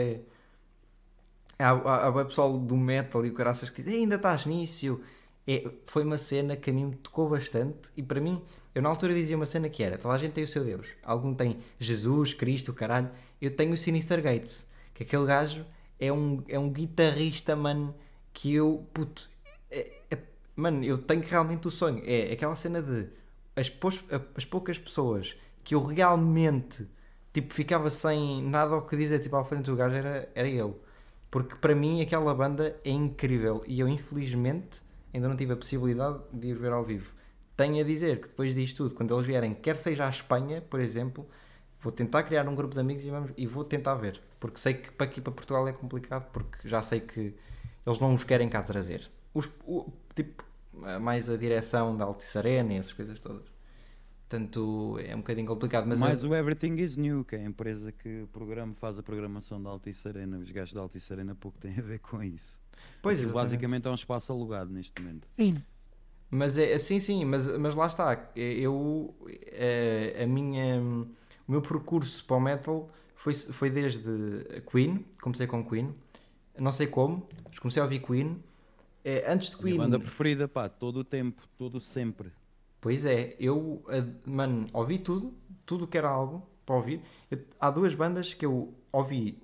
Há, 1.58 1.70
há, 1.72 2.08
há 2.08 2.12
bué 2.12 2.26
pessoal 2.26 2.58
do 2.58 2.76
metal 2.76 3.26
e 3.26 3.30
o 3.30 3.34
caraças 3.34 3.70
que 3.70 3.82
dizem 3.82 4.02
ainda 4.02 4.16
estás 4.16 4.46
nisso. 4.46 5.00
É, 5.48 5.70
foi 5.86 6.04
uma 6.04 6.18
cena 6.18 6.56
que 6.56 6.70
a 6.72 6.74
mim 6.74 6.86
me 6.86 6.96
tocou 6.96 7.30
bastante 7.30 7.90
e 7.96 8.02
para 8.02 8.20
mim, 8.20 8.42
eu 8.74 8.82
na 8.82 8.90
altura 8.90 9.14
dizia 9.14 9.36
uma 9.36 9.46
cena 9.46 9.70
que 9.70 9.84
era: 9.84 9.98
toda 9.98 10.14
a 10.14 10.18
gente 10.18 10.34
tem 10.34 10.44
o 10.44 10.48
seu 10.48 10.64
Deus. 10.64 10.88
Algum 11.04 11.34
tem 11.34 11.58
Jesus, 11.80 12.34
Cristo, 12.34 12.74
caralho. 12.74 13.10
Eu 13.42 13.56
tenho 13.56 13.74
o 13.74 13.78
Sinister 13.78 14.22
Gates, 14.22 14.68
que 14.94 15.04
aquele 15.04 15.26
gajo 15.26 15.66
é 16.00 16.12
um, 16.12 16.44
é 16.48 16.58
um 16.60 16.70
guitarrista, 16.70 17.56
mano, 17.56 17.96
que 18.34 18.54
eu, 18.54 18.86
puto, 18.94 19.30
é- 19.70 19.92
é- 20.12 20.18
mano, 20.56 20.84
eu 20.84 20.98
tenho 20.98 21.22
realmente 21.22 21.68
o 21.68 21.72
sonho. 21.72 22.02
É 22.06 22.34
aquela 22.34 22.56
cena 22.56 22.82
de 22.82 23.08
as, 23.56 23.70
pos- 23.70 24.04
as 24.36 24.46
poucas 24.46 24.78
pessoas 24.80 25.36
que 25.64 25.76
eu 25.76 25.84
realmente 25.84 26.88
tipo, 27.36 27.54
ficava 27.54 27.92
sem 27.92 28.42
nada 28.42 28.74
ao 28.76 28.82
que 28.82 28.96
dizer 28.96 29.20
tipo, 29.20 29.36
à 29.36 29.44
frente 29.44 29.66
do 29.66 29.76
gajo 29.76 29.96
era, 29.96 30.30
era 30.34 30.48
ele. 30.48 30.74
Porque 31.30 31.56
para 31.56 31.76
mim 31.76 32.02
aquela 32.02 32.34
banda 32.34 32.80
é 32.84 32.90
incrível 32.90 33.62
e 33.68 33.80
eu 33.82 33.90
infelizmente 33.90 34.82
ainda 35.14 35.28
não 35.28 35.36
tive 35.36 35.52
a 35.52 35.58
possibilidade 35.58 36.20
de 36.32 36.48
ir 36.48 36.56
ver 36.56 36.72
ao 36.72 36.84
vivo. 36.86 37.14
Tenho 37.58 37.82
a 37.82 37.84
dizer 37.84 38.22
que 38.22 38.30
depois 38.30 38.56
disto 38.56 38.78
tudo, 38.78 38.96
quando 38.96 39.14
eles 39.14 39.26
vierem, 39.26 39.54
quer 39.54 39.76
seja 39.76 40.06
à 40.06 40.10
Espanha, 40.10 40.62
por 40.62 40.80
exemplo, 40.80 41.28
vou 41.80 41.92
tentar 41.92 42.24
criar 42.24 42.48
um 42.48 42.56
grupo 42.56 42.74
de 42.74 42.80
amigos 42.80 43.04
e, 43.04 43.10
vamos, 43.10 43.32
e 43.36 43.46
vou 43.46 43.66
tentar 43.66 43.96
ver. 43.96 44.22
Porque 44.40 44.58
sei 44.58 44.74
que 44.76 44.92
para 44.92 45.06
aqui 45.06 45.20
para 45.20 45.34
Portugal 45.34 45.68
é 45.68 45.74
complicado, 45.74 46.30
porque 46.32 46.68
já 46.68 46.82
sei 46.82 47.02
que 47.02 47.36
eles 47.86 48.00
não 48.00 48.14
os 48.16 48.24
querem 48.24 48.48
cá 48.48 48.62
trazer. 48.64 49.10
Os, 49.34 49.50
o, 49.66 49.92
tipo, 50.16 50.44
mais 51.02 51.30
a 51.30 51.36
direção 51.36 51.98
da 51.98 52.06
Altice 52.06 52.38
Arena 52.38 52.74
e 52.74 52.78
essas 52.78 52.94
coisas 52.94 53.20
todas. 53.20 53.55
Portanto, 54.28 54.98
é 55.04 55.14
um 55.16 55.20
bocadinho 55.20 55.48
complicado. 55.48 55.86
Mas 55.88 56.00
Mais 56.00 56.24
é- 56.24 56.28
o 56.28 56.34
Everything 56.34 56.76
is 56.78 56.98
New, 56.98 57.24
que 57.24 57.36
é 57.36 57.40
a 57.40 57.46
empresa 57.46 57.92
que 57.92 58.26
programa, 58.34 58.74
faz 58.74 58.98
a 58.98 59.04
programação 59.04 59.62
da 59.62 59.70
Altice 59.70 60.08
Arena. 60.08 60.38
Os 60.40 60.50
gajos 60.50 60.74
da 60.74 60.82
Altice 60.82 61.14
Arena 61.14 61.36
pouco 61.36 61.58
têm 61.60 61.74
a 61.78 61.82
ver 61.82 62.00
com 62.00 62.24
isso. 62.24 62.58
pois, 63.02 63.20
exatamente. 63.20 63.34
basicamente 63.44 63.88
é 63.88 63.92
um 63.92 63.96
espaço 63.96 64.34
alugado 64.34 64.74
neste 64.74 65.00
momento. 65.00 65.28
Sim, 65.36 65.56
Mas 66.32 66.58
é 66.58 66.78
sim, 66.80 67.00
sim, 67.00 67.24
mas, 67.24 67.48
mas 67.58 67.76
lá 67.76 67.86
está. 67.86 68.30
Eu 68.36 69.16
eh, 69.28 70.24
a 70.24 70.28
minha 70.28 70.82
o 71.48 71.52
meu 71.52 71.62
percurso 71.62 72.26
para 72.26 72.36
o 72.38 72.40
metal 72.42 72.90
foi, 73.16 73.34
foi 73.36 73.70
desde 73.70 74.10
Queen, 74.72 75.06
comecei 75.22 75.46
com 75.46 75.64
Queen, 75.64 75.94
não 76.58 76.72
sei 76.72 76.88
como, 76.88 77.28
mas 77.48 77.60
comecei 77.60 77.80
a 77.80 77.86
ouvir 77.86 78.00
Queen. 78.02 78.44
Antes 79.28 79.52
de 79.52 79.58
Minha 79.58 79.76
Queen, 79.76 79.78
banda 79.78 80.00
preferida, 80.00 80.48
pá, 80.48 80.68
todo 80.68 80.98
o 80.98 81.04
tempo, 81.04 81.44
todo 81.60 81.80
sempre. 81.80 82.32
Pois 82.86 83.04
é, 83.04 83.36
eu 83.40 83.84
a- 83.88 84.30
mano, 84.30 84.68
ouvi 84.72 85.00
tudo, 85.00 85.34
tudo 85.66 85.88
que 85.88 85.98
era 85.98 86.08
algo 86.08 86.48
para 86.66 86.76
ouvir. 86.76 87.02
Eu- 87.32 87.40
há 87.60 87.72
duas 87.72 87.96
bandas 87.96 88.34
que 88.36 88.46
eu 88.46 88.76
ouvi, 88.92 89.42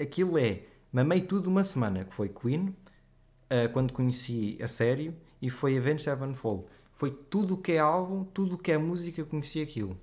aquilo 0.00 0.38
é, 0.38 0.62
mamei 0.92 1.22
tudo 1.22 1.48
uma 1.50 1.64
semana, 1.64 2.04
que 2.04 2.14
foi 2.14 2.28
Queen, 2.28 2.72
eh, 3.50 3.68
quando 3.68 3.92
conheci 3.92 4.58
a 4.62 4.68
sério, 4.68 5.14
e 5.40 5.50
foi 5.50 5.76
Avenged 5.78 6.02
Sevenfold. 6.04 6.64
Foi 6.92 7.10
tudo 7.10 7.54
o 7.54 7.58
que 7.58 7.72
é 7.72 7.78
álbum, 7.80 8.24
tudo 8.24 8.54
o 8.56 8.58
que 8.58 8.72
é 8.72 8.78
música, 8.78 9.24
conheci 9.24 9.60
aquilo. 9.62 9.96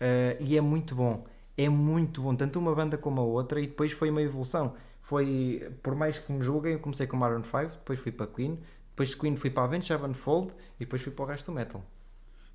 Eh, 0.00 0.36
e 0.40 0.56
é 0.56 0.60
muito 0.60 0.94
bom. 0.94 1.24
É 1.56 1.68
muito 1.68 2.20
bom, 2.22 2.34
tanto 2.36 2.58
uma 2.58 2.74
banda 2.74 2.98
como 2.98 3.20
a 3.20 3.24
outra, 3.24 3.60
e 3.60 3.66
depois 3.66 3.92
foi 3.92 4.10
uma 4.10 4.22
evolução. 4.22 4.74
Foi, 5.02 5.72
por 5.82 5.94
mais 5.94 6.18
que 6.18 6.32
me 6.32 6.42
julguem, 6.44 6.74
eu 6.74 6.80
comecei 6.80 7.06
com 7.06 7.16
Maroon 7.16 7.42
5, 7.44 7.72
depois 7.74 7.98
fui 7.98 8.12
para 8.12 8.26
Queen, 8.26 8.58
depois 8.96 9.10
de 9.10 9.16
Queen 9.18 9.36
fui 9.36 9.50
para 9.50 9.64
Avenged 9.64 9.86
Sevenfold, 9.86 10.54
e 10.76 10.86
depois 10.86 11.02
fui 11.02 11.12
para 11.12 11.24
o 11.26 11.28
resto 11.28 11.52
do 11.52 11.54
metal. 11.54 11.84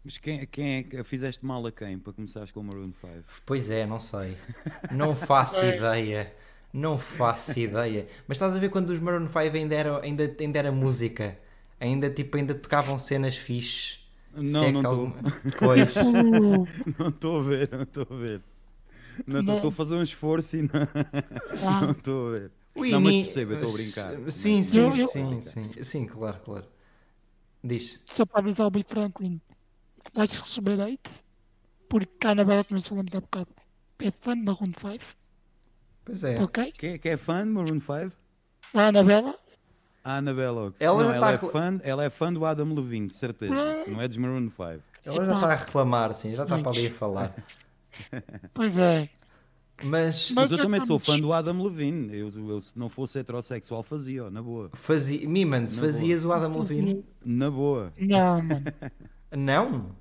Mas 0.04 0.18
quem, 0.18 0.44
quem 0.48 0.78
é 0.78 0.84
que 0.84 1.04
fizeste 1.04 1.46
mal 1.46 1.64
a 1.68 1.72
quem 1.72 2.00
para 2.00 2.12
começares 2.14 2.50
com 2.50 2.62
o 2.62 2.64
Maroon 2.64 2.92
5? 2.92 3.24
Pois 3.46 3.70
é, 3.70 3.86
não 3.86 4.00
sei. 4.00 4.36
Não 4.90 5.16
faço 5.16 5.62
ideia. 5.64 6.34
Não 6.74 6.98
faço 6.98 7.60
ideia. 7.60 8.08
Mas 8.28 8.38
estás 8.38 8.56
a 8.56 8.60
ver 8.60 8.70
quando 8.70 8.90
os 8.90 9.00
Maroon 9.00 9.28
5 9.28 9.38
ainda 9.38 9.76
era, 9.76 10.02
ainda, 10.04 10.36
ainda 10.40 10.58
era 10.58 10.72
música? 10.72 11.38
Ainda 11.80 12.10
tipo, 12.10 12.36
ainda 12.36 12.56
tocavam 12.56 12.98
cenas 12.98 13.36
fixe. 13.38 14.00
Não, 14.34 14.62
Se 14.62 14.66
é 14.66 14.72
não 14.72 14.82
estou. 14.82 15.14
Pois. 15.60 15.96
o, 15.96 16.68
Não 16.98 17.10
estou 17.10 17.40
a 17.40 17.44
ver, 17.44 17.70
não 17.72 17.84
estou 17.84 18.08
a 18.10 18.16
ver. 18.16 18.42
Não 19.28 19.56
estou 19.56 19.70
a 19.70 19.72
fazer 19.72 19.94
um 19.96 20.02
esforço 20.02 20.58
e 20.58 20.62
não 20.64 20.70
ah, 21.68 21.82
não 21.82 21.92
estou 21.92 22.30
a 22.30 22.32
ver. 22.32 22.52
O 22.76 22.86
Não, 22.86 23.02
mas 23.02 23.36
eu 23.36 23.54
estou 23.54 23.70
a 23.70 23.74
brincar. 23.74 24.32
Sim, 24.32 24.64
sim, 24.64 24.78
Eu- 24.80 24.96
eu- 24.96 25.08
sim, 25.08 25.42
sim. 25.42 25.84
Sim, 25.84 26.06
claro, 26.06 26.40
claro. 26.40 26.66
Diz. 27.64 28.00
só 28.06 28.26
para 28.26 28.40
avisar 28.40 28.66
o 28.66 28.72
B. 28.72 28.84
Franklin, 28.88 29.40
vais 30.16 30.34
receber 30.34 30.82
hate, 30.82 31.12
porque 31.88 32.26
a 32.26 32.32
Anabela, 32.32 32.64
que 32.64 32.74
nós 32.74 32.88
falamos 32.88 33.14
há 33.14 33.22
bocado, 33.22 33.50
é 34.00 34.10
fã 34.10 34.36
de 34.36 34.44
Maroon 34.44 34.72
5, 34.80 35.04
Pois 36.04 36.24
é. 36.24 36.42
ok? 36.42 36.72
Quem, 36.72 36.98
quem 36.98 37.12
é 37.12 37.18
fã 37.18 37.44
de 37.44 37.50
Maroon 37.52 37.80
5? 37.80 38.12
A 38.74 38.88
Anabela, 38.88 39.38
A 40.04 40.18
Annabelle 40.18 40.58
Ox. 40.58 40.82
Ela 40.82 41.04
não, 41.04 41.10
já 41.12 41.16
ela, 41.18 41.28
tá 41.28 41.34
é 41.34 41.52
fã, 41.52 41.80
ela 41.84 42.04
é 42.06 42.10
fã 42.10 42.34
do 42.34 42.44
Adam 42.46 42.74
Levine, 42.74 43.08
de 43.08 43.14
certeza. 43.14 43.54
Não 43.88 44.02
é 44.02 44.08
dos 44.08 44.18
Maroon 44.18 44.50
5. 44.50 44.82
Ela 45.06 45.26
já 45.26 45.34
está 45.36 45.48
a 45.52 45.56
reclamar, 45.56 46.14
sim, 46.16 46.34
já 46.34 46.44
está 46.44 46.58
para 46.58 46.72
ali 46.72 46.88
a 46.88 46.92
falar. 46.92 47.36
pois 48.56 48.76
é, 48.78 49.08
Mas 49.84 50.32
Mas 50.32 50.32
Mas 50.32 50.52
eu 50.52 50.58
também 50.58 50.80
sou 50.82 50.98
estamos- 50.98 51.20
fã 51.20 51.20
do 51.28 51.34
Adam 51.34 51.62
Levine. 51.64 52.16
Eu, 52.18 52.30
eu, 52.50 52.62
se 52.62 52.78
não 52.78 52.90
fosse 52.90 53.20
heterossexual, 53.20 53.84
fazia, 53.84 54.26
ó, 54.26 54.30
na 54.30 54.42
boa. 54.42 54.70
fazia. 54.74 55.28
Mimans, 55.28 55.76
Na 55.76 55.82
fazias 55.84 56.24
o 56.26 56.32
Adam 56.32 56.60
Levine? 56.60 57.04
Na 57.26 57.50
boa. 57.50 57.94
não, 58.00 58.42
mano, 58.42 58.64
Não? 59.32 59.96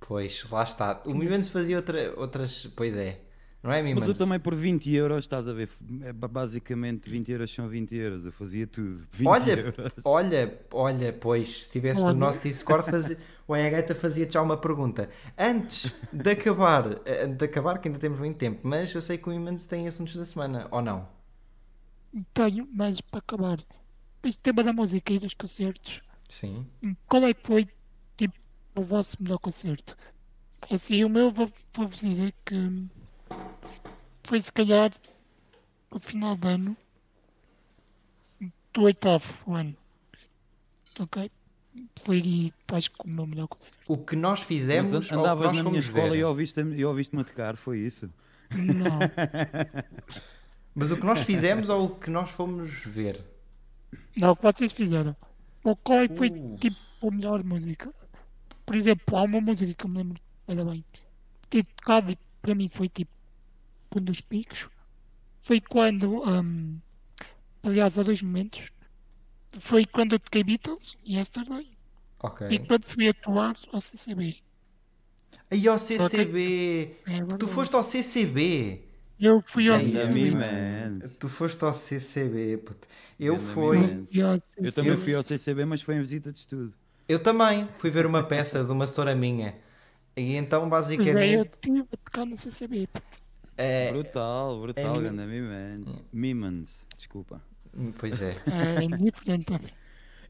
Pois, 0.00 0.44
lá 0.50 0.62
está. 0.64 1.00
O 1.06 1.14
Mimans 1.14 1.48
fazia 1.48 1.76
outra, 1.76 2.12
outras. 2.16 2.66
Pois 2.76 2.96
é. 2.96 3.20
Não 3.62 3.70
é, 3.70 3.80
Mimans? 3.80 4.08
Mas 4.08 4.18
eu 4.18 4.26
também 4.26 4.40
por 4.40 4.54
20 4.56 4.92
euros, 4.92 5.20
estás 5.24 5.46
a 5.46 5.52
ver? 5.52 5.70
É, 6.02 6.12
ba- 6.12 6.26
basicamente 6.26 7.08
20 7.08 7.30
euros 7.30 7.54
são 7.54 7.68
20 7.68 7.94
euros. 7.94 8.24
Eu 8.24 8.32
fazia 8.32 8.66
tudo. 8.66 9.06
20 9.12 9.28
Olha, 9.28 9.52
euros. 9.52 9.92
olha, 10.04 10.60
olha, 10.72 11.12
pois, 11.12 11.64
se 11.64 11.70
tivesse 11.70 12.02
no 12.02 12.12
nosso 12.12 12.40
Discord, 12.40 12.90
fazia, 12.90 13.16
o 13.46 13.54
Anhagaita 13.54 13.94
fazia 13.94 14.28
já 14.28 14.42
uma 14.42 14.56
pergunta. 14.56 15.08
Antes 15.38 15.94
de 16.12 16.30
acabar, 16.30 17.00
eh, 17.04 17.26
de 17.28 17.44
acabar, 17.44 17.78
que 17.78 17.86
ainda 17.88 18.00
temos 18.00 18.18
muito 18.18 18.36
tempo, 18.36 18.60
mas 18.64 18.92
eu 18.94 19.00
sei 19.00 19.16
que 19.16 19.28
o 19.28 19.32
Imans 19.32 19.64
tem 19.66 19.86
assuntos 19.86 20.16
da 20.16 20.24
semana, 20.24 20.66
ou 20.70 20.82
não? 20.82 21.06
tenho, 22.34 22.68
mas 22.74 23.00
para 23.00 23.20
acabar, 23.20 23.58
este 24.24 24.40
tema 24.40 24.62
da 24.62 24.72
música 24.72 25.12
e 25.12 25.18
dos 25.18 25.34
concertos, 25.34 26.02
Sim. 26.28 26.66
qual 27.08 27.22
é 27.24 27.32
que 27.32 27.42
foi, 27.42 27.66
tipo, 28.16 28.34
o 28.76 28.82
vosso 28.82 29.16
melhor 29.22 29.38
concerto? 29.38 29.96
Assim, 30.70 31.02
o 31.04 31.08
meu, 31.08 31.30
vou- 31.30 31.50
vou-vos 31.74 32.00
dizer 32.00 32.34
que 32.44 32.54
foi 34.24 34.40
se 34.40 34.52
calhar 34.52 34.90
o 35.90 35.98
final 35.98 36.36
de 36.36 36.48
ano 36.48 36.76
do 38.72 38.82
oitavo 38.82 39.54
ano, 39.54 39.76
ok? 40.98 41.30
Foi, 42.04 42.52
acho 42.72 42.90
que 42.90 42.96
o 43.04 43.08
meu 43.08 43.26
melhor 43.26 43.48
concerto. 43.48 43.78
O 43.86 43.96
que 43.98 44.14
nós 44.14 44.40
fizemos, 44.42 44.92
Mas 44.92 45.10
o 45.10 45.18
andavas 45.18 45.46
nós 45.46 45.56
na 45.56 45.64
minha 45.64 45.78
escola 45.80 46.10
ver. 46.10 46.18
e 46.18 46.24
ouviste-me 46.24 46.84
ouviste 46.84 47.16
a 47.16 47.24
tocar, 47.24 47.56
foi 47.56 47.78
isso? 47.80 48.10
Não, 48.54 48.98
Mas 50.74 50.90
o 50.90 50.96
que 50.96 51.04
nós 51.04 51.22
fizemos 51.22 51.68
ou 51.68 51.84
o 51.86 51.94
que 51.96 52.10
nós 52.10 52.30
fomos 52.30 52.70
ver? 52.84 53.24
não, 54.16 54.30
o 54.32 54.36
que 54.36 54.42
vocês 54.42 54.72
fizeram. 54.72 55.16
Qual 55.82 56.00
é 56.00 56.08
que 56.08 56.16
foi, 56.16 56.28
Uh. 56.28 56.56
tipo, 56.58 56.76
a 57.06 57.10
melhor 57.10 57.42
música? 57.44 57.92
Por 58.66 58.76
exemplo, 58.76 59.16
há 59.16 59.22
uma 59.22 59.40
música 59.40 59.74
que 59.74 59.84
eu 59.84 59.90
me 59.90 59.98
lembro, 59.98 60.20
ainda 60.48 60.64
bem, 60.64 60.84
ter 61.50 61.64
tocado 61.66 62.10
e 62.12 62.18
para 62.40 62.54
mim 62.54 62.68
foi 62.68 62.88
tipo 62.88 63.10
um 63.98 64.02
dos 64.04 64.20
picos. 64.20 64.68
Foi 65.40 65.60
quando, 65.60 66.22
hum, 66.28 66.78
aliás, 67.62 67.98
há 67.98 68.02
dois 68.02 68.22
momentos. 68.22 68.70
Foi 69.50 69.84
quando 69.84 70.14
eu 70.14 70.18
toquei 70.20 70.42
Beatles, 70.44 70.96
Yesterday, 71.06 71.68
Ok. 72.20 72.46
e 72.50 72.58
quando 72.58 72.84
fui 72.86 73.08
atuar 73.08 73.54
ao 73.72 73.80
CCB. 73.80 74.36
Aí 75.50 75.68
ao 75.68 75.78
CCB. 75.78 76.96
É 77.06 77.36
Tu 77.38 77.46
foste 77.48 77.74
ao 77.76 77.82
CCB. 77.82 78.80
Eu 79.20 79.42
fui 79.46 79.68
ao 79.68 79.78
CCB. 79.78 80.32
Tu 81.20 81.28
foste 81.28 81.62
ao 81.64 81.74
CCB, 81.74 82.56
puto. 82.58 82.88
Eu 83.20 83.38
fui. 83.38 84.04
Eu 84.56 84.72
também 84.72 84.96
fui 84.96 85.14
ao 85.14 85.22
CCB, 85.22 85.64
mas 85.64 85.82
foi 85.82 85.96
em 85.96 86.00
visita 86.00 86.32
de 86.32 86.38
estudo. 86.38 86.72
Eu 87.08 87.18
também. 87.22 87.68
Fui 87.78 87.90
ver 87.90 88.06
uma 88.06 88.22
peça 88.22 88.64
de 88.64 88.72
uma 88.72 88.86
setora 88.86 89.14
minha. 89.14 89.54
E 90.16 90.34
então, 90.36 90.68
Pois 90.68 90.90
é, 90.90 90.94
eu 90.96 90.98
basicamente. 90.98 91.52
estive 91.52 91.80
a 91.80 91.96
tocar 91.96 92.24
no 92.24 92.36
CCB. 92.36 92.88
É, 93.56 93.92
Brutal, 93.92 94.60
brutal, 94.60 94.96
é- 94.96 95.02
ganda 95.02 95.26
Mimans. 95.26 95.86
Mimans, 96.12 96.86
desculpa. 96.96 97.42
Pois 97.98 98.20
é. 98.20 98.30
É 98.80 98.84
indiferente. 98.84 99.52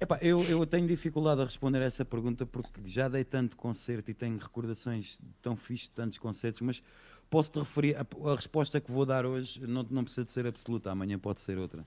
Epá, 0.01 0.19
eu, 0.21 0.43
eu 0.43 0.67
tenho 0.67 0.87
dificuldade 0.87 1.41
a 1.41 1.45
responder 1.45 1.79
a 1.79 1.85
essa 1.85 2.05
pergunta 2.05 2.45
porque 2.45 2.81
já 2.85 3.09
dei 3.09 3.23
tanto 3.23 3.57
concerto 3.57 4.11
e 4.11 4.15
tenho 4.15 4.37
recordações 4.37 5.21
tão 5.41 5.55
fixe 5.55 5.85
de 5.85 5.93
tantos 5.93 6.19
concertos, 6.19 6.61
mas 6.61 6.83
posso-te 7.31 7.61
referir, 7.61 7.97
a, 7.97 8.01
a 8.01 8.35
resposta 8.35 8.81
que 8.81 8.91
vou 8.91 9.07
dar 9.07 9.25
hoje 9.25 9.65
não, 9.65 9.87
não 9.89 10.03
precisa 10.03 10.25
de 10.25 10.33
ser 10.33 10.45
absoluta, 10.47 10.91
amanhã 10.91 11.19
pode 11.19 11.41
ser 11.41 11.57
outra. 11.57 11.87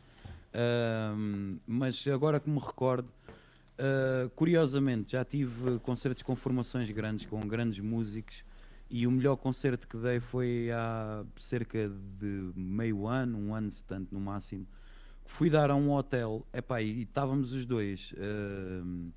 Ahm, 0.54 1.58
mas 1.68 2.08
agora 2.08 2.40
que 2.40 2.50
me 2.50 2.60
recordo, 2.60 3.10
ah, 3.78 4.30
curiosamente, 4.36 5.12
já 5.12 5.26
tive 5.26 5.80
concertos 5.80 6.24
com 6.24 6.36
formações 6.36 6.90
grandes, 6.90 7.26
com 7.26 7.40
grandes 7.42 7.80
músicos, 7.80 8.44
e 8.90 9.08
o 9.08 9.12
melhor 9.12 9.36
concerto 9.36 9.88
que 9.88 9.98
dei 9.98 10.20
foi 10.20 10.70
há 10.72 11.26
cerca 11.38 11.90
de 11.90 12.52
meio 12.56 13.08
ano, 13.08 13.38
um 13.38 13.54
ano, 13.54 13.70
tanto 13.88 14.14
no 14.14 14.20
máximo. 14.20 14.66
Fui 15.26 15.50
dar 15.50 15.72
a 15.72 15.76
um 15.76 15.92
hotel, 15.92 16.46
epá, 16.54 16.82
e 16.82 17.02
estávamos 17.02 17.52
os 17.52 17.66
dois 17.66 18.14
ahm, 18.18 19.10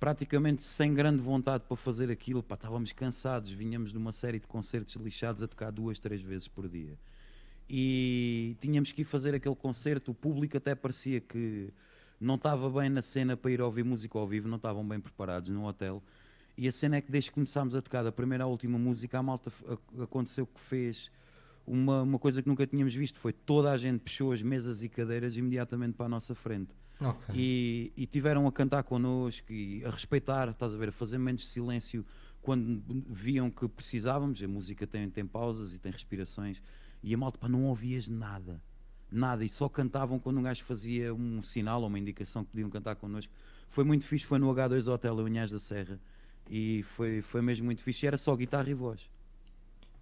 praticamente 0.00 0.62
sem 0.62 0.92
grande 0.92 1.22
vontade 1.22 1.64
para 1.66 1.76
fazer 1.76 2.10
aquilo, 2.10 2.40
estávamos 2.40 2.92
cansados, 2.92 3.50
vinhamos 3.52 3.92
de 3.92 3.98
uma 3.98 4.12
série 4.12 4.40
de 4.40 4.46
concertos 4.46 4.96
lixados 4.96 5.42
a 5.42 5.48
tocar 5.48 5.70
duas, 5.70 5.98
três 5.98 6.20
vezes 6.20 6.48
por 6.48 6.68
dia. 6.68 6.98
E 7.70 8.56
tínhamos 8.60 8.92
que 8.92 9.02
ir 9.02 9.04
fazer 9.04 9.34
aquele 9.34 9.54
concerto, 9.54 10.10
o 10.10 10.14
público 10.14 10.56
até 10.56 10.74
parecia 10.74 11.20
que 11.20 11.72
não 12.20 12.34
estava 12.34 12.68
bem 12.68 12.90
na 12.90 13.00
cena 13.00 13.36
para 13.36 13.50
ir 13.50 13.60
ouvir 13.60 13.84
música 13.84 14.18
ao 14.18 14.26
vivo, 14.26 14.48
não 14.48 14.56
estavam 14.56 14.86
bem 14.86 15.00
preparados 15.00 15.48
no 15.48 15.66
hotel. 15.66 16.02
E 16.56 16.68
a 16.68 16.72
cena 16.72 16.96
é 16.96 17.00
que 17.00 17.10
desde 17.10 17.30
que 17.30 17.34
começámos 17.34 17.74
a 17.74 17.82
tocar 17.82 18.02
da 18.02 18.12
primeira 18.12 18.44
à 18.44 18.46
última 18.46 18.78
música, 18.78 19.18
a 19.18 19.22
malta 19.22 19.52
aconteceu 20.00 20.46
que 20.46 20.60
fez 20.60 21.10
uma, 21.66 22.02
uma 22.02 22.18
coisa 22.18 22.42
que 22.42 22.48
nunca 22.48 22.66
tínhamos 22.66 22.94
visto, 22.94 23.18
foi 23.18 23.32
toda 23.32 23.72
a 23.72 23.78
gente 23.78 24.00
puxou 24.00 24.32
as 24.32 24.42
mesas 24.42 24.82
e 24.82 24.88
cadeiras 24.88 25.36
imediatamente 25.36 25.94
para 25.94 26.06
a 26.06 26.08
nossa 26.08 26.34
frente. 26.34 26.70
Ok. 27.00 27.34
e, 27.34 27.92
e 27.96 28.06
tiveram 28.06 28.46
a 28.46 28.52
cantar 28.52 28.84
connosco 28.84 29.52
e 29.52 29.84
a 29.84 29.90
respeitar, 29.90 30.48
estás 30.48 30.74
a 30.74 30.78
ver, 30.78 30.90
a 30.90 30.92
fazer 30.92 31.18
menos 31.18 31.48
silêncio 31.48 32.06
quando 32.40 32.82
viam 33.10 33.50
que 33.50 33.66
precisávamos. 33.66 34.40
A 34.40 34.46
música 34.46 34.86
tem, 34.86 35.10
tem 35.10 35.26
pausas 35.26 35.74
e 35.74 35.78
tem 35.78 35.90
respirações 35.90 36.62
e 37.02 37.12
a 37.12 37.18
malta 37.18 37.38
pá, 37.38 37.48
não 37.48 37.64
ouvias 37.64 38.08
nada, 38.08 38.62
nada, 39.10 39.44
e 39.44 39.48
só 39.48 39.68
cantavam 39.68 40.20
quando 40.20 40.38
um 40.38 40.42
gajo 40.42 40.62
fazia 40.62 41.12
um 41.12 41.42
sinal 41.42 41.82
ou 41.82 41.88
uma 41.88 41.98
indicação 41.98 42.44
que 42.44 42.52
podiam 42.52 42.70
cantar 42.70 42.94
connosco. 42.94 43.32
Foi 43.68 43.82
muito 43.82 44.04
fixe, 44.04 44.24
foi 44.24 44.38
no 44.38 44.46
H2 44.54 44.90
Hotel 44.90 45.20
em 45.20 45.24
Unhais 45.24 45.50
da 45.50 45.58
Serra 45.58 46.00
e 46.48 46.82
foi, 46.82 47.22
foi 47.22 47.40
mesmo 47.42 47.66
muito 47.66 47.82
fixe. 47.82 48.06
Era 48.06 48.16
só 48.16 48.34
guitarra 48.36 48.68
e 48.68 48.74
voz. 48.74 49.08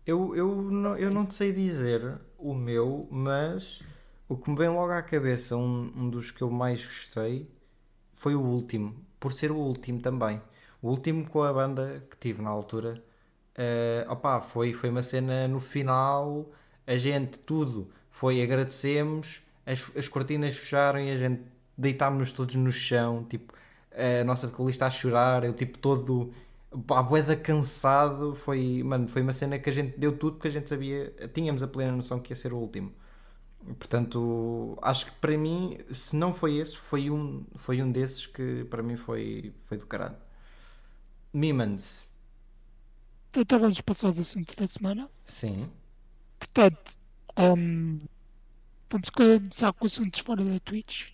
Eu, 0.07 0.34
eu, 0.34 0.62
não, 0.70 0.97
eu 0.97 1.11
não 1.11 1.24
te 1.24 1.34
sei 1.34 1.53
dizer 1.53 2.20
o 2.38 2.55
meu, 2.55 3.07
mas 3.11 3.82
o 4.28 4.36
que 4.36 4.51
me 4.51 4.57
vem 4.57 4.68
logo 4.68 4.93
à 4.93 5.03
cabeça, 5.03 5.57
um, 5.57 5.93
um 5.97 6.11
dos 6.11 6.30
que 6.30 6.43
eu 6.43 6.51
mais 6.51 6.84
gostei, 6.84 7.49
foi 8.12 8.34
o 8.34 8.40
último, 8.40 8.97
por 9.20 9.32
ser 9.32 9.53
o 9.53 9.57
último 9.57 10.01
também. 10.01 10.40
O 10.80 10.88
último 10.88 11.28
com 11.28 11.43
a 11.43 11.53
banda 11.53 12.05
que 12.11 12.16
tive 12.16 12.43
na 12.43 12.51
altura. 12.51 13.03
opá, 14.09 14.40
foi, 14.40 14.72
foi 14.72 14.90
uma 14.90 15.03
cena 15.03 15.47
no 15.47 15.61
final, 15.61 16.51
a 16.86 16.97
gente 16.97 17.38
tudo 17.38 17.90
foi 18.11 18.43
agradecemos, 18.43 19.43
as, 19.66 19.90
as 19.97 20.07
cortinas 20.07 20.57
fecharam 20.57 21.01
e 21.01 21.11
a 21.11 21.16
gente 21.16 21.43
deitámos-nos 21.76 22.32
todos 22.32 22.55
no 22.55 22.70
chão, 22.70 23.24
tipo, 23.24 23.53
a 24.20 24.24
nossa 24.24 24.49
vocalista 24.49 24.86
a 24.86 24.90
chorar, 24.90 25.45
eu 25.45 25.53
tipo 25.55 25.78
todo 25.78 26.32
pá, 26.86 27.03
boeda 27.03 27.36
cansado, 27.36 28.34
foi, 28.34 28.82
mano, 28.84 29.09
foi 29.09 29.22
uma 29.22 29.32
cena 29.32 29.59
que 29.59 29.68
a 29.70 29.72
gente 29.72 29.99
deu 29.99 30.16
tudo 30.16 30.34
porque 30.36 30.49
a 30.49 30.51
gente 30.51 30.68
sabia, 30.68 31.12
tínhamos 31.32 31.62
a 31.62 31.68
plena 31.68 31.93
noção 31.93 32.20
que 32.20 32.32
ia 32.32 32.36
ser 32.36 32.53
o 32.53 32.59
último. 32.59 32.93
Portanto, 33.78 34.78
acho 34.82 35.07
que 35.07 35.12
para 35.20 35.36
mim, 35.38 35.78
se 35.93 36.16
não 36.16 36.32
foi 36.34 36.57
esse, 36.57 36.76
foi 36.76 37.11
um, 37.11 37.45
foi 37.57 37.82
um 37.82 37.93
desses 37.93 38.26
que 38.26 38.64
para 38.66 38.82
mim 38.82 38.97
foi, 38.97 39.55
foi 39.64 39.78
do 39.78 39.86
caralho. 39.86 40.16
Mimans, 41.34 42.09
Então 43.36 43.59
vamos 43.61 43.80
passar 43.82 44.07
aos 44.09 44.18
assuntos 44.18 44.55
da 44.55 44.66
semana. 44.66 45.11
sim. 45.26 45.70
Portanto, 46.38 46.99
hum, 47.38 48.01
vamos 48.90 49.11
começar 49.11 49.72
com 49.74 49.86
assuntos 49.86 50.20
fora 50.20 50.45
da 50.45 50.61
Twitch 50.61 51.11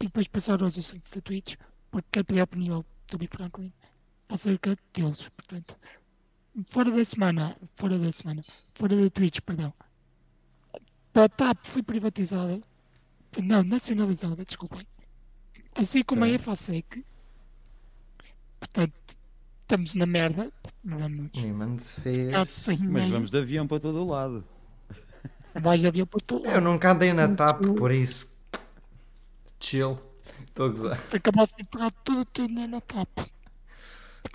e 0.00 0.06
depois 0.06 0.28
passar 0.28 0.62
aos 0.62 0.78
assuntos 0.78 1.10
da 1.10 1.20
Twitch, 1.22 1.56
porque 1.94 2.08
quero 2.10 2.24
pedir 2.26 2.40
a 2.40 2.44
opinião 2.44 2.84
do 3.08 3.18
B. 3.18 3.28
Franklin 3.28 3.72
acerca 4.28 4.76
deles. 4.92 5.28
Portanto, 5.28 5.76
fora 6.66 6.90
da 6.90 7.04
semana, 7.04 7.56
fora 7.76 7.96
da 7.96 8.10
semana, 8.10 8.42
fora 8.74 8.96
da 8.96 9.08
Twitch, 9.08 9.40
perdão. 9.42 9.72
A 11.14 11.28
TAP 11.28 11.64
foi 11.66 11.84
privatizada, 11.84 12.60
não, 13.40 13.62
nacionalizada, 13.62 14.44
desculpem. 14.44 14.84
Assim 15.76 16.02
como 16.02 16.24
a 16.24 16.26
Ok. 16.26 16.34
EFASEC. 16.34 17.04
Portanto, 18.58 18.94
estamos 19.62 19.94
na 19.94 20.06
merda. 20.06 20.52
Vamos. 20.82 21.30
Ah, 22.36 22.44
fez. 22.44 22.80
Mas 22.80 23.08
vamos 23.08 23.30
de 23.30 23.38
avião 23.38 23.68
para 23.68 23.78
todo 23.78 24.02
o 24.02 24.08
lado. 24.08 24.44
vais 25.62 25.80
de 25.80 25.86
avião 25.86 26.08
para 26.08 26.20
todo 26.26 26.44
lado. 26.44 26.56
Eu 26.56 26.60
nunca 26.60 26.90
andei 26.90 27.12
na 27.12 27.28
TAP, 27.28 27.62
por 27.78 27.92
isso. 27.92 28.34
Chill. 29.60 30.13
Estou 30.54 30.66
a 30.66 30.68
gozar. 30.68 31.00
Acabaste 31.12 31.56
de 31.56 31.62
enterrar 31.62 31.92
todo 32.04 32.20
o 32.20 32.24
teu 32.26 32.46
dinheiro 32.46 32.70
na 32.70 32.80
TAP. 32.80 33.08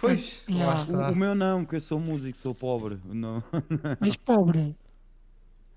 Pois, 0.02 0.44
lá 0.50 0.56
Yeah. 0.56 0.80
O, 0.80 0.82
está. 0.82 1.12
o 1.12 1.16
meu 1.16 1.34
não, 1.34 1.64
porque 1.64 1.78
eu 1.78 1.82
sou 1.82 2.00
músico, 2.00 2.38
sou 2.38 2.54
pobre. 2.54 3.00
Não. 3.06 3.42
Mas 4.02 4.16
pobre. 4.18 4.76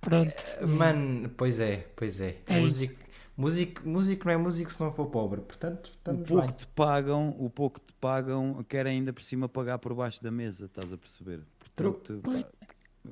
Pronto. 0.01 0.35
Mano, 0.67 1.29
pois 1.31 1.61
é, 1.61 1.89
pois 1.95 2.21
é. 2.21 2.39
É 2.47 2.59
músico, 2.61 3.01
músico, 3.37 3.89
músico 3.89 4.27
não 4.27 4.33
é 4.33 4.37
músico 4.37 4.73
se 4.73 4.81
não 4.81 4.91
for 4.93 5.07
pobre. 5.07 5.41
Portanto, 5.43 5.93
O 6.07 6.17
pouco 6.19 6.41
bem. 6.43 6.47
que 6.49 6.55
te 6.59 6.67
pagam, 6.67 7.37
o 7.39 7.49
pouco 7.49 7.81
que 7.81 7.87
te 7.87 7.93
pagam, 8.01 8.65
quer 8.69 8.87
ainda 8.87 9.13
por 9.13 9.23
cima 9.23 9.49
pagar 9.49 9.79
por 9.79 9.95
baixo 9.95 10.21
da 10.23 10.31
mesa, 10.31 10.65
estás 10.67 10.93
a 10.93 10.99
perceber? 10.99 11.41
Portanto, 11.61 12.21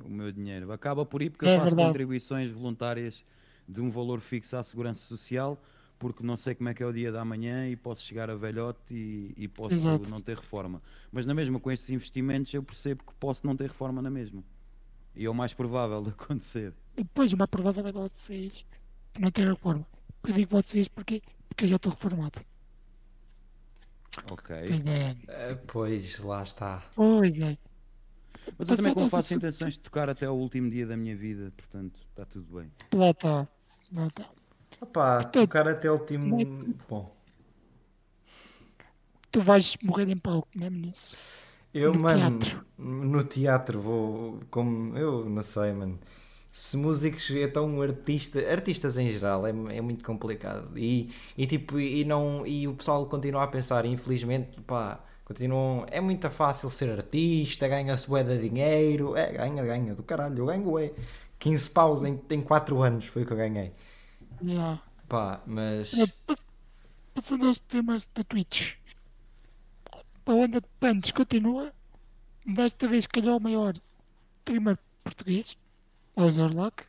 o 0.05 0.09
meu 0.09 0.31
dinheiro 0.33 0.71
acaba 0.71 1.05
por 1.05 1.21
ir 1.21 1.29
porque 1.31 1.45
É 1.45 1.55
eu 1.55 1.59
faço 1.59 1.69
verdade. 1.69 1.87
contribuições 1.89 2.51
voluntárias 2.51 3.23
de 3.67 3.79
um 3.81 3.89
valor 3.89 4.19
fixo 4.19 4.55
à 4.57 4.63
segurança 4.63 4.99
social, 4.99 5.57
porque 6.01 6.23
não 6.23 6.35
sei 6.35 6.55
como 6.55 6.67
é 6.67 6.73
que 6.73 6.81
é 6.81 6.85
o 6.85 6.91
dia 6.91 7.11
da 7.11 7.23
manhã 7.23 7.69
e 7.69 7.75
posso 7.75 8.01
chegar 8.01 8.27
a 8.27 8.35
velhote 8.35 8.79
e, 8.89 9.35
e 9.37 9.47
posso 9.47 9.75
Exato. 9.75 10.09
não 10.09 10.19
ter 10.19 10.35
reforma. 10.35 10.81
Mas 11.11 11.27
na 11.27 11.33
mesma 11.35 11.59
com 11.59 11.71
estes 11.71 11.91
investimentos 11.91 12.51
eu 12.51 12.63
percebo 12.63 13.03
que 13.03 13.13
posso 13.19 13.45
não 13.45 13.55
ter 13.55 13.67
reforma 13.67 14.01
na 14.01 14.09
mesma. 14.09 14.43
E 15.15 15.25
é 15.25 15.29
o 15.29 15.33
mais 15.33 15.53
provável 15.53 16.01
de 16.01 16.09
acontecer. 16.09 16.73
Depois, 16.95 17.33
uma 17.33 17.47
provável 17.47 17.85
é 17.85 17.91
vocês 17.91 18.65
não 19.19 19.29
ter 19.29 19.47
reforma. 19.47 19.85
Eu 20.23 20.33
digo 20.33 20.49
vocês 20.49 20.87
porque, 20.87 21.21
porque 21.47 21.65
eu 21.65 21.69
já 21.69 21.75
estou 21.75 21.91
reformado. 21.91 22.41
Ok. 24.31 24.55
Pois 24.67 24.85
é. 24.87 25.15
Ah, 25.29 25.59
Pois, 25.67 26.17
lá 26.17 26.41
está. 26.41 26.83
Pois 26.95 27.39
é. 27.39 27.55
Mas 28.57 28.69
eu 28.69 28.75
também 28.75 28.93
aos 29.03 29.11
faço 29.11 29.35
intenções 29.35 29.73
de 29.73 29.81
tocar 29.81 30.09
até 30.09 30.27
o 30.27 30.33
último 30.33 30.67
dia 30.67 30.87
da 30.87 30.97
minha 30.97 31.15
vida, 31.15 31.53
portanto 31.55 31.99
está 32.09 32.25
tudo 32.25 32.59
bem. 32.59 32.71
Lá 32.91 33.11
está. 33.11 33.47
Lá 33.93 34.07
está. 34.07 34.40
Opá, 34.81 35.23
tocar 35.23 35.67
até 35.67 35.89
o 35.89 35.93
último. 35.93 36.25
Muito- 36.25 36.87
Bom, 36.89 37.09
Tu 39.31 39.39
vais 39.39 39.77
morrer 39.81 40.09
em 40.09 40.17
palco, 40.17 40.49
não 40.55 40.67
é, 40.67 40.69
eu, 41.73 41.93
No 41.93 42.01
mano, 42.01 42.37
teatro. 42.39 42.65
no 42.77 43.23
teatro 43.23 43.79
vou. 43.81 44.39
Como. 44.49 44.97
Eu 44.97 45.29
não 45.29 45.41
sei, 45.41 45.71
mano. 45.71 45.97
Se 46.51 46.75
músicos 46.75 47.31
é 47.31 47.47
tão 47.47 47.81
artista, 47.81 48.39
artistas 48.51 48.97
em 48.97 49.09
geral, 49.09 49.47
é, 49.47 49.51
é 49.51 49.81
muito 49.81 50.03
complicado. 50.03 50.77
E, 50.77 51.09
e 51.37 51.47
tipo, 51.47 51.79
e, 51.79 52.03
não, 52.03 52.45
e 52.45 52.67
o 52.67 52.73
pessoal 52.75 53.05
continua 53.05 53.43
a 53.43 53.47
pensar, 53.47 53.85
infelizmente, 53.85 54.59
pá, 54.61 54.99
continuam. 55.23 55.85
É 55.89 56.01
muito 56.01 56.29
fácil 56.29 56.69
ser 56.69 56.89
artista, 56.91 57.67
ganha-se 57.69 58.05
bué 58.07 58.23
de 58.23 58.37
dinheiro. 58.49 59.15
É, 59.15 59.31
ganha, 59.31 59.63
ganha, 59.63 59.95
do 59.95 60.03
caralho. 60.03 60.39
Eu 60.39 60.45
ganho, 60.47 60.77
é 60.77 60.91
15 61.39 61.69
paus 61.69 62.03
em, 62.03 62.19
em 62.29 62.41
4 62.41 62.81
anos, 62.83 63.05
foi 63.05 63.23
o 63.23 63.25
que 63.25 63.31
eu 63.31 63.37
ganhei. 63.37 63.71
Pá, 65.07 65.41
mas. 65.45 65.93
É, 65.97 66.07
pass- 66.25 66.45
Passando 67.13 67.45
aos 67.47 67.59
temas 67.59 68.05
da 68.15 68.23
Twitch. 68.23 68.75
A 70.25 70.31
onda 70.33 70.61
de 70.61 70.67
bandos 70.79 71.11
continua. 71.11 71.73
Desta 72.45 72.87
vez 72.87 73.05
calhou 73.05 73.37
o 73.37 73.41
maior 73.41 73.73
streamer 74.39 74.77
português, 75.03 75.57
é 76.15 76.23
o 76.23 76.31
Zorlak. 76.31 76.85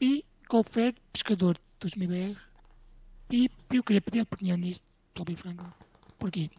E 0.00 0.24
confere 0.48 0.96
pescador 1.12 1.58
dos 1.78 1.92
1000R. 1.92 2.36
E 3.30 3.50
eu 3.70 3.82
queria 3.84 4.00
pedir 4.00 4.20
a 4.20 4.22
opinião 4.22 4.56
nisto, 4.56 4.84
Toby 5.14 5.36
Franco. 5.36 5.64
Porquê? 6.18 6.50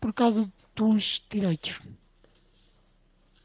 Por 0.00 0.12
causa 0.12 0.50
dos 0.74 1.24
direitos. 1.30 1.80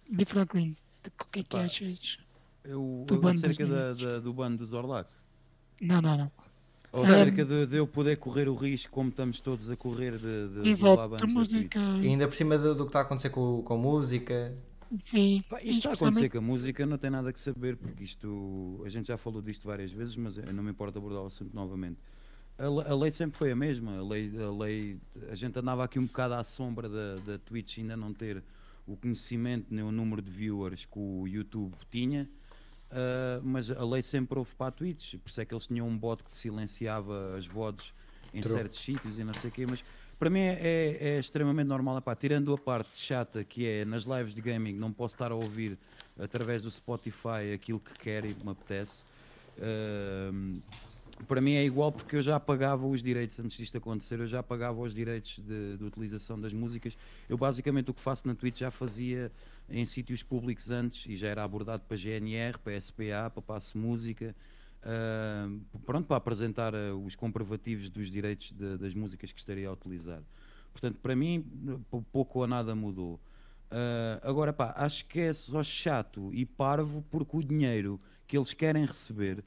B. 0.10 0.26
Franklin, 0.26 0.76
o 1.22 1.26
que 1.26 1.40
é 1.40 1.44
que 1.44 1.50
Pá. 1.50 1.64
achas? 1.64 2.18
Eu, 2.64 3.04
Do 3.08 3.16
eu- 3.16 3.22
bando 3.22 3.42
dos 3.42 3.44
acerca 3.52 3.66
da, 3.68 3.94
da- 3.94 4.20
do 4.20 4.34
bando 4.34 4.58
dos 4.58 4.74
Orlac. 4.74 5.10
Não, 5.84 6.02
não, 6.02 6.18
não. 6.18 6.32
Ou 6.92 7.04
acerca 7.04 7.44
de, 7.44 7.66
de 7.66 7.78
eu 7.78 7.88
poder 7.88 8.18
correr 8.18 8.48
o 8.48 8.54
risco, 8.54 8.92
como 8.92 9.10
estamos 9.10 9.40
todos 9.40 9.68
a 9.70 9.76
correr, 9.76 10.18
de, 10.18 10.48
de, 10.48 10.62
de 10.62 10.70
Exato, 10.70 11.02
a 11.02 11.18
da 11.18 11.26
música. 11.26 11.80
E 12.02 12.08
ainda 12.08 12.28
por 12.28 12.36
cima 12.36 12.56
do, 12.56 12.76
do 12.76 12.84
que 12.84 12.90
está 12.90 13.00
a 13.00 13.02
acontecer 13.02 13.32
com, 13.32 13.64
com 13.64 13.78
música. 13.78 14.54
Sim, 15.00 15.42
Pá, 15.50 15.58
Isto 15.58 15.70
está 15.72 15.90
a 15.90 15.94
acontecer 15.94 16.30
com 16.30 16.38
a 16.38 16.42
música, 16.42 16.86
não 16.86 17.00
tem 17.00 17.10
nada 17.10 17.34
que 17.34 17.40
saber, 17.40 17.76
porque 17.78 18.04
isto. 18.04 18.80
A 18.86 18.90
gente 18.90 19.08
já 19.08 19.18
falou 19.18 19.42
disto 19.42 19.68
várias 19.68 19.92
vezes, 19.92 20.16
mas 20.16 20.38
não 20.38 20.64
me 20.64 20.70
importa 20.70 21.00
abordar 21.00 21.24
o 21.24 21.26
assunto 21.26 21.52
novamente. 21.56 21.98
A, 22.60 22.66
a 22.66 22.96
lei 22.96 23.10
sempre 23.10 23.38
foi 23.40 23.52
a 23.52 23.56
mesma. 23.56 23.98
A 23.98 24.04
lei, 24.04 24.32
a 24.38 24.52
lei. 24.52 25.00
A 25.32 25.36
gente 25.36 25.58
andava 25.58 25.84
aqui 25.84 25.98
um 25.98 26.06
bocado 26.06 26.36
à 26.36 26.44
sombra 26.44 26.88
da, 26.88 27.16
da 27.26 27.40
Twitch 27.40 27.80
ainda 27.80 27.98
não 27.98 28.14
ter 28.14 28.44
o 28.86 28.96
conhecimento 28.96 29.68
nem 29.72 29.84
o 29.84 29.92
número 29.92 30.22
de 30.22 30.30
viewers 30.30 30.86
que 30.86 31.00
o 31.00 31.28
YouTube 31.28 31.74
tinha. 31.90 32.30
Ah, 32.94 33.42
mas 33.44 33.70
a 33.70 33.86
lei 33.86 34.02
sempre 34.02 34.38
houve 34.40 34.56
para 34.56 34.72
Twitch, 34.72 35.16
por 35.20 35.30
isso 35.30 35.42
é 35.42 35.46
que 35.46 35.54
eles 35.54 35.68
tinham 35.68 35.88
um 35.88 35.98
bot 35.98 36.24
que 36.24 36.30
te 36.30 36.38
silenciava 36.38 37.36
as 37.38 37.46
vozes 37.48 37.94
em 38.34 38.42
True. 38.42 38.52
certos 38.52 38.80
sítios 38.80 39.18
e 39.20 39.24
não 39.24 39.34
sei 39.34 39.50
o 39.50 39.54
quê, 39.54 39.66
mas 39.68 39.84
para 40.18 40.30
mim 40.30 40.40
é, 40.40 40.54
é- 40.60 41.08
é 41.16 41.20
extremamente 41.20 41.68
normal, 41.68 41.98
epá, 41.98 42.16
tirando 42.16 42.52
a 42.54 42.58
parte 42.58 42.98
chata 42.98 43.44
que 43.44 43.66
é 43.68 43.86
nas 43.86 44.04
lives 44.04 44.34
de 44.34 44.42
gaming 44.42 44.74
não 44.74 44.92
posso 44.94 45.14
estar 45.16 45.32
a 45.32 45.36
ouvir 45.36 45.80
através 46.18 46.62
do 46.62 46.70
Spotify 46.72 47.54
aquilo 47.54 47.80
que 47.80 47.96
quero 47.96 48.28
e 48.28 48.36
que 48.36 48.44
me 48.44 48.52
apetece. 48.52 49.06
Ahm, 49.58 50.62
para 51.28 51.42
mim 51.42 51.54
é 51.54 51.64
igual 51.66 51.92
porque 51.92 52.16
eu 52.18 52.22
já 52.24 52.40
pagava 52.40 52.86
os 52.88 53.02
direitos 53.04 53.40
antes 53.40 53.58
disto 53.58 53.78
acontecer, 53.78 54.20
eu 54.20 54.28
já 54.28 54.42
pagava 54.44 54.80
os 54.82 54.94
direitos 54.94 55.40
de, 55.40 55.78
de 55.78 55.84
utilização 55.84 56.40
das 56.40 56.54
músicas. 56.54 56.98
Eu 57.30 57.38
basicamente 57.38 57.92
o 57.92 57.94
que 57.94 58.02
faço 58.02 58.28
na 58.28 58.36
Twitch 58.36 58.60
já 58.60 58.72
fazia 58.72 59.32
em 59.70 59.86
sítios 59.86 60.24
públicos 60.24 60.70
antes 60.70 61.06
e 61.08 61.16
já 61.16 61.28
era 61.28 61.44
abordado 61.44 61.84
para 61.88 61.98
GNR, 61.98 62.58
para 62.60 62.80
SPA, 62.80 63.30
para 63.34 63.42
Passo 63.42 63.78
Música. 63.78 64.36
ah, 64.84 65.48
pronto, 65.86 66.06
para 66.08 66.18
apresentar 66.18 66.74
ah, 66.76 66.94
os 66.96 67.16
comprovativos 67.16 67.90
dos 67.90 68.10
direitos 68.12 68.52
de- 68.52 68.78
das 68.78 68.94
músicas 68.94 69.32
que 69.32 69.40
estaria 69.40 69.68
a 69.70 69.72
utilizar. 69.72 70.22
Portanto, 70.72 70.98
para 71.02 71.16
mim, 71.16 71.46
pou- 71.90 72.04
pouco 72.12 72.40
ou 72.40 72.48
nada 72.48 72.76
mudou. 72.76 73.20
Ah, 73.72 74.20
agora, 74.24 74.52
pá, 74.54 74.74
acho 74.78 75.06
que 75.06 75.20
é 75.20 75.34
só 75.34 75.64
chato 75.64 76.34
e 76.34 76.46
parvo 76.46 77.04
porque 77.10 77.38
o 77.38 77.44
dinheiro 77.44 78.00
que 78.28 78.38
eles 78.38 78.54
querem 78.54 78.86
receber 78.86 79.44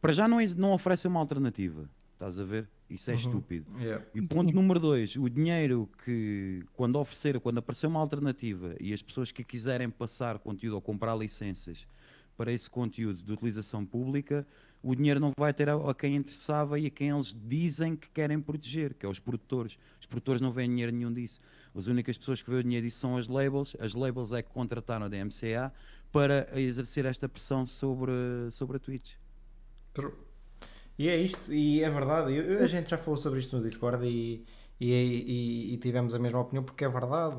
para 0.00 0.12
já 0.12 0.26
não, 0.28 0.40
ex- 0.40 0.54
não 0.54 0.72
oferecem 0.72 1.10
uma 1.10 1.20
alternativa. 1.20 1.88
Estás 2.14 2.38
a 2.38 2.44
ver? 2.44 2.68
Isso 2.88 3.10
é 3.10 3.14
Uhum. 3.14 3.20
estúpido. 3.20 3.66
Yeah. 3.80 4.04
E 4.14 4.20
ponto 4.20 4.52
número 4.54 4.78
dois, 4.78 5.16
o 5.16 5.28
dinheiro 5.28 5.88
que 6.04 6.62
quando 6.74 6.96
oferecer, 6.98 7.38
quando 7.40 7.58
aparecer 7.58 7.86
uma 7.86 8.00
alternativa 8.00 8.74
e 8.80 8.92
as 8.92 9.02
pessoas 9.02 9.32
que 9.32 9.42
quiserem 9.44 9.88
passar 9.88 10.38
conteúdo 10.38 10.74
ou 10.74 10.80
comprar 10.82 11.14
licenças 11.16 11.86
para 12.36 12.52
esse 12.52 12.68
conteúdo 12.68 13.22
de 13.22 13.32
utilização 13.32 13.86
pública, 13.86 14.46
o 14.82 14.94
dinheiro 14.94 15.20
não 15.20 15.30
vai 15.38 15.52
ter 15.54 15.68
a, 15.68 15.74
a 15.74 15.94
quem 15.94 16.16
interessava 16.16 16.78
e 16.78 16.86
a 16.86 16.90
quem 16.90 17.10
eles 17.10 17.34
dizem 17.46 17.94
que 17.96 18.08
querem 18.10 18.40
proteger, 18.40 18.94
que 18.94 19.06
é 19.06 19.08
os 19.08 19.18
produtores. 19.20 19.78
Os 20.00 20.06
produtores 20.06 20.40
não 20.42 20.50
veem 20.50 20.68
dinheiro 20.68 20.92
nenhum 20.92 21.12
disso. 21.12 21.40
As 21.74 21.86
únicas 21.86 22.18
pessoas 22.18 22.42
que 22.42 22.50
veem 22.50 22.60
o 22.60 22.64
dinheiro 22.64 22.86
disso 22.86 22.98
são 22.98 23.16
as 23.16 23.28
labels. 23.28 23.76
As 23.78 23.94
labels 23.94 24.32
é 24.32 24.42
que 24.42 24.50
contrataram 24.50 25.06
a 25.06 25.08
DMCA 25.08 25.72
para 26.10 26.48
exercer 26.58 27.04
esta 27.06 27.28
pressão 27.28 27.64
sobre, 27.66 28.12
sobre 28.50 28.76
a 28.78 28.80
Twitch. 28.80 29.12
True. 29.92 30.12
E 30.98 31.08
é 31.08 31.16
isto, 31.16 31.52
e 31.54 31.82
é 31.82 31.90
verdade. 31.90 32.34
Eu- 32.36 32.62
a 32.64 32.66
gente 32.66 32.90
já 32.90 32.98
falou 32.98 33.16
sobre 33.18 33.40
isto 33.40 33.56
no 33.56 33.62
Discord 33.64 34.06
e, 34.06 34.46
e, 34.80 34.92
e- 34.94 35.74
e 35.74 35.78
tivemos 35.78 36.14
a 36.14 36.18
mesma 36.18 36.40
opinião 36.40 36.64
porque 36.64 36.84
é 36.84 36.88
verdade. 36.88 37.36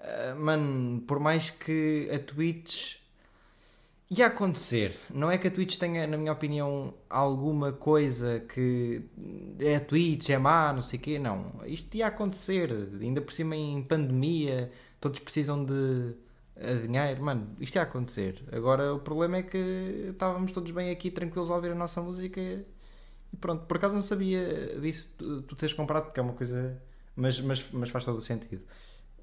Ah, 0.00 0.34
mano, 0.36 1.02
por 1.02 1.20
mais 1.20 1.50
que 1.50 2.10
a 2.12 2.18
Twitch 2.18 2.96
ia 4.10 4.26
acontecer, 4.26 4.96
não 5.10 5.30
é 5.30 5.38
que 5.38 5.48
a 5.48 5.50
Twitch 5.50 5.76
tenha, 5.78 6.06
na 6.06 6.16
minha 6.16 6.32
opinião, 6.32 6.94
alguma 7.08 7.72
coisa 7.72 8.40
que 8.40 9.02
é 9.58 9.76
a 9.76 9.80
Twitch, 9.80 10.30
é 10.30 10.38
má, 10.38 10.72
não 10.72 10.82
sei 10.82 10.98
o 10.98 11.02
quê, 11.02 11.18
não. 11.18 11.52
Isto 11.66 11.96
ia 11.96 12.06
acontecer, 12.08 12.70
ainda 13.00 13.20
por 13.20 13.32
cima 13.32 13.56
em 13.56 13.82
pandemia, 13.82 14.70
todos 15.00 15.18
precisam 15.20 15.64
de 15.64 16.14
eh, 16.56 16.76
dinheiro, 16.76 17.22
mano, 17.24 17.56
isto 17.60 17.76
ia 17.76 17.82
acontecer. 17.82 18.44
Agora 18.52 18.94
o 18.94 19.00
problema 19.00 19.38
é 19.38 19.42
que 19.42 20.08
estávamos 20.12 20.52
todos 20.52 20.70
bem 20.72 20.90
aqui 20.90 21.10
tranquilos 21.10 21.50
a 21.50 21.54
ouvir 21.56 21.72
a 21.72 21.74
nossa 21.74 22.00
música 22.02 22.40
e 22.40 22.64
pronto, 23.40 23.66
por 23.66 23.76
acaso 23.78 23.94
não 23.94 24.02
sabia 24.02 24.78
disso, 24.80 25.14
tu, 25.18 25.42
tu 25.42 25.56
teres 25.56 25.74
comprado, 25.74 26.04
porque 26.06 26.20
é 26.20 26.22
uma 26.22 26.34
coisa, 26.34 26.80
mas, 27.16 27.40
mas, 27.40 27.64
mas 27.72 27.90
faz 27.90 28.04
todo 28.04 28.18
o 28.18 28.20
sentido. 28.20 28.62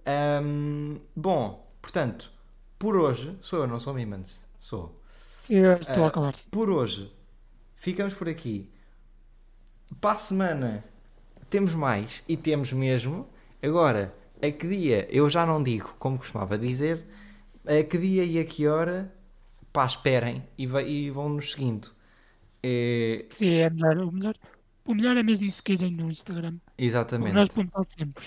Ahm, 0.06 1.00
bom, 1.16 1.66
portanto, 1.82 2.32
por 2.80 2.96
hoje, 2.98 3.38
sou 3.42 3.60
eu, 3.62 3.68
não 3.68 3.80
sou 3.80 3.94
Mimans, 3.94 4.46
sou. 4.60 5.00
Eu 5.50 5.74
estou 5.74 6.04
Ah, 6.04 6.06
a 6.06 6.08
acabar-se. 6.08 6.50
Por 6.52 6.70
hoje, 6.70 7.12
ficamos 7.78 8.14
por 8.14 8.30
aqui. 8.30 8.72
Para 10.00 10.16
a 10.16 10.18
semana 10.18 10.84
temos 11.50 11.74
mais 11.74 12.24
e 12.28 12.38
temos 12.38 12.74
mesmo. 12.74 13.28
Agora, 13.62 14.16
a 14.42 14.52
que 14.52 14.68
dia 14.68 15.08
eu 15.12 15.30
já 15.30 15.46
não 15.46 15.62
digo 15.62 15.96
como 16.00 16.18
costumava 16.18 16.58
dizer, 16.58 17.06
a 17.66 17.84
que 17.84 17.98
dia 17.98 18.24
e 18.26 18.40
a 18.40 18.46
que 18.46 18.68
hora, 18.68 19.14
pá, 19.74 19.86
esperem 19.86 20.44
e, 20.58 20.66
vai- 20.68 20.88
e 20.90 21.10
vão 21.12 21.30
nos 21.30 21.52
seguindo. 21.54 21.90
É, 22.64 23.26
Sim, 23.30 23.50
é 23.56 23.70
melhor. 23.70 23.98
O 24.00 24.12
melhor, 24.12 24.36
o 24.86 24.94
melhor 24.94 25.18
é 25.18 25.24
mesmo 25.24 25.50
seguirem 25.52 25.92
no 25.92 26.10
Instagram. 26.12 26.56
O 26.56 26.60
que 26.78 26.84
nós 26.84 26.88
exatamente. 26.88 27.70
pomos 27.72 27.88
sempre. 27.98 28.26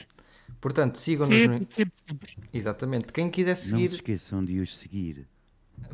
Portanto, 0.61 0.97
sigam-nos 0.99 1.37
Sempre, 1.37 1.59
no. 1.59 1.67
sempre, 1.71 1.99
sempre. 2.09 2.37
Exatamente. 2.53 3.13
Quem 3.13 3.31
quiser 3.31 3.51
Não 3.51 3.57
se 3.57 3.69
seguir. 3.69 3.85
esqueçam 3.85 4.45
de 4.45 4.59
os 4.61 4.77
seguir, 4.79 5.27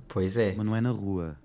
Pois 0.08 0.36
é, 0.36 0.54
mas 0.54 0.64
não 0.64 0.76
é 0.76 0.80
na 0.80 0.90
rua, 0.90 1.36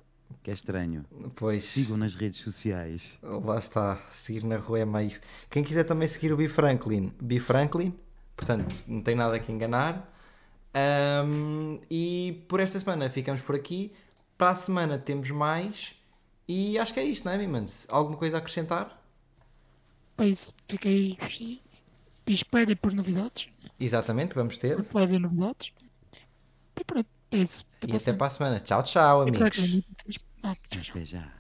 que 0.43 0.51
é 0.51 0.53
estranho. 0.53 1.03
pois. 1.35 1.63
Sigam 1.63 1.97
nas 1.97 2.13
redes 2.15 2.39
sociais. 2.41 3.17
Lá 3.23 3.57
está, 3.57 3.97
seguir 4.11 4.43
na 4.43 4.57
rua 4.57 4.79
é 4.79 4.85
meio. 4.85 5.19
Quem 5.49 5.63
quiser 5.63 5.83
também 5.85 6.07
seguir 6.07 6.31
o 6.33 6.37
B 6.37 6.47
Franklin, 6.47 7.11
B 7.21 7.39
Franklin, 7.39 7.93
portanto, 8.35 8.83
não 8.87 9.01
tem 9.01 9.15
nada 9.15 9.39
que 9.39 9.51
enganar. 9.51 10.13
Ahm, 10.75 11.79
e 11.89 12.43
por 12.49 12.59
esta 12.59 12.77
semana 12.77 13.09
ficamos 13.09 13.41
por 13.41 13.55
aqui. 13.55 13.93
Para 14.37 14.51
a 14.51 14.55
semana 14.55 14.97
temos 14.97 15.31
mais. 15.31 15.95
E 16.47 16.77
acho 16.77 16.93
que 16.93 16.99
é 16.99 17.03
isto, 17.03 17.23
não 17.23 17.31
é, 17.31 17.37
Mimans? 17.37 17.87
Alguma 17.89 18.17
coisa 18.17 18.37
a 18.37 18.39
acrescentar? 18.39 19.01
Para 20.17 20.27
isso, 20.27 20.53
fiquei. 20.67 21.17
E 22.27 22.31
esperem 22.33 22.75
por 22.75 22.93
novidades. 22.93 23.47
Exatamente, 23.79 24.35
vamos 24.35 24.57
ter. 24.57 24.75
Porque 24.75 24.93
vai 24.93 25.03
haver 25.03 25.19
novidades. 25.19 25.71
E 26.79 26.83
pronto, 26.83 27.07
é 27.31 27.37
isso. 27.37 27.65
E 27.81 27.87
para 27.87 27.95
até 27.95 27.99
semana. 27.99 28.17
para 28.17 28.27
a 28.27 28.29
semana. 28.29 28.59
Tchau, 28.59 28.83
tchau, 28.83 29.21
amigos. 29.21 29.41
aqui, 29.41 29.85
tchau, 30.09 30.55
tchau. 30.69 30.81
Até 30.91 31.05
já. 31.05 31.34